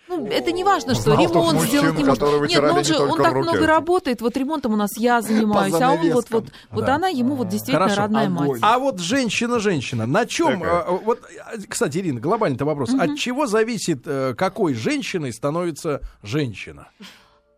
Ну, 0.08 0.26
это 0.26 0.50
не 0.50 0.64
важно, 0.64 0.94
что 0.94 1.14
Знал 1.14 1.22
ремонт 1.22 1.52
мужчин, 1.52 1.68
сделать 1.68 1.96
не 1.96 2.02
может. 2.02 2.20
Нет, 2.50 2.62
ну 2.62 2.74
он 2.74 2.84
же 2.84 2.98
он 2.98 3.16
так 3.22 3.32
руки. 3.32 3.48
много 3.48 3.64
работает, 3.64 4.20
вот 4.22 4.36
ремонтом 4.36 4.72
у 4.72 4.76
нас 4.76 4.90
я 4.96 5.22
занимаюсь, 5.22 5.72
а 5.80 5.92
он 5.92 5.98
вот, 5.98 6.12
вот, 6.12 6.28
занавескам. 6.28 6.46
вот 6.72 6.84
Да. 6.84 6.94
она 6.96 7.06
ему 7.06 7.36
вот 7.36 7.46
действительно 7.46 7.84
Хорошо. 7.84 8.00
родная 8.02 8.26
Огонь. 8.26 8.48
мать. 8.48 8.58
А 8.60 8.80
вот 8.80 8.98
женщина-женщина, 8.98 10.06
на 10.06 10.26
чем... 10.26 10.62
Такая. 10.62 10.84
вот, 10.84 11.20
а, 11.46 11.52
кстати, 11.68 11.98
Ирина, 11.98 12.18
глобальный-то 12.18 12.64
вопрос. 12.64 12.90
От 12.92 13.18
чего 13.18 13.46
зависит, 13.46 14.02
э, 14.04 14.34
какой 14.36 14.74
женщиной 14.74 15.32
становится 15.32 16.00
женщина? 16.24 16.88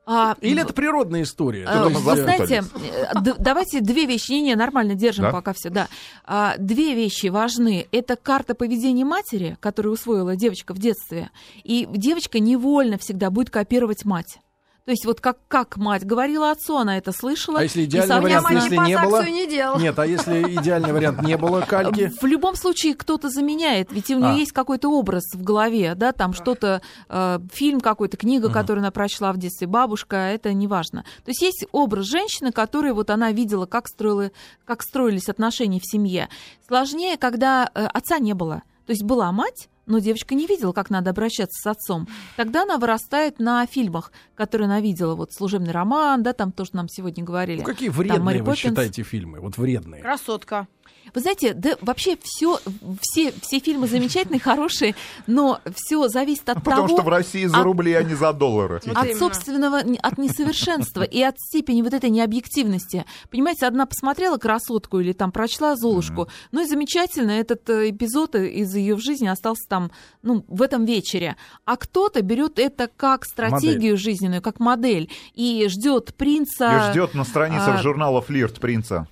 А, 0.05 0.37
Или 0.41 0.63
это 0.63 0.73
природная 0.73 1.23
история? 1.23 1.65
А, 1.67 1.89
Вы 1.89 2.17
знаете, 2.17 2.65
э, 2.75 3.21
д- 3.21 3.37
давайте 3.39 3.81
две 3.81 4.07
вещи. 4.07 4.33
Не, 4.33 4.43
не, 4.43 4.55
нормально, 4.57 4.95
держим 4.95 5.27
Да? 5.27 5.31
пока 5.33 5.53
все, 5.53 5.71
да. 5.71 5.89
А, 6.25 6.57
Две 6.59 6.95
вещи 6.95 7.29
важны. 7.29 7.87
Это 7.93 8.17
карта 8.17 8.55
поведения 8.55 9.05
матери, 9.05 9.57
которую 9.61 9.93
усвоила 9.95 10.35
девочка 10.35 10.75
в 10.75 10.79
детстве. 10.79 11.31
И 11.63 11.87
девочка 11.89 12.41
невольно 12.41 12.99
всегда 12.99 13.31
будет 13.31 13.51
копировать 13.51 14.05
мать. 14.05 14.39
То 14.85 14.91
есть 14.91 15.05
вот 15.05 15.21
как, 15.21 15.39
как 15.47 15.77
мать 15.77 16.05
говорила 16.05 16.51
отцу, 16.51 16.77
она 16.77 16.99
это 16.99 17.13
слышала. 17.13 17.61
А 17.61 17.63
если 17.63 17.85
идеальный 17.85 18.21
вариант, 18.21 18.51
если 18.51 18.77
не 18.77 18.99
было? 18.99 19.23
не 19.29 19.47
делал. 19.47 19.79
Нет, 19.79 19.97
а 19.97 20.07
если 20.07 20.43
идеальный 20.43 20.93
вариант 20.93 21.23
не 21.23 21.37
было 21.37 21.61
кальки? 21.61 22.13
В 22.21 22.27
любом 22.27 22.57
случае 22.57 22.95
кто-то 22.95 23.29
заменяет, 23.29 23.93
ведь 23.93 24.11
у 24.11 24.19
нее 24.19 24.33
А. 24.33 24.35
есть 24.35 24.51
какой-то 24.51 24.89
образ 24.89 25.23
в 25.35 25.43
голове, 25.43 25.95
да, 25.95 26.13
там 26.13 26.33
что-то, 26.33 26.83
э, 27.09 27.39
фильм 27.53 27.81
какой-то, 27.81 28.17
книга, 28.17 28.51
которую 28.51 28.83
она 28.83 28.91
прочла 28.91 29.33
в 29.33 29.39
детстве, 29.39 29.69
бабушка, 29.69 30.17
это 30.17 30.53
не 30.53 30.67
важно. 30.67 31.05
То 31.25 31.31
есть 31.31 31.43
есть 31.43 31.65
образ 31.71 32.07
женщины, 32.07 32.51
который 32.51 32.93
вот 32.93 33.11
она 33.11 33.31
видела, 33.31 33.67
как, 33.67 33.87
строила, 33.87 34.33
как 34.65 34.83
строились 34.83 35.29
отношения 35.29 35.79
в 35.79 35.87
семье. 35.87 36.29
Сложнее, 36.67 37.17
когда 37.19 37.71
э, 37.73 37.87
отца 37.87 38.19
не 38.19 38.35
было. 38.35 38.63
То 38.87 38.91
есть 38.91 39.05
была 39.05 39.31
мать, 39.31 39.69
но 39.87 39.99
девочка 39.99 40.35
не 40.35 40.47
видела, 40.47 40.73
как 40.73 40.91
надо 40.91 41.11
обращаться 41.11 41.61
с 41.63 41.67
отцом. 41.67 42.09
Тогда 42.37 42.63
она 42.63 42.79
вырастает 42.79 43.39
на 43.39 43.67
фильмах, 43.67 44.13
которые 44.35 44.67
она 44.67 44.81
видела. 44.81 45.15
Вот 45.15 45.33
«Служебный 45.33 45.73
роман», 45.73 46.23
да, 46.23 46.33
там 46.33 46.53
то, 46.53 46.65
что 46.65 46.77
нам 46.77 46.89
сегодня 46.89 47.25
говорили. 47.25 47.59
Ну, 47.59 47.65
какие 47.65 47.89
Там 47.89 47.99
вредные 47.99 48.21
Мэри 48.21 48.39
вы 48.39 48.45
Поппинс. 48.47 48.59
считаете 48.59 49.03
фильмы? 49.03 49.41
Вот 49.41 49.59
вредные. 49.59 50.03
Красотка. 50.03 50.69
Вы 51.15 51.21
знаете, 51.21 51.53
да 51.53 51.77
вообще 51.81 52.17
все, 52.23 52.59
все, 53.01 53.33
все 53.43 53.59
фильмы 53.59 53.87
замечательные, 53.87 54.41
хорошие, 54.41 54.95
но 55.27 55.61
все 55.75 56.09
зависит 56.09 56.49
от 56.49 56.59
Потому 56.59 56.89
того, 56.89 56.89
что 56.89 57.03
в 57.03 57.09
России 57.09 57.47
за 57.47 57.59
от- 57.59 57.65
рубли, 57.65 57.93
а 57.93 58.03
не 58.03 58.15
за 58.15 58.33
доллары. 58.33 58.81
Вот 58.87 58.97
от 58.97 59.05
именно. 59.05 59.19
собственного, 59.19 59.79
от 59.79 60.19
несовершенства 60.19 61.03
и 61.03 61.21
от 61.23 61.39
степени 61.39 61.83
вот 61.83 61.93
этой 61.93 62.11
необъективности. 62.11 63.05
Понимаете, 63.31 63.67
одна 63.67 63.87
посмотрела 63.87 64.39
красотку 64.39 65.01
или 65.01 65.13
там 65.13 65.33
прочла 65.33 65.77
Золушку, 65.77 66.29
ну 66.51 66.63
и 66.63 66.67
замечательно, 66.67 67.33
этот 67.33 67.69
э, 67.69 67.91
эпизод 67.91 68.35
из 68.35 68.75
ее 68.75 68.97
жизни 68.99 69.27
остался 69.27 69.69
там, 69.69 69.91
ну, 70.23 70.45
в 70.49 70.63
этом 70.63 70.85
вечере. 70.85 71.37
А 71.65 71.77
кто-то 71.77 72.23
берет 72.23 72.59
это 72.59 72.89
как 72.89 73.25
стратегию 73.25 73.97
жизненную, 73.97 74.41
как 74.41 74.61
модель, 74.61 75.11
и 75.35 75.67
ждет 75.69 76.15
принца. 76.15 76.89
И 76.89 76.93
ждет 76.93 77.15
на 77.15 77.25
страницах 77.25 77.77
а, 77.77 77.83
журнала 77.83 78.23
«Флирт» 78.23 78.61
принца. 78.61 79.07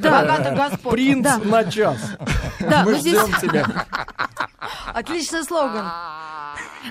Да, 0.00 0.22
Богатый 0.22 0.54
Господь. 0.56 0.92
Принц 0.92 1.24
Да. 1.24 1.38
на 1.44 1.64
час. 1.70 1.98
да, 2.60 2.82
Мы 2.84 2.92
но 2.92 2.98
здесь, 2.98 3.18
ждем 3.20 3.40
тебя. 3.40 3.86
Отличный 4.94 5.44
слоган. 5.44 5.86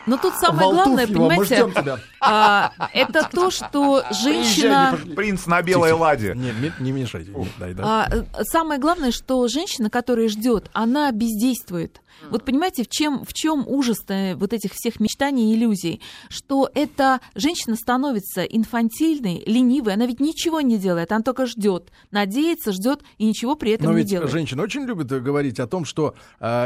но 0.06 0.17
тут 0.17 0.34
самое 0.36 0.62
Волтуф 0.67 0.84
главное, 0.86 1.08
его, 1.08 1.24
мы 1.24 1.30
понимаете, 1.30 1.56
ждем 1.56 1.72
тебя. 1.72 1.98
а, 2.22 2.72
это 2.93 3.28
то, 3.32 3.52
что 3.52 4.04
женщина... 4.12 4.98
Принц 5.15 5.45
на 5.45 5.62
белой 5.62 5.91
ладе. 5.93 6.34
Не, 6.36 6.54
не, 6.80 6.91
мешайте. 6.91 7.32
Не, 7.32 7.48
дай, 7.58 7.74
да. 7.74 7.84
А, 7.86 8.08
э, 8.12 8.24
самое 8.43 8.80
главное, 8.80 9.12
что 9.12 9.48
женщина, 9.48 9.89
которая 9.89 10.28
ждет, 10.30 10.69
она 10.74 11.12
бездействует. 11.12 12.02
Вот 12.29 12.45
понимаете, 12.45 12.84
в 12.84 12.88
чем, 12.89 13.23
в 13.25 13.34
чем 13.34 13.65
ужас 13.67 13.97
вот 14.36 14.53
этих 14.53 14.71
всех 14.73 14.99
мечтаний 14.99 15.51
и 15.51 15.55
иллюзий? 15.55 16.01
Что 16.29 16.69
эта 16.73 17.19
женщина 17.36 17.75
становится 17.75 18.43
инфантильной, 18.43 19.43
ленивой, 19.45 19.93
она 19.93 20.05
ведь 20.05 20.19
ничего 20.19 20.62
не 20.62 20.77
делает, 20.77 21.12
она 21.12 21.21
только 21.21 21.45
ждет, 21.45 21.91
надеется, 22.12 22.71
ждет 22.71 23.01
и 23.17 23.25
ничего 23.25 23.55
при 23.55 23.71
этом 23.71 23.88
Но 23.88 23.91
не 23.93 23.99
ведь 23.99 24.08
делает. 24.10 24.32
женщины 24.32 24.62
очень 24.63 24.84
любят 24.84 25.12
э, 25.12 25.19
говорить 25.19 25.60
о 25.60 25.67
том, 25.67 25.86
что 25.86 26.15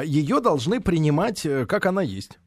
ее 0.04 0.40
должны 0.40 0.80
принимать, 0.82 1.46
э, 1.46 1.66
как 1.66 1.86
она 1.86 2.02
есть. 2.02 2.40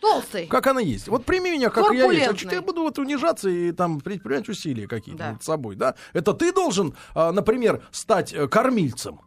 Толстый. 0.00 0.46
Как 0.46 0.66
она 0.66 0.80
есть. 0.80 1.08
Вот 1.08 1.24
прими 1.24 1.50
меня, 1.50 1.70
как 1.70 1.92
я 1.94 2.10
есть. 2.12 2.28
А 2.28 2.36
что 2.36 2.54
я 2.54 2.60
буду 2.60 2.82
вот 2.82 2.98
унижаться 2.98 3.48
и 3.48 3.72
там 3.72 4.00
предпринимать 4.00 4.48
усилия 4.50 4.86
какие-то 4.86 5.18
Да. 5.18 5.32
над 5.32 5.42
собой, 5.42 5.76
да? 5.76 5.94
Это 6.12 6.34
ты 6.34 6.52
должен, 6.52 6.94
а, 7.14 7.32
например, 7.32 7.82
стать 7.90 8.34
э, 8.34 8.46
кормильцем. 8.46 9.20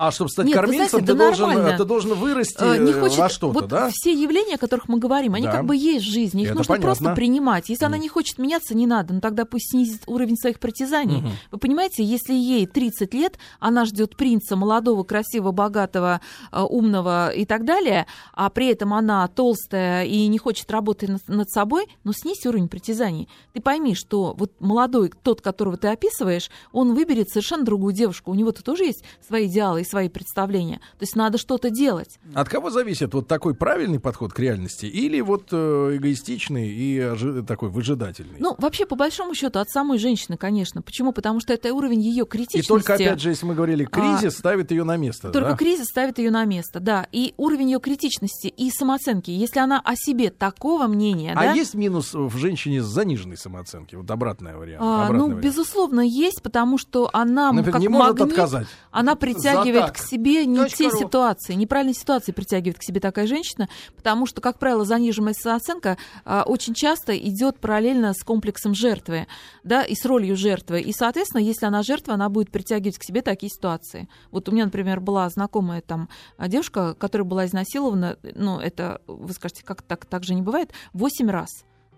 А 0.00 0.12
чтобы 0.12 0.30
стать 0.30 0.46
Нет, 0.46 0.54
кормильцем, 0.54 0.88
знаете, 0.90 1.06
ты, 1.08 1.12
да 1.12 1.24
должен, 1.26 1.48
нормально. 1.48 1.76
ты 1.76 1.84
должен 1.84 2.14
вырасти 2.14 2.62
Э, 2.62 2.78
не 2.78 2.92
э, 2.92 3.00
хочет, 3.00 3.18
во 3.18 3.28
что-то, 3.28 3.52
вот 3.52 3.66
да? 3.68 3.90
все 3.92 4.12
явления, 4.12 4.54
о 4.54 4.58
которых 4.58 4.88
мы 4.88 5.00
говорим, 5.00 5.34
они 5.34 5.46
Да. 5.46 5.50
как 5.52 5.66
бы 5.66 5.74
есть 5.74 6.06
в 6.06 6.08
жизни, 6.08 6.42
их 6.42 6.50
Это 6.50 6.58
нужно 6.58 6.74
понятно. 6.74 6.86
просто 6.86 7.14
принимать. 7.16 7.68
Если 7.68 7.84
она 7.84 7.98
не 7.98 8.08
хочет 8.08 8.38
меняться, 8.38 8.76
не 8.76 8.86
надо, 8.86 9.12
но 9.14 9.20
тогда 9.20 9.44
пусть 9.44 9.72
снизит 9.72 10.04
уровень 10.06 10.36
своих 10.36 10.60
притязаний. 10.60 11.16
Мгм. 11.22 11.30
Вы 11.50 11.58
понимаете, 11.58 12.04
если 12.04 12.32
ей 12.32 12.66
30 12.68 13.12
лет, 13.12 13.40
она 13.58 13.84
ждет 13.86 14.16
принца 14.16 14.54
молодого, 14.54 15.02
красивого, 15.02 15.50
богатого, 15.50 16.20
э, 16.52 16.62
умного 16.62 17.30
и 17.30 17.44
так 17.44 17.64
далее, 17.64 18.06
а 18.34 18.50
при 18.50 18.68
этом 18.68 18.94
она 18.94 19.26
толстая 19.26 20.04
и 20.04 20.28
не 20.28 20.38
хочет 20.38 20.70
работать 20.70 21.08
над, 21.08 21.26
над 21.26 21.50
собой, 21.50 21.86
ну 22.04 22.12
снизь 22.12 22.46
уровень 22.46 22.68
притязаний. 22.68 23.28
Ты 23.52 23.60
пойми, 23.60 23.96
что 23.96 24.36
вот 24.38 24.52
молодой, 24.60 25.10
тот, 25.24 25.40
которого 25.40 25.76
ты 25.76 25.88
описываешь, 25.88 26.50
он 26.70 26.94
выберет 26.94 27.30
совершенно 27.30 27.64
другую 27.64 27.92
девушку. 27.94 28.30
У 28.30 28.34
него-то 28.36 28.62
тоже 28.62 28.84
есть 28.84 29.02
свои 29.26 29.46
идеалы 29.48 29.87
свои 29.88 30.08
представления. 30.08 30.76
То 30.98 31.02
есть 31.02 31.16
надо 31.16 31.38
что-то 31.38 31.70
делать. 31.70 32.18
От 32.34 32.48
кого 32.48 32.70
зависит 32.70 33.14
вот 33.14 33.28
такой 33.28 33.54
правильный 33.54 34.00
подход 34.00 34.32
к 34.32 34.38
реальности 34.38 34.86
или 34.86 35.20
вот 35.20 35.48
э, 35.52 35.96
эгоистичный 35.96 36.68
и 36.68 37.42
такой 37.46 37.70
выжидательный? 37.70 38.36
Ну, 38.38 38.54
вообще, 38.58 38.86
по 38.86 38.96
большому 38.96 39.34
счету, 39.34 39.58
от 39.58 39.68
самой 39.70 39.98
женщины, 39.98 40.36
конечно. 40.36 40.82
Почему? 40.82 41.12
Потому 41.12 41.40
что 41.40 41.52
это 41.52 41.72
уровень 41.72 42.00
ее 42.00 42.24
и 42.24 42.28
критичности. 42.28 42.68
только, 42.68 42.94
опять 42.94 43.20
же, 43.20 43.30
если 43.30 43.46
мы 43.46 43.54
говорили, 43.54 43.84
кризис 43.84 44.36
ставит 44.36 44.70
ее 44.70 44.84
на 44.84 44.96
место. 44.96 45.30
Только 45.30 45.50
да? 45.50 45.56
кризис 45.56 45.86
ставит 45.86 46.18
ее 46.18 46.30
на 46.30 46.44
место, 46.44 46.80
да. 46.80 47.06
И 47.12 47.34
уровень 47.36 47.70
ее 47.70 47.80
критичности 47.80 48.48
и 48.48 48.70
самооценки. 48.70 49.30
Если 49.30 49.60
она 49.60 49.80
о 49.80 49.94
себе 49.96 50.30
такого 50.30 50.86
мнения, 50.86 51.32
А 51.34 51.42
да, 51.42 51.52
есть 51.52 51.74
минус 51.74 52.14
в 52.14 52.36
женщине 52.36 52.82
с 52.82 52.86
заниженной 52.86 53.36
самооценки? 53.36 53.94
Вот 53.94 54.10
обратная 54.10 54.56
вариант. 54.56 54.82
а, 54.82 55.04
обратный 55.06 55.18
ну, 55.18 55.26
вариант. 55.26 55.44
безусловно, 55.44 56.00
есть, 56.00 56.42
потому 56.42 56.78
что 56.78 57.10
она 57.12 57.52
Например, 57.52 57.72
как 57.72 57.80
не 57.80 57.88
может 57.88 58.18
магнит, 58.18 58.38
отказать. 58.38 58.66
она 58.90 59.14
притягивает 59.14 59.77
так. 59.80 59.94
к 59.94 59.98
себе 59.98 60.46
не 60.46 60.58
Точка 60.58 60.76
те 60.78 60.88
ру. 60.88 60.98
ситуации, 60.98 61.54
неправильные 61.54 61.94
ситуации 61.94 62.32
притягивает 62.32 62.78
к 62.78 62.82
себе 62.82 63.00
такая 63.00 63.26
женщина, 63.26 63.68
потому 63.96 64.26
что, 64.26 64.40
как 64.40 64.58
правило, 64.58 64.84
заниженная 64.84 65.34
самооценка 65.34 65.98
а, 66.24 66.42
очень 66.44 66.74
часто 66.74 67.16
идет 67.16 67.58
параллельно 67.58 68.14
с 68.14 68.22
комплексом 68.22 68.74
жертвы, 68.74 69.26
да, 69.64 69.82
и 69.82 69.94
с 69.94 70.04
ролью 70.04 70.36
жертвы. 70.36 70.80
И, 70.80 70.92
соответственно, 70.92 71.42
если 71.42 71.66
она 71.66 71.82
жертва, 71.82 72.14
она 72.14 72.28
будет 72.28 72.50
притягивать 72.50 72.98
к 72.98 73.04
себе 73.04 73.22
такие 73.22 73.50
ситуации. 73.50 74.08
Вот 74.30 74.48
у 74.48 74.52
меня, 74.52 74.64
например, 74.64 75.00
была 75.00 75.28
знакомая 75.28 75.80
там 75.80 76.08
а, 76.36 76.48
девушка, 76.48 76.94
которая 76.94 77.26
была 77.26 77.46
изнасилована, 77.46 78.18
ну, 78.34 78.58
это, 78.58 79.00
вы 79.06 79.32
скажете, 79.32 79.62
как 79.64 79.82
так, 79.82 80.06
так 80.06 80.24
же 80.24 80.34
не 80.34 80.42
бывает, 80.42 80.72
восемь 80.92 81.30
раз. 81.30 81.48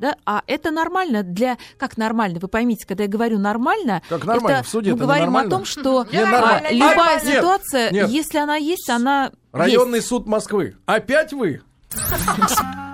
Да? 0.01 0.17
А 0.25 0.43
это 0.47 0.71
нормально 0.71 1.23
для... 1.23 1.59
Как 1.77 1.99
нормально? 1.99 2.39
Вы 2.41 2.49
поймите, 2.49 2.87
когда 2.87 3.05
я 3.05 3.09
говорю 3.09 3.39
нормально, 3.39 4.01
Как 4.09 4.25
нормально? 4.25 4.57
это 4.57 4.65
В 4.67 4.69
суде 4.69 4.91
мы 4.93 4.97
это 4.97 5.05
говорим 5.05 5.23
ненормально? 5.25 5.49
о 5.49 5.51
том, 5.59 5.65
что 5.67 6.01
а, 6.01 6.05
нормально, 6.13 6.69
любая 6.73 6.97
нормально. 6.97 7.23
Нет, 7.25 7.37
ситуация, 7.37 7.91
нет. 7.91 8.09
если 8.09 8.39
она 8.39 8.57
есть, 8.57 8.89
она 8.89 9.31
Районный 9.53 9.99
есть. 9.99 10.09
суд 10.09 10.27
Москвы. 10.27 10.77
Опять 10.87 11.35
вы? 11.35 11.61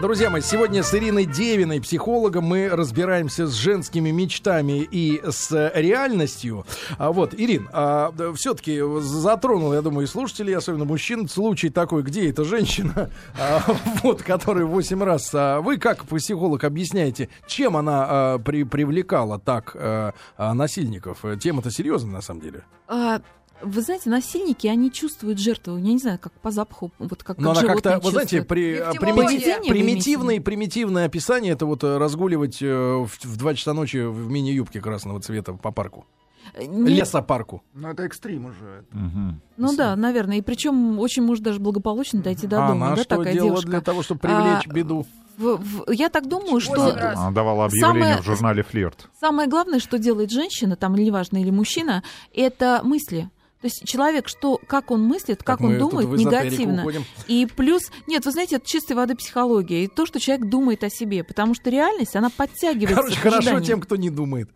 Друзья 0.00 0.30
мои, 0.30 0.42
сегодня 0.42 0.84
с 0.84 0.94
Ириной 0.94 1.24
Девиной, 1.24 1.80
психологом, 1.80 2.44
мы 2.44 2.68
разбираемся 2.68 3.48
с 3.48 3.54
женскими 3.54 4.10
мечтами 4.10 4.86
и 4.88 5.20
с 5.28 5.72
реальностью. 5.74 6.64
А 6.98 7.10
вот, 7.10 7.34
Ирин, 7.34 7.68
а, 7.72 8.12
все-таки 8.36 8.80
затронул, 9.00 9.74
я 9.74 9.82
думаю, 9.82 10.06
и 10.06 10.08
слушателей, 10.08 10.56
особенно 10.56 10.84
мужчин, 10.84 11.28
случай 11.28 11.68
такой, 11.68 12.04
где 12.04 12.30
эта 12.30 12.44
женщина, 12.44 13.10
а, 13.40 13.60
вот, 14.04 14.22
которая 14.22 14.66
8 14.66 15.02
раз. 15.02 15.30
А 15.34 15.60
вы 15.60 15.78
как 15.78 16.04
психолог 16.06 16.62
объясняете, 16.62 17.28
чем 17.48 17.76
она 17.76 18.06
а, 18.08 18.38
при- 18.38 18.62
привлекала 18.62 19.40
так 19.40 19.72
а, 19.74 20.14
а, 20.36 20.54
насильников? 20.54 21.24
Тема-то 21.40 21.72
серьезная, 21.72 22.12
на 22.12 22.22
самом 22.22 22.40
деле. 22.40 22.62
А, 22.86 23.20
Вы 23.62 23.82
знаете, 23.82 24.08
насильники, 24.10 24.66
они 24.68 24.90
чувствуют 24.92 25.38
жертву. 25.38 25.76
Я 25.76 25.92
не 25.92 25.98
знаю, 25.98 26.18
как 26.20 26.32
по 26.34 26.50
запаху, 26.50 26.92
вот 26.98 27.22
как, 27.24 27.38
Но 27.38 27.52
как 27.54 27.58
она 27.58 27.60
животные 27.72 27.94
как-то, 27.94 28.06
вы 28.06 28.10
знаете, 28.12 28.42
при, 28.42 28.74
Эфтимология. 28.78 29.58
примити- 29.60 29.68
примитивное, 29.68 30.40
примитивное 30.40 31.06
описание 31.06 31.52
это 31.54 31.66
вот 31.66 31.82
э, 31.82 31.98
разгуливать 31.98 32.62
э, 32.62 32.66
в, 33.04 33.08
в 33.08 33.36
2 33.36 33.54
часа 33.54 33.74
ночи 33.74 33.96
в 33.98 34.30
мини-юбке 34.30 34.80
красного 34.80 35.20
цвета 35.20 35.54
по 35.54 35.72
парку. 35.72 36.06
Не- 36.56 36.90
Лесопарку. 36.94 37.62
Ну, 37.74 37.88
это 37.88 38.04
экстрим 38.04 38.46
уже. 38.46 38.84
Мгм. 38.92 39.40
Ну 39.56 39.76
да, 39.76 39.96
наверное. 39.96 40.36
И 40.38 40.42
причем 40.42 40.98
очень 40.98 41.22
может 41.22 41.42
даже 41.44 41.58
благополучно 41.58 42.22
дойти 42.22 42.46
до 42.46 42.64
а 42.64 42.68
дома. 42.68 42.86
она 42.86 42.96
да, 42.96 43.02
что 43.02 43.16
такая 43.16 43.32
делала 43.34 43.50
девушка. 43.50 43.68
для 43.70 43.80
того, 43.80 44.02
чтобы 44.02 44.20
привлечь 44.20 44.66
А, 44.66 44.72
беду? 44.72 45.06
В- 45.36 45.56
в- 45.56 45.90
я 45.92 46.08
так 46.08 46.26
думаю, 46.28 46.52
Восемь 46.54 46.72
что. 46.74 47.12
Она 47.12 47.30
давала 47.32 47.66
объявление 47.66 48.02
Самое- 48.14 48.22
в 48.22 48.24
журнале 48.24 48.62
«Флирт». 48.62 49.08
самое 49.20 49.48
главное, 49.48 49.78
что 49.78 49.98
делает 49.98 50.30
женщина, 50.30 50.74
там, 50.76 50.94
или 50.96 51.04
неважно, 51.04 51.36
или 51.38 51.50
мужчина, 51.50 52.02
это 52.34 52.80
мысли. 52.82 53.28
То 53.60 53.66
есть 53.66 53.84
человек, 53.86 54.28
что, 54.28 54.60
как 54.68 54.92
он 54.92 55.02
мыслит, 55.02 55.42
как, 55.42 55.60
он 55.60 55.72
мы 55.72 55.78
тут 55.78 55.90
думает, 55.90 56.08
негативно. 56.10 56.86
И 57.26 57.46
плюс, 57.46 57.90
нет, 58.06 58.24
вы 58.24 58.30
знаете, 58.30 58.56
это 58.56 58.66
чистой 58.66 58.92
воды 58.94 59.16
психология. 59.16 59.84
И 59.84 59.88
то, 59.88 60.06
что 60.06 60.20
человек 60.20 60.46
думает 60.46 60.84
о 60.84 60.90
себе. 60.90 61.24
Потому 61.24 61.54
что 61.54 61.68
реальность, 61.68 62.14
она 62.14 62.30
подтягивается 62.30 62.94
Короче, 62.94 63.18
хорошо 63.18 63.60
тем, 63.60 63.80
кто 63.80 63.96
не 63.96 64.10
думает. 64.10 64.48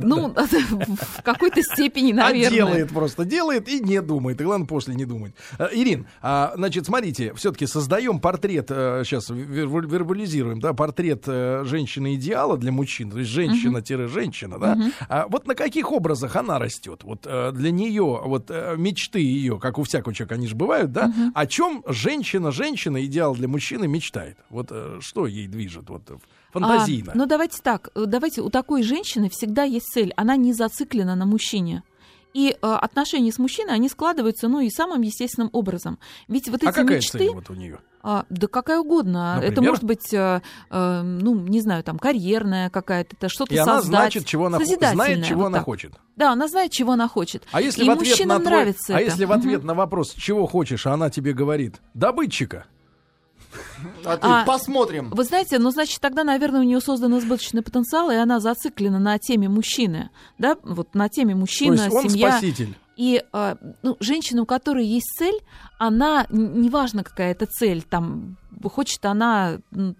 Ну, 0.00 0.34
в 0.34 1.22
какой-то 1.22 1.62
степени, 1.62 2.12
А 2.12 2.16
наверное. 2.28 2.50
делает 2.50 2.88
просто, 2.90 3.24
делает 3.24 3.68
и 3.68 3.80
не 3.80 4.00
думает. 4.00 4.40
И 4.40 4.44
главное, 4.44 4.66
после 4.66 4.94
не 4.94 5.04
думать. 5.04 5.34
А, 5.58 5.68
Ирин, 5.72 6.06
а, 6.20 6.52
значит, 6.56 6.86
смотрите, 6.86 7.34
все-таки 7.34 7.66
создаем 7.66 8.20
портрет, 8.20 8.68
сейчас 8.68 9.30
вербализируем, 9.30 10.60
да, 10.60 10.72
портрет 10.72 11.24
э, 11.26 11.64
женщины-идеала 11.64 12.56
для 12.56 12.72
мужчин, 12.72 13.10
то 13.10 13.18
есть 13.18 13.30
женщина-женщина, 13.30 14.58
да. 14.58 14.78
А 15.08 15.26
вот 15.28 15.46
на 15.46 15.54
каких 15.54 15.92
образах 15.92 16.36
она 16.36 16.58
растет? 16.58 17.02
Вот 17.04 17.26
э, 17.26 17.52
для 17.52 17.70
нее, 17.70 18.20
вот 18.24 18.46
э, 18.50 18.74
мечты 18.76 19.20
ее, 19.20 19.58
как 19.58 19.78
у 19.78 19.82
всякого 19.82 20.14
человека, 20.14 20.34
они 20.34 20.46
же 20.46 20.56
бывают, 20.56 20.92
да? 20.92 21.12
О 21.34 21.46
чем 21.46 21.82
женщина-женщина, 21.86 23.04
идеал 23.04 23.34
для 23.34 23.48
мужчины, 23.48 23.88
мечтает? 23.88 24.36
Вот 24.50 24.68
э, 24.70 24.98
что 25.00 25.26
ей 25.26 25.46
движет? 25.46 25.88
Вот 25.88 26.10
э, 26.10 26.14
фантазийно. 26.52 27.12
А, 27.12 27.16
ну, 27.16 27.26
давайте 27.26 27.60
так. 27.62 27.90
э, 27.94 28.04
Давайте, 28.06 28.42
у 28.42 28.50
такой 28.50 28.82
женщины 28.82 29.28
всегда 29.30 29.64
есть 29.64 29.86
цель. 29.86 30.12
Она 30.16 30.36
не 30.36 30.52
зациклена 30.52 31.14
на 31.14 31.26
мужчине. 31.26 31.82
И 32.34 32.56
э, 32.60 32.66
отношения 32.66 33.30
с 33.30 33.38
мужчиной, 33.38 33.74
они 33.74 33.88
складываются, 33.88 34.48
ну, 34.48 34.60
и 34.60 34.70
самым 34.70 35.02
естественным 35.02 35.50
образом. 35.52 35.98
Ведь 36.28 36.48
вот 36.48 36.62
а 36.62 36.66
эти 36.70 36.74
какая 36.74 36.96
мечты... 36.96 37.18
цель 37.18 37.30
вот 37.30 37.50
у 37.50 37.54
нее? 37.54 37.80
А, 38.04 38.24
да 38.30 38.48
какая 38.48 38.80
угодно. 38.80 39.36
Это 39.38 39.50
Например? 39.50 39.70
может 39.70 39.84
быть, 39.84 40.12
э, 40.12 40.40
э, 40.70 41.02
ну, 41.02 41.34
не 41.34 41.60
знаю, 41.60 41.84
там, 41.84 41.98
карьерная 41.98 42.68
какая-то, 42.68 43.14
это 43.16 43.28
что-то 43.28 43.54
И 43.54 43.58
она 43.58 43.76
создать. 43.76 44.00
значит, 44.00 44.26
чего 44.26 44.46
она 44.46 44.58
знает, 44.64 45.24
чего 45.24 45.42
вот 45.42 45.46
она 45.48 45.58
так. 45.58 45.66
хочет. 45.66 45.92
Да, 46.16 46.32
она 46.32 46.48
знает, 46.48 46.72
чего 46.72 46.92
она 46.92 47.06
хочет. 47.06 47.44
А 47.52 47.60
если 47.60 47.84
и 47.84 47.88
в 47.88 47.90
ответ 47.90 48.04
на 48.04 48.10
мужчинам 48.10 48.40
твой- 48.42 48.50
нравится 48.50 48.96
а 48.96 49.00
это. 49.00 49.10
если 49.10 49.24
в 49.24 49.32
ответ 49.32 49.62
на 49.62 49.74
вопрос, 49.74 50.14
чего 50.14 50.46
хочешь, 50.46 50.86
а 50.86 50.94
она 50.94 51.10
тебе 51.10 51.32
говорит, 51.32 51.76
добытчика. 51.94 52.66
А 54.04 54.16
ты, 54.16 54.26
А, 54.26 54.44
посмотрим. 54.44 55.10
Вы 55.10 55.24
знаете, 55.24 55.58
ну, 55.58 55.70
значит, 55.70 56.00
тогда, 56.00 56.24
наверное, 56.24 56.60
у 56.60 56.64
нее 56.64 56.80
создан 56.80 57.18
избыточный 57.18 57.62
потенциал, 57.62 58.10
и 58.10 58.14
она 58.14 58.40
зациклена 58.40 58.98
на 58.98 59.18
теме 59.18 59.48
мужчины, 59.48 60.10
да, 60.38 60.56
вот 60.62 60.94
на 60.94 61.08
теме 61.08 61.34
То 61.34 61.40
мужчина, 61.40 61.74
есть 61.74 61.94
он 61.94 62.08
семья. 62.08 62.32
спаситель. 62.32 62.76
И 62.96 63.22
э, 63.32 63.56
ну, 63.82 63.96
женщина, 64.00 64.42
у 64.42 64.46
которой 64.46 64.86
есть 64.86 65.06
цель, 65.18 65.38
она, 65.78 66.26
неважно 66.30 67.04
какая 67.04 67.32
это 67.32 67.46
цель, 67.46 67.82
там, 67.82 68.36
хочет 68.64 69.04
она, 69.04 69.58
э, 69.72 69.92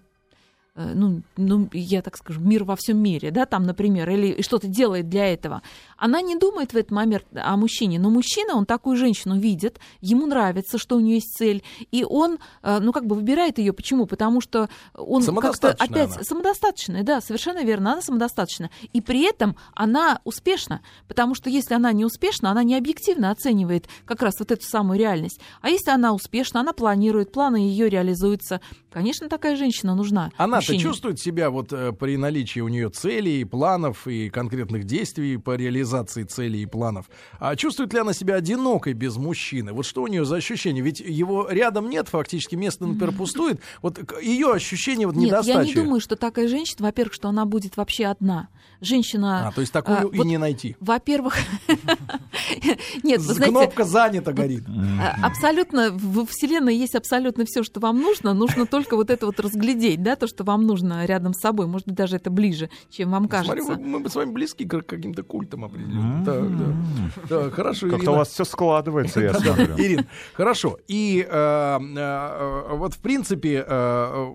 ну, 0.75 1.21
ну, 1.37 1.69
я 1.73 2.01
так 2.01 2.17
скажу, 2.17 2.39
мир 2.41 2.63
во 2.63 2.75
всем 2.75 2.97
мире, 2.97 3.31
да, 3.31 3.45
там, 3.45 3.63
например, 3.63 4.09
или 4.09 4.41
что-то 4.41 4.67
делает 4.67 5.09
для 5.09 5.31
этого. 5.31 5.61
Она 6.03 6.21
не 6.21 6.35
думает 6.35 6.73
в 6.73 6.75
этот 6.75 6.91
момент 6.91 7.23
о 7.33 7.55
мужчине, 7.55 7.97
но 7.97 8.09
мужчина, 8.09 8.55
он 8.55 8.65
такую 8.65 8.97
женщину 8.97 9.39
видит, 9.39 9.79
ему 10.01 10.25
нравится, 10.25 10.77
что 10.77 10.97
у 10.97 10.99
нее 10.99 11.15
есть 11.15 11.33
цель, 11.37 11.63
и 11.91 12.03
он, 12.03 12.39
э, 12.61 12.79
ну, 12.81 12.91
как 12.91 13.05
бы 13.05 13.15
выбирает 13.15 13.57
ее. 13.57 13.71
Почему? 13.71 14.05
Потому 14.05 14.41
что 14.41 14.67
он 14.93 15.23
как-то 15.23 15.69
опять 15.69 16.13
она. 16.13 16.23
самодостаточная, 16.25 17.03
да, 17.03 17.21
совершенно 17.21 17.63
верно, 17.63 17.93
она 17.93 18.01
самодостаточна. 18.01 18.69
И 18.91 18.99
при 18.99 19.23
этом 19.23 19.55
она 19.75 20.19
успешна, 20.25 20.81
потому 21.07 21.35
что 21.35 21.49
если 21.49 21.73
она 21.73 21.93
не 21.93 22.03
успешна, 22.03 22.51
она 22.51 22.63
не 22.63 22.75
объективно 22.75 23.31
оценивает 23.31 23.87
как 24.03 24.21
раз 24.23 24.39
вот 24.39 24.51
эту 24.51 24.65
самую 24.65 24.99
реальность. 24.99 25.39
А 25.61 25.69
если 25.69 25.91
она 25.91 26.13
успешна, 26.13 26.59
она 26.59 26.73
планирует, 26.73 27.31
планы 27.31 27.55
ее 27.55 27.87
реализуются. 27.87 28.59
Конечно, 28.91 29.29
такая 29.29 29.55
женщина 29.55 29.95
нужна. 29.95 30.31
Она-то 30.35 30.77
чувствует 30.77 31.17
себя 31.21 31.49
вот 31.49 31.71
э, 31.71 31.93
при 31.93 32.17
наличии 32.17 32.59
у 32.59 32.67
нее 32.67 32.89
целей, 32.89 33.45
планов 33.45 34.05
и 34.05 34.29
конкретных 34.29 34.83
действий 34.83 35.37
по 35.37 35.55
реализации 35.55 35.92
целей 36.03 36.63
и 36.63 36.65
планов. 36.65 37.09
А 37.39 37.55
чувствует 37.55 37.93
ли 37.93 37.99
она 37.99 38.13
себя 38.13 38.35
одинокой 38.35 38.93
без 38.93 39.17
мужчины? 39.17 39.73
Вот 39.73 39.85
что 39.85 40.03
у 40.03 40.07
нее 40.07 40.25
за 40.25 40.37
ощущение? 40.37 40.83
Ведь 40.83 40.99
его 40.99 41.47
рядом 41.49 41.89
нет, 41.89 42.09
фактически 42.09 42.55
место, 42.55 42.85
например, 42.85 43.15
пустует. 43.15 43.61
Вот 43.81 43.99
ее 44.21 44.51
ощущение 44.51 45.07
вот 45.07 45.15
Нет, 45.15 45.45
я 45.45 45.63
не 45.63 45.73
думаю, 45.73 46.01
что 46.01 46.15
такая 46.15 46.47
женщина, 46.47 46.85
во-первых, 46.85 47.13
что 47.13 47.29
она 47.29 47.45
будет 47.45 47.77
вообще 47.77 48.05
одна. 48.05 48.49
Женщина... 48.81 49.47
А, 49.47 49.51
то 49.51 49.61
есть 49.61 49.71
такую 49.71 49.97
а, 49.97 50.01
и 50.01 50.17
вот, 50.17 50.25
не 50.25 50.37
найти. 50.37 50.75
Во-первых... 50.79 51.37
Нет, 53.03 53.21
вы 53.21 53.33
знаете... 53.33 53.51
Кнопка 53.51 53.83
занята 53.85 54.33
горит. 54.33 54.63
А, 54.99 55.27
Абсолютно, 55.27 55.91
в 55.91 56.25
Вселенной 56.25 56.75
есть 56.75 56.95
абсолютно 56.95 57.45
все, 57.45 57.63
что 57.63 57.79
вам 57.79 58.01
нужно. 58.01 58.33
Нужно 58.33 58.65
только 58.65 58.95
вот 58.95 59.09
это 59.09 59.25
вот 59.25 59.39
разглядеть, 59.39 60.03
да, 60.03 60.15
то, 60.15 60.27
что 60.27 60.43
вам 60.43 60.65
нужно 60.65 61.05
рядом 61.05 61.33
с 61.33 61.39
собой. 61.39 61.67
Может 61.67 61.87
быть, 61.87 61.95
даже 61.95 62.17
это 62.17 62.29
ближе, 62.29 62.69
чем 62.89 63.11
вам 63.11 63.27
кажется. 63.27 63.75
мы, 63.79 63.99
мы 63.99 64.09
с 64.09 64.15
вами 64.15 64.31
близки 64.31 64.65
к 64.65 64.81
каким-то 64.81 65.23
культам 65.23 65.65
определенным. 65.83 66.25
Так, 66.25 66.57
да. 66.57 67.27
Так, 67.43 67.53
хорошо, 67.53 67.87
Как-то 67.87 67.97
Ирина. 68.03 68.11
у 68.11 68.15
вас 68.15 68.29
все 68.29 68.45
складывается, 68.45 69.19
я 69.21 69.33
смотрю. 69.33 69.75
Ирин, 69.77 70.07
хорошо. 70.33 70.79
И 70.87 71.25
э, 71.29 71.79
э, 71.79 72.75
вот 72.75 72.93
в 72.93 72.99
принципе 72.99 73.63
э, 73.67 74.31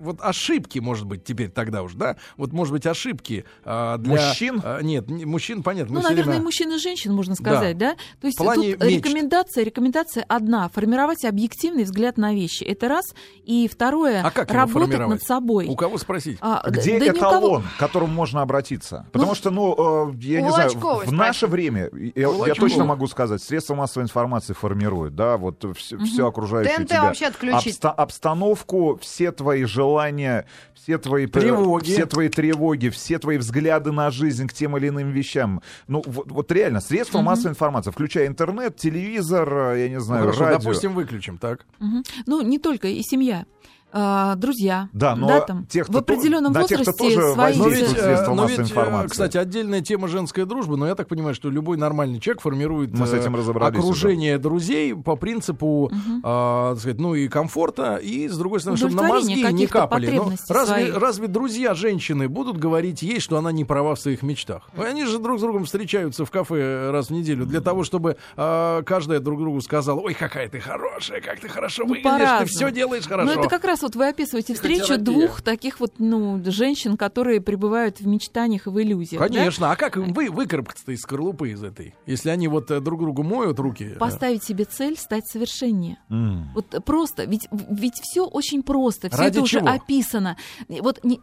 вот 0.00 0.18
ошибки, 0.20 0.78
может 0.78 1.06
быть, 1.06 1.24
теперь 1.24 1.48
тогда 1.50 1.82
уже, 1.82 1.96
да? 1.96 2.16
Вот 2.36 2.52
может 2.52 2.72
быть 2.72 2.86
ошибки 2.86 3.44
э, 3.64 3.96
для 3.98 4.12
Мужчин? 4.12 4.60
э, 4.62 4.80
нет, 4.82 5.08
не- 5.08 5.24
мужчин, 5.24 5.62
понятно. 5.62 5.94
Ну, 5.94 6.02
наверное, 6.02 6.38
и 6.38 6.40
мужчин 6.40 6.72
и 6.72 6.78
женщин, 6.78 7.14
можно 7.14 7.34
сказать, 7.34 7.78
да? 7.78 7.94
То 8.20 8.26
есть 8.26 8.38
тут 8.38 8.56
рекомендация, 8.56 9.64
рекомендация 9.64 10.24
одна— 10.28 10.68
формировать 10.74 11.24
объективный 11.24 11.84
взгляд 11.84 12.16
на 12.18 12.34
вещи. 12.34 12.64
Это 12.64 12.88
раз. 12.88 13.04
И 13.44 13.68
второе 13.68 14.22
А 14.22 14.52
работать 14.52 14.98
над 14.98 15.22
собой. 15.22 15.66
У 15.68 15.76
кого 15.76 15.98
спросить? 15.98 16.38
А, 16.40 16.68
Где 16.70 16.98
эталон, 16.98 17.62
к 17.62 17.78
которому 17.78 18.12
можно 18.12 18.42
обращаться? 18.42 19.06
Потому 19.12 19.34
что, 19.34 19.50
ну, 19.50 20.08
э, 20.08 20.12
я 20.22 20.40
не 20.42 20.50
знаю, 20.50 20.70
в 20.70 21.12
наше 21.12 21.46
время, 21.46 21.90
я, 22.14 22.28
я 22.46 22.54
точно 22.54 22.84
могу 22.84 23.06
сказать, 23.06 23.42
средства 23.42 23.74
массовой 23.74 24.04
информации 24.04 24.52
формируют, 24.54 25.14
да, 25.14 25.36
вот 25.36 25.64
все, 25.76 26.26
окружающее 26.26 26.76
ТНТ 26.78 26.88
тебя. 26.88 27.02
вообще 27.02 27.26
отключить. 27.26 27.78
Обста- 27.80 27.90
обстановку, 27.94 28.98
все 29.00 29.32
твои 29.32 29.64
желания, 29.64 30.46
все 30.74 30.98
твои 30.98 31.26
Тревоги. 31.26 31.92
все 31.92 32.06
твои 32.06 32.28
тревоги, 32.28 32.88
все 32.88 33.18
твои 33.18 33.38
взгляды 33.38 33.92
на 33.92 34.10
жизнь 34.10 34.46
к 34.48 34.52
тем 34.52 34.76
или 34.76 34.88
иным 34.88 35.10
вещам. 35.10 35.62
Ну, 35.88 36.02
вот, 36.06 36.30
вот 36.30 36.52
реально, 36.52 36.80
средства 36.80 37.20
массовой 37.20 37.50
информации, 37.52 37.90
включая 37.90 38.26
интернет, 38.26 38.76
телевизор, 38.76 39.52
э, 39.74 39.82
я 39.82 39.88
не 39.88 39.96
Ну, 39.96 40.00
знаю, 40.00 40.22
хорошо, 40.24 40.44
радио. 40.44 40.58
допустим, 40.58 40.94
выключим, 40.94 41.38
так? 41.38 41.66
Мгм. 41.78 42.02
Ну, 42.26 42.42
не 42.42 42.58
только, 42.58 42.88
и 42.88 43.02
семья. 43.02 43.44
А, 43.92 44.34
друзья, 44.36 44.88
Да, 44.92 45.14
но 45.14 45.40
там, 45.40 45.66
тех, 45.66 45.84
кто 45.86 45.98
в 45.98 46.00
определенном 46.00 46.52
то- 46.52 46.60
на 46.60 46.66
тех, 46.66 46.80
кто 46.80 46.92
возрасте 46.92 47.14
тоже 47.16 47.32
свои... 47.34 47.56
Но 47.58 47.68
ведь, 47.68 47.82
э, 47.82 48.02
средства 48.02 48.34
но 48.34 48.46
ведь, 48.46 48.58
э, 48.58 48.62
информации. 48.62 49.08
кстати, 49.08 49.36
отдельная 49.36 49.80
тема 49.82 50.08
женская 50.08 50.46
дружба, 50.46 50.76
но 50.76 50.86
я 50.86 50.94
так 50.94 51.08
понимаю, 51.08 51.34
что 51.34 51.50
любой 51.50 51.76
нормальный 51.76 52.18
человек 52.18 52.40
формирует 52.42 52.96
Мы 52.96 53.06
с 53.06 53.12
этим 53.12 53.34
э, 53.34 53.38
разобрались 53.38 53.78
окружение 53.78 54.38
друзей 54.38 54.94
по 54.94 55.16
принципу, 55.16 55.90
а, 56.22 56.72
так 56.72 56.80
сказать, 56.80 56.98
ну 56.98 57.14
и 57.14 57.28
комфорта, 57.28 57.96
и 57.96 58.28
с 58.28 58.36
другой 58.36 58.60
стороны, 58.60 58.78
чтобы 58.78 58.94
на 58.94 59.02
мозги 59.04 59.42
не 59.52 59.66
капали. 59.66 60.10
Но 60.16 60.32
разве, 60.48 60.86
своих. 60.86 60.96
разве 60.98 61.26
друзья 61.28 61.74
женщины 61.74 62.28
будут 62.28 62.58
говорить 62.58 63.02
ей, 63.02 63.20
что 63.20 63.36
она 63.36 63.52
не 63.52 63.64
права 63.64 63.94
в 63.94 64.00
своих 64.00 64.22
мечтах? 64.22 64.62
Они 64.76 65.04
же 65.04 65.18
друг 65.18 65.38
с 65.38 65.42
другом 65.42 65.64
встречаются 65.64 66.24
в 66.24 66.30
кафе 66.30 66.90
раз 66.90 67.08
в 67.08 67.10
неделю 67.10 67.44
для 67.46 67.60
того, 67.60 67.84
чтобы 67.84 68.16
а, 68.36 68.82
каждая 68.82 69.20
друг 69.20 69.38
другу 69.38 69.60
сказала, 69.60 70.00
ой, 70.00 70.14
какая 70.14 70.48
ты 70.48 70.60
хорошая, 70.60 71.20
как 71.20 71.40
ты 71.40 71.48
хорошо 71.48 71.82
Ну, 71.84 71.90
выглядишь, 71.90 72.38
ты 72.40 72.44
все 72.46 72.70
делаешь 72.70 73.06
хорошо. 73.06 73.32
Ну, 73.32 73.40
это 73.40 73.48
как 73.48 73.64
раз 73.64 73.81
вот 73.82 73.96
вы 73.96 74.08
описываете 74.08 74.54
встречу 74.54 74.98
двух 74.98 75.42
таких 75.42 75.80
вот, 75.80 75.94
ну, 75.98 76.40
женщин, 76.44 76.96
которые 76.96 77.40
пребывают 77.40 78.00
в 78.00 78.06
мечтаниях 78.06 78.66
и 78.66 78.70
в 78.70 78.80
иллюзиях. 78.80 79.20
да? 79.20 79.28
Конечно, 79.28 79.70
а 79.70 79.76
как 79.76 79.96
им 79.96 80.12
вы 80.12 80.30
выкарабкаться 80.30 80.92
из 80.92 81.00
скорлупы 81.00 81.50
из 81.50 81.62
этой? 81.62 81.94
Если 82.06 82.30
они 82.30 82.48
вот 82.48 82.70
э, 82.70 82.80
друг 82.80 83.00
другу 83.00 83.22
моют 83.22 83.58
руки. 83.58 83.92
э, 83.94 83.98
Поставить 83.98 84.44
себе 84.44 84.64
цель 84.64 84.96
стать 84.96 85.26
совершеннее. 85.26 85.98
М. 86.10 86.50
Вот 86.54 86.84
просто, 86.84 87.24
ведь, 87.24 87.48
ведь 87.50 88.00
все 88.02 88.24
очень 88.26 88.62
просто, 88.62 89.10
все 89.10 89.24
это 89.24 89.40
уже 89.42 89.58
чего? 89.60 89.68
описано. 89.68 90.36
Вот 90.68 91.02
не, 91.04 91.20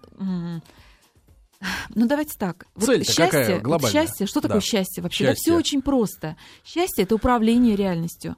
ну 1.96 2.08
давайте 2.08 2.38
так. 2.38 2.66
Вот 2.76 2.86
Цель-то 2.86 3.04
счастье, 3.06 3.26
какая 3.26 3.54
вот 3.56 3.64
глобальная? 3.64 4.06
счастье, 4.06 4.28
что 4.28 4.40
Да. 4.42 4.48
такое 4.48 4.62
счастье 4.62 5.04
вообще? 5.04 5.26
Да 5.26 5.32
Счастье. 5.32 5.52
все 5.54 5.58
очень 5.60 5.82
просто. 5.82 6.38
Счастье 6.64 7.04
это 7.04 7.16
управление 7.16 7.76
реальностью. 7.76 8.38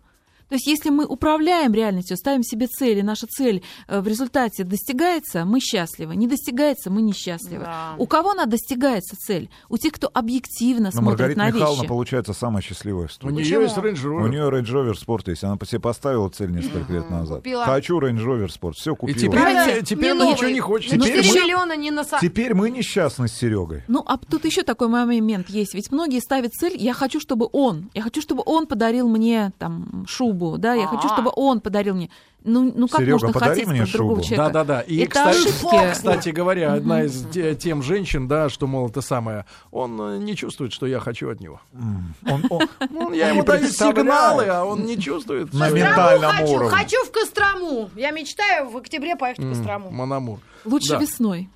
То 0.52 0.56
есть, 0.56 0.68
если 0.68 0.90
мы 0.90 1.06
управляем 1.06 1.74
реальностью, 1.74 2.18
ставим 2.18 2.44
себе 2.44 2.68
цели, 2.68 3.00
наша 3.00 3.26
цель 3.26 3.64
э, 3.88 4.02
в 4.02 4.08
результате 4.10 4.66
достигается, 4.66 5.46
мы 5.46 5.62
счастливы. 5.62 6.18
Не 6.18 6.28
достигается, 6.28 6.90
мы 6.90 7.02
несчастливы. 7.02 7.64
Да. 7.64 7.96
У 7.98 8.06
кого 8.06 8.32
она 8.32 8.46
достигается 8.48 9.16
цель? 9.16 9.50
У 9.70 9.78
тех, 9.78 9.94
кто 9.94 10.12
объективно 10.14 10.88
Но 10.88 10.92
смотрит 10.92 11.08
Маргарита 11.20 11.40
на 11.40 11.48
Михайловна, 11.52 11.82
вещи. 11.84 11.88
получается, 11.88 12.34
самая 12.34 12.62
счастливая 12.62 13.08
в 13.08 13.26
У 13.26 13.30
нее 13.30 13.62
есть 13.62 13.78
Range 13.78 13.94
Rover. 13.94 14.24
У 14.26 14.28
нее 14.28 14.50
Range 14.50 14.66
Rover 14.66 14.94
Sport 14.94 15.30
есть. 15.30 15.42
Она 15.46 15.56
по 15.56 15.66
себе 15.66 15.80
поставила 15.80 16.28
цель 16.28 16.52
несколько 16.52 16.92
лет 16.92 17.10
назад. 17.10 17.38
купила. 17.38 17.64
Хочу 17.64 17.98
Range 18.02 18.18
Rover 18.22 18.48
Sport. 18.50 18.74
Все 18.74 18.92
И 18.92 18.96
купила. 18.98 19.20
теперь, 19.20 19.78
не- 19.78 19.82
теперь 19.84 20.04
Не 20.04 20.10
она 20.22 20.32
ничего 20.34 20.50
не 20.50 20.60
хочет. 20.60 20.92
На 20.98 21.06
Теперь 21.06 21.24
4 21.24 21.56
мы- 21.66 21.78
не 21.78 21.92
на... 21.92 22.04
Теперь 22.04 22.54
мы 22.56 22.72
несчастны 22.72 23.30
с 23.30 23.34
Серегой. 23.34 23.84
Ну, 23.88 24.04
а 24.06 24.18
тут 24.18 24.44
еще 24.44 24.64
такой 24.64 24.90
момент 24.90 25.50
есть. 25.50 25.74
Ведь 25.76 25.94
многие 25.94 26.20
ставят 26.20 26.52
цель, 26.54 26.76
я 26.78 26.94
хочу, 26.94 27.22
чтобы 27.22 27.48
он, 27.54 27.90
я 27.94 28.02
хочу, 28.02 28.20
чтобы 28.22 28.44
он 28.46 28.68
подарил 28.68 29.08
мне 29.08 29.54
там 29.58 30.06
шубу, 30.10 30.41
да, 30.58 30.74
я 30.74 30.88
хочу, 30.88 31.08
А. 31.10 31.14
чтобы 31.14 31.32
он 31.36 31.62
подарил 31.62 31.96
мне. 31.96 32.10
Ну, 32.44 32.72
ну 32.76 32.88
как 32.88 33.02
Серега, 33.02 33.14
можно 33.14 33.32
подари 33.34 33.52
хотеть 33.52 33.68
мне 33.68 33.86
другого 33.86 34.16
шубу. 34.16 34.28
человека? 34.28 34.54
Да, 34.54 34.64
да, 34.64 34.76
да. 34.78 34.82
И, 34.82 34.98
Это 35.00 35.10
кстати, 35.12 35.38
ошибки. 35.38 35.92
кстати 35.92 36.30
говоря, 36.30 36.74
одна 36.74 37.04
из 37.04 37.26
те- 37.32 37.54
тем 37.56 37.84
женщин, 37.84 38.28
да, 38.28 38.50
что, 38.50 38.66
мол, 38.66 38.88
это 38.90 39.02
самое, 39.02 39.46
он 39.70 40.02
э, 40.02 40.18
не 40.18 40.36
чувствует, 40.36 40.74
что 40.74 40.88
я 40.88 41.00
хочу 41.00 41.30
от 41.30 41.40
него. 41.40 41.62
Он, 42.28 42.44
он- 42.50 43.14
я 43.14 43.30
ему 43.30 43.44
даю 43.44 43.68
сигналы, 43.68 44.46
а 44.48 44.64
он 44.66 44.86
не 44.86 44.98
чувствует. 45.00 45.54
На 45.54 45.70
ментальном 45.70 46.32
хочу, 46.32 46.54
уровне. 46.54 46.70
хочу 46.78 46.98
в 47.06 47.12
Кострому. 47.12 47.90
Я 47.96 48.10
мечтаю 48.12 48.70
в 48.70 48.78
октябре 48.78 49.16
поехать 49.16 49.44
в 49.46 49.50
Кострому. 49.50 49.92
Монамур. 49.92 50.40
Лучше 50.66 50.94
Да. 50.94 50.98
весной. 51.00 51.50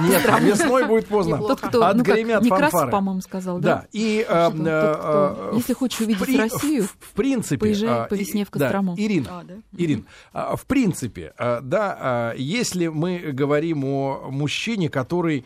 Нет, 0.00 0.22
весной 0.40 0.86
будет 0.86 1.06
поздно. 1.06 1.38
Тот, 1.38 1.60
кто, 1.60 1.80
ну 1.80 1.86
Отгремят 1.86 2.42
Некрасов, 2.42 2.70
фанфары. 2.72 2.90
по-моему, 2.90 3.20
сказал, 3.20 3.58
Да, 3.58 3.74
да? 3.82 3.86
и 3.92 4.24
э, 4.28 4.48
э, 4.48 4.50
кто- 4.50 5.50
э, 5.52 5.56
Если 5.56 5.72
хочешь 5.74 6.00
увидеть 6.00 6.24
при- 6.24 6.36
Россию, 6.38 6.84
в, 6.84 6.90
в 6.98 7.12
принципе, 7.14 7.58
поезжай 7.58 7.88
а, 7.90 8.04
по 8.04 8.14
весне 8.14 8.44
в 8.44 8.50
да, 8.50 8.58
Кострому. 8.66 8.94
Ирин, 8.96 9.26
А, 9.30 9.42
да? 9.44 9.54
Ирин, 9.76 10.06
а, 10.32 10.56
в 10.56 10.66
принципе, 10.66 11.32
а, 11.38 11.60
да, 11.60 11.96
а, 12.00 12.34
если 12.36 12.88
мы 12.88 13.18
говорим 13.32 13.84
о 13.84 14.28
мужчине, 14.30 14.88
который 14.88 15.44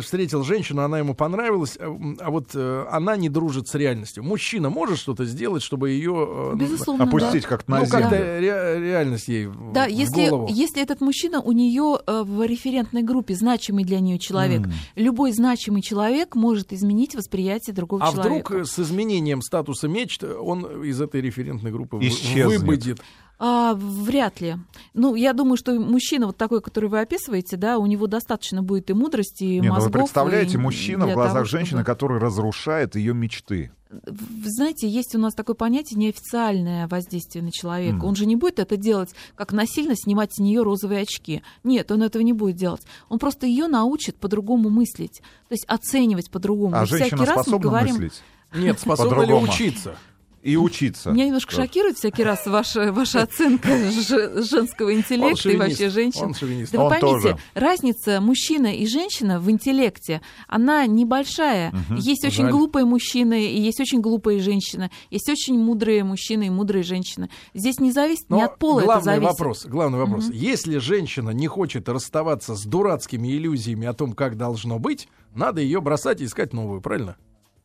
встретил 0.00 0.44
женщину, 0.44 0.82
она 0.82 0.98
ему 0.98 1.14
понравилась, 1.14 1.76
а, 1.80 1.86
а 2.20 2.30
вот 2.30 2.50
э, 2.54 2.86
она 2.90 3.16
не 3.16 3.28
дружит 3.28 3.66
с 3.68 3.74
реальностью. 3.74 4.22
Мужчина 4.22 4.70
может 4.70 4.98
что-то 4.98 5.24
сделать, 5.24 5.62
чтобы 5.62 5.90
ее 5.90 6.52
безусловно, 6.54 7.04
Опустить 7.04 7.42
да. 7.42 7.48
как-то 7.48 7.70
на 7.70 7.78
ну, 7.80 7.86
землю. 7.86 8.00
как-то 8.02 8.16
ре- 8.16 8.80
реальность 8.80 9.28
ей 9.28 9.48
Да, 9.74 9.86
в 9.86 9.90
если, 9.90 10.28
голову. 10.28 10.48
если 10.48 10.80
этот 10.80 11.00
мужчина 11.00 11.40
у 11.40 11.50
нее 11.52 11.98
э, 12.06 12.22
в 12.24 12.44
референтной 12.46 13.02
группе 13.02 13.34
значимый 13.34 13.84
для 13.84 13.98
нее 14.00 14.18
человек, 14.18 14.62
любой 14.94 15.32
значимый 15.32 15.82
человек 15.82 16.36
может 16.36 16.72
изменить 16.72 17.14
восприятие 17.16 17.74
другого 17.74 18.04
А 18.04 18.12
человека. 18.12 18.28
вдруг 18.28 18.50
э, 18.52 18.64
с 18.64 18.78
изменением 18.78 19.42
статуса 19.42 19.88
мечт 19.88 20.22
он 20.22 20.84
из 20.84 21.00
этой 21.00 21.20
референтной 21.20 21.72
группы 21.72 21.98
Исчезнет. 22.00 22.46
выбудет? 22.60 23.00
А, 23.44 23.74
вряд 23.74 24.40
ли. 24.40 24.56
Ну, 24.94 25.16
я 25.16 25.32
думаю, 25.32 25.56
что 25.56 25.72
мужчина 25.72 26.26
вот 26.26 26.36
такой, 26.36 26.60
который 26.62 26.88
вы 26.88 27.00
описываете, 27.00 27.56
да, 27.56 27.78
у 27.78 27.86
него 27.86 28.06
достаточно 28.06 28.62
будет 28.62 28.88
и 28.88 28.92
мудрости, 28.92 29.42
и 29.42 29.58
Не, 29.60 29.66
ну 29.66 29.74
мозгов. 29.74 29.92
вы 29.92 29.98
представляете, 29.98 30.54
и 30.54 30.58
мужчина 30.58 31.08
в 31.08 31.12
глазах 31.14 31.32
того, 31.34 31.44
женщины, 31.46 31.80
чтобы- 31.80 31.84
который 31.86 32.18
разрушает 32.20 32.94
ее 32.94 33.14
мечты. 33.14 33.72
Вы 33.90 34.48
знаете, 34.48 34.88
есть 34.88 35.16
у 35.16 35.18
нас 35.18 35.34
такое 35.34 35.56
понятие 35.56 35.98
неофициальное 35.98 36.86
воздействие 36.86 37.42
на 37.42 37.50
человека. 37.50 37.96
Мгм. 37.96 38.04
Он 38.06 38.14
же 38.14 38.26
не 38.26 38.36
будет 38.36 38.60
это 38.60 38.76
делать, 38.76 39.10
как 39.34 39.52
насильно 39.52 39.96
снимать 39.96 40.32
с 40.32 40.38
нее 40.38 40.62
розовые 40.62 41.00
очки. 41.02 41.42
Нет, 41.64 41.90
он 41.90 42.04
этого 42.04 42.22
не 42.22 42.32
будет 42.32 42.54
делать. 42.54 42.82
Он 43.08 43.18
просто 43.18 43.46
ее 43.48 43.66
научит 43.66 44.14
по-другому 44.18 44.70
мыслить, 44.70 45.20
то 45.48 45.52
есть 45.54 45.64
оценивать 45.66 46.30
по-другому. 46.30 46.76
А 46.76 46.84
И 46.84 46.86
женщина 46.86 47.26
раз 47.26 47.38
мы 47.38 47.42
способна 47.42 47.58
говорим, 47.68 47.94
мыслить 47.96 48.22
Нет, 48.54 48.78
способна 48.78 49.14
ли 49.14 49.20
По-другому. 49.22 49.52
учиться? 49.52 49.96
И 50.42 50.56
учиться. 50.56 51.10
Меня 51.12 51.26
немножко 51.26 51.54
Да. 51.56 51.62
шокирует 51.62 51.96
всякий 51.98 52.24
раз 52.24 52.46
ваша, 52.46 52.92
ваша 52.92 53.22
оценка 53.22 53.68
же- 53.90 54.42
женского 54.42 54.92
интеллекта 54.92 55.50
и 55.50 55.56
вообще 55.56 55.88
женщин. 55.88 56.22
Он 56.24 56.34
шовинист. 56.34 56.72
Да 56.72 56.78
вы 56.78 56.84
Он 56.86 56.90
поймите, 56.90 57.28
тоже. 57.30 57.38
разница 57.54 58.20
мужчина 58.20 58.74
и 58.74 58.86
женщина 58.86 59.38
в 59.38 59.50
интеллекте, 59.50 60.20
она 60.48 60.84
небольшая. 60.86 61.72
Есть 61.96 62.24
очень 62.24 62.44
Жаль. 62.44 62.50
глупые 62.52 62.84
мужчины, 62.84 63.44
и 63.46 63.60
есть 63.60 63.80
очень 63.80 64.00
глупые 64.00 64.40
женщины. 64.40 64.90
Есть 65.10 65.28
очень 65.28 65.58
мудрые 65.58 66.02
мужчины 66.04 66.48
и 66.48 66.50
мудрые 66.50 66.82
женщины. 66.82 67.30
Здесь 67.54 67.78
не 67.78 67.92
зависит, 67.92 68.28
не 68.30 68.38
Но 68.38 68.44
от 68.44 68.58
пола 68.58 68.80
это 68.80 68.86
главный 68.86 69.04
зависит. 69.04 69.24
вопрос, 69.30 69.66
главный 69.66 69.98
вопрос. 69.98 70.28
Если 70.32 70.78
женщина 70.78 71.30
не 71.30 71.46
хочет 71.46 71.88
расставаться 71.88 72.56
с 72.56 72.64
дурацкими 72.64 73.28
иллюзиями 73.28 73.86
о 73.86 73.92
том, 73.92 74.12
как 74.12 74.36
должно 74.36 74.78
быть, 74.78 75.08
надо 75.34 75.60
ее 75.60 75.80
бросать 75.80 76.20
и 76.20 76.24
искать 76.24 76.52
новую, 76.52 76.80
правильно? 76.80 77.16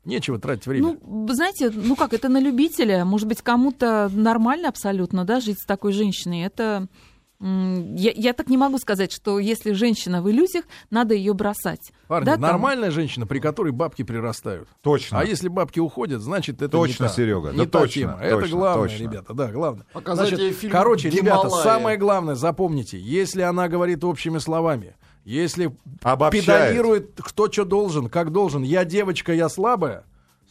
Нечего 0.08 0.39
тратить 0.39 0.66
время. 0.66 0.97
Ну, 1.01 1.26
вы 1.26 1.36
знаете, 1.36 1.70
ну 1.70 1.95
как, 1.95 2.14
это 2.14 2.30
на 2.30 2.39
любителя. 2.39 3.03
Может 3.05 3.28
быть, 3.28 3.41
кому-то 3.41 4.10
нормально 4.14 4.70
абсолютно, 4.70 5.26
да, 5.26 5.39
жить 5.39 5.60
с 5.60 5.66
такой 5.66 5.91
женщиной. 5.91 6.43
Это... 6.43 6.88
Я, 7.39 8.14
я 8.16 8.34
так 8.34 8.49
не 8.49 8.58
могу 8.58 8.80
сказать, 8.80 9.12
что 9.12 9.38
если 9.38 9.74
женщина 9.74 10.24
в 10.24 10.32
иллюзиях, 10.32 10.66
надо 10.89 11.14
ее 11.14 11.34
бросать. 11.36 11.91
Парни, 12.08 12.26
да, 12.26 12.32
там- 12.32 12.41
нормальная 12.41 12.89
женщина, 12.89 13.28
при 13.28 13.38
которой 13.38 13.72
бабки 13.72 14.01
прирастают. 14.01 14.68
Точно. 14.82 15.20
А 15.20 15.24
если 15.24 15.47
бабки 15.47 15.80
уходят, 15.80 16.22
значит 16.22 16.64
это 16.64 16.70
Точно, 16.70 17.03
не 17.03 17.10
та, 17.10 17.16
Серега, 17.16 17.51
не 17.51 17.58
да 17.58 17.66
та 17.66 17.80
точно, 17.82 18.01
тема. 18.01 18.20
Это 18.22 18.39
точно, 18.39 18.58
главное, 18.58 18.89
точно. 18.89 19.03
ребята, 19.03 19.34
да, 19.36 19.51
главное. 19.51 19.86
Показать 19.93 20.30
Значит, 20.30 20.39
ей 20.39 20.51
фильм 20.53 20.72
короче, 20.72 21.10
ребята, 21.12 21.43
«Гималая». 21.47 21.64
самое 21.64 21.97
главное, 21.97 22.34
запомните, 22.34 22.97
если 22.97 23.41
она 23.41 23.68
говорит 23.68 24.03
общими 24.03 24.39
словами, 24.39 24.95
если 25.34 25.71
Обобщает. 26.03 26.45
педалирует, 26.45 27.11
кто 27.21 27.51
что 27.51 27.65
должен, 27.65 28.09
как 28.09 28.32
должен, 28.32 28.63
я 28.63 28.86
девочка, 28.86 29.34
я 29.34 29.49
слабая, 29.49 30.03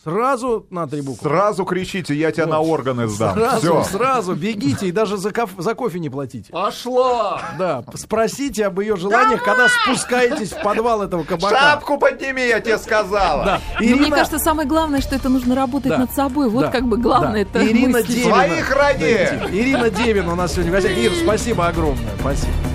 сразу 0.04 0.66
на 0.70 0.86
три 0.86 1.00
буквы. 1.00 1.22
Сразу 1.28 1.64
кричите, 1.64 2.14
я 2.14 2.30
тебя 2.30 2.46
на 2.46 2.60
органы 2.60 3.08
сдам. 3.08 3.34
Сразу, 3.34 3.58
Всё. 3.58 3.84
сразу 3.84 4.34
бегите 4.34 4.86
и 4.88 4.92
даже 4.92 5.16
за, 5.16 5.30
коф- 5.30 5.56
за 5.58 5.74
кофе 5.74 5.98
не 5.98 6.10
платите. 6.10 6.52
Пошла! 6.52 7.40
Да, 7.58 7.82
спросите 7.94 8.66
об 8.66 8.78
ее 8.78 8.96
желаниях, 8.96 9.42
когда 9.42 9.66
спускаетесь 9.68 10.52
в 10.52 10.62
подвал 10.62 11.02
этого 11.02 11.24
кабака. 11.24 11.56
Шапку 11.56 11.98
подними, 11.98 12.46
я 12.46 12.60
тебе 12.60 12.78
сказала. 12.78 13.44
Да. 13.44 13.60
Но 13.80 13.96
мне 13.96 14.10
кажется, 14.10 14.38
самое 14.38 14.68
главное, 14.68 15.00
что 15.00 15.16
это 15.16 15.28
нужно 15.28 15.54
работать 15.56 15.88
Да. 15.90 15.98
над 15.98 16.12
собой. 16.12 16.50
Вот 16.50 16.66
Да. 16.66 16.70
как 16.70 16.84
бы 16.86 16.98
главное 16.98 17.44
Да. 17.44 17.58
это 17.58 17.66
Ирина 17.66 17.98
мысли. 17.98 18.12
Девина. 18.12 18.34
Своих 18.34 18.70
ради! 18.76 19.04
Ирина 19.52 19.90
Девина 19.90 20.32
у 20.34 20.36
нас 20.36 20.52
сегодня 20.52 20.70
в 20.70 20.74
гостях. 20.74 20.96
Ир, 20.96 21.12
спасибо 21.24 21.66
огромное. 21.66 22.14
Спасибо. 22.20 22.52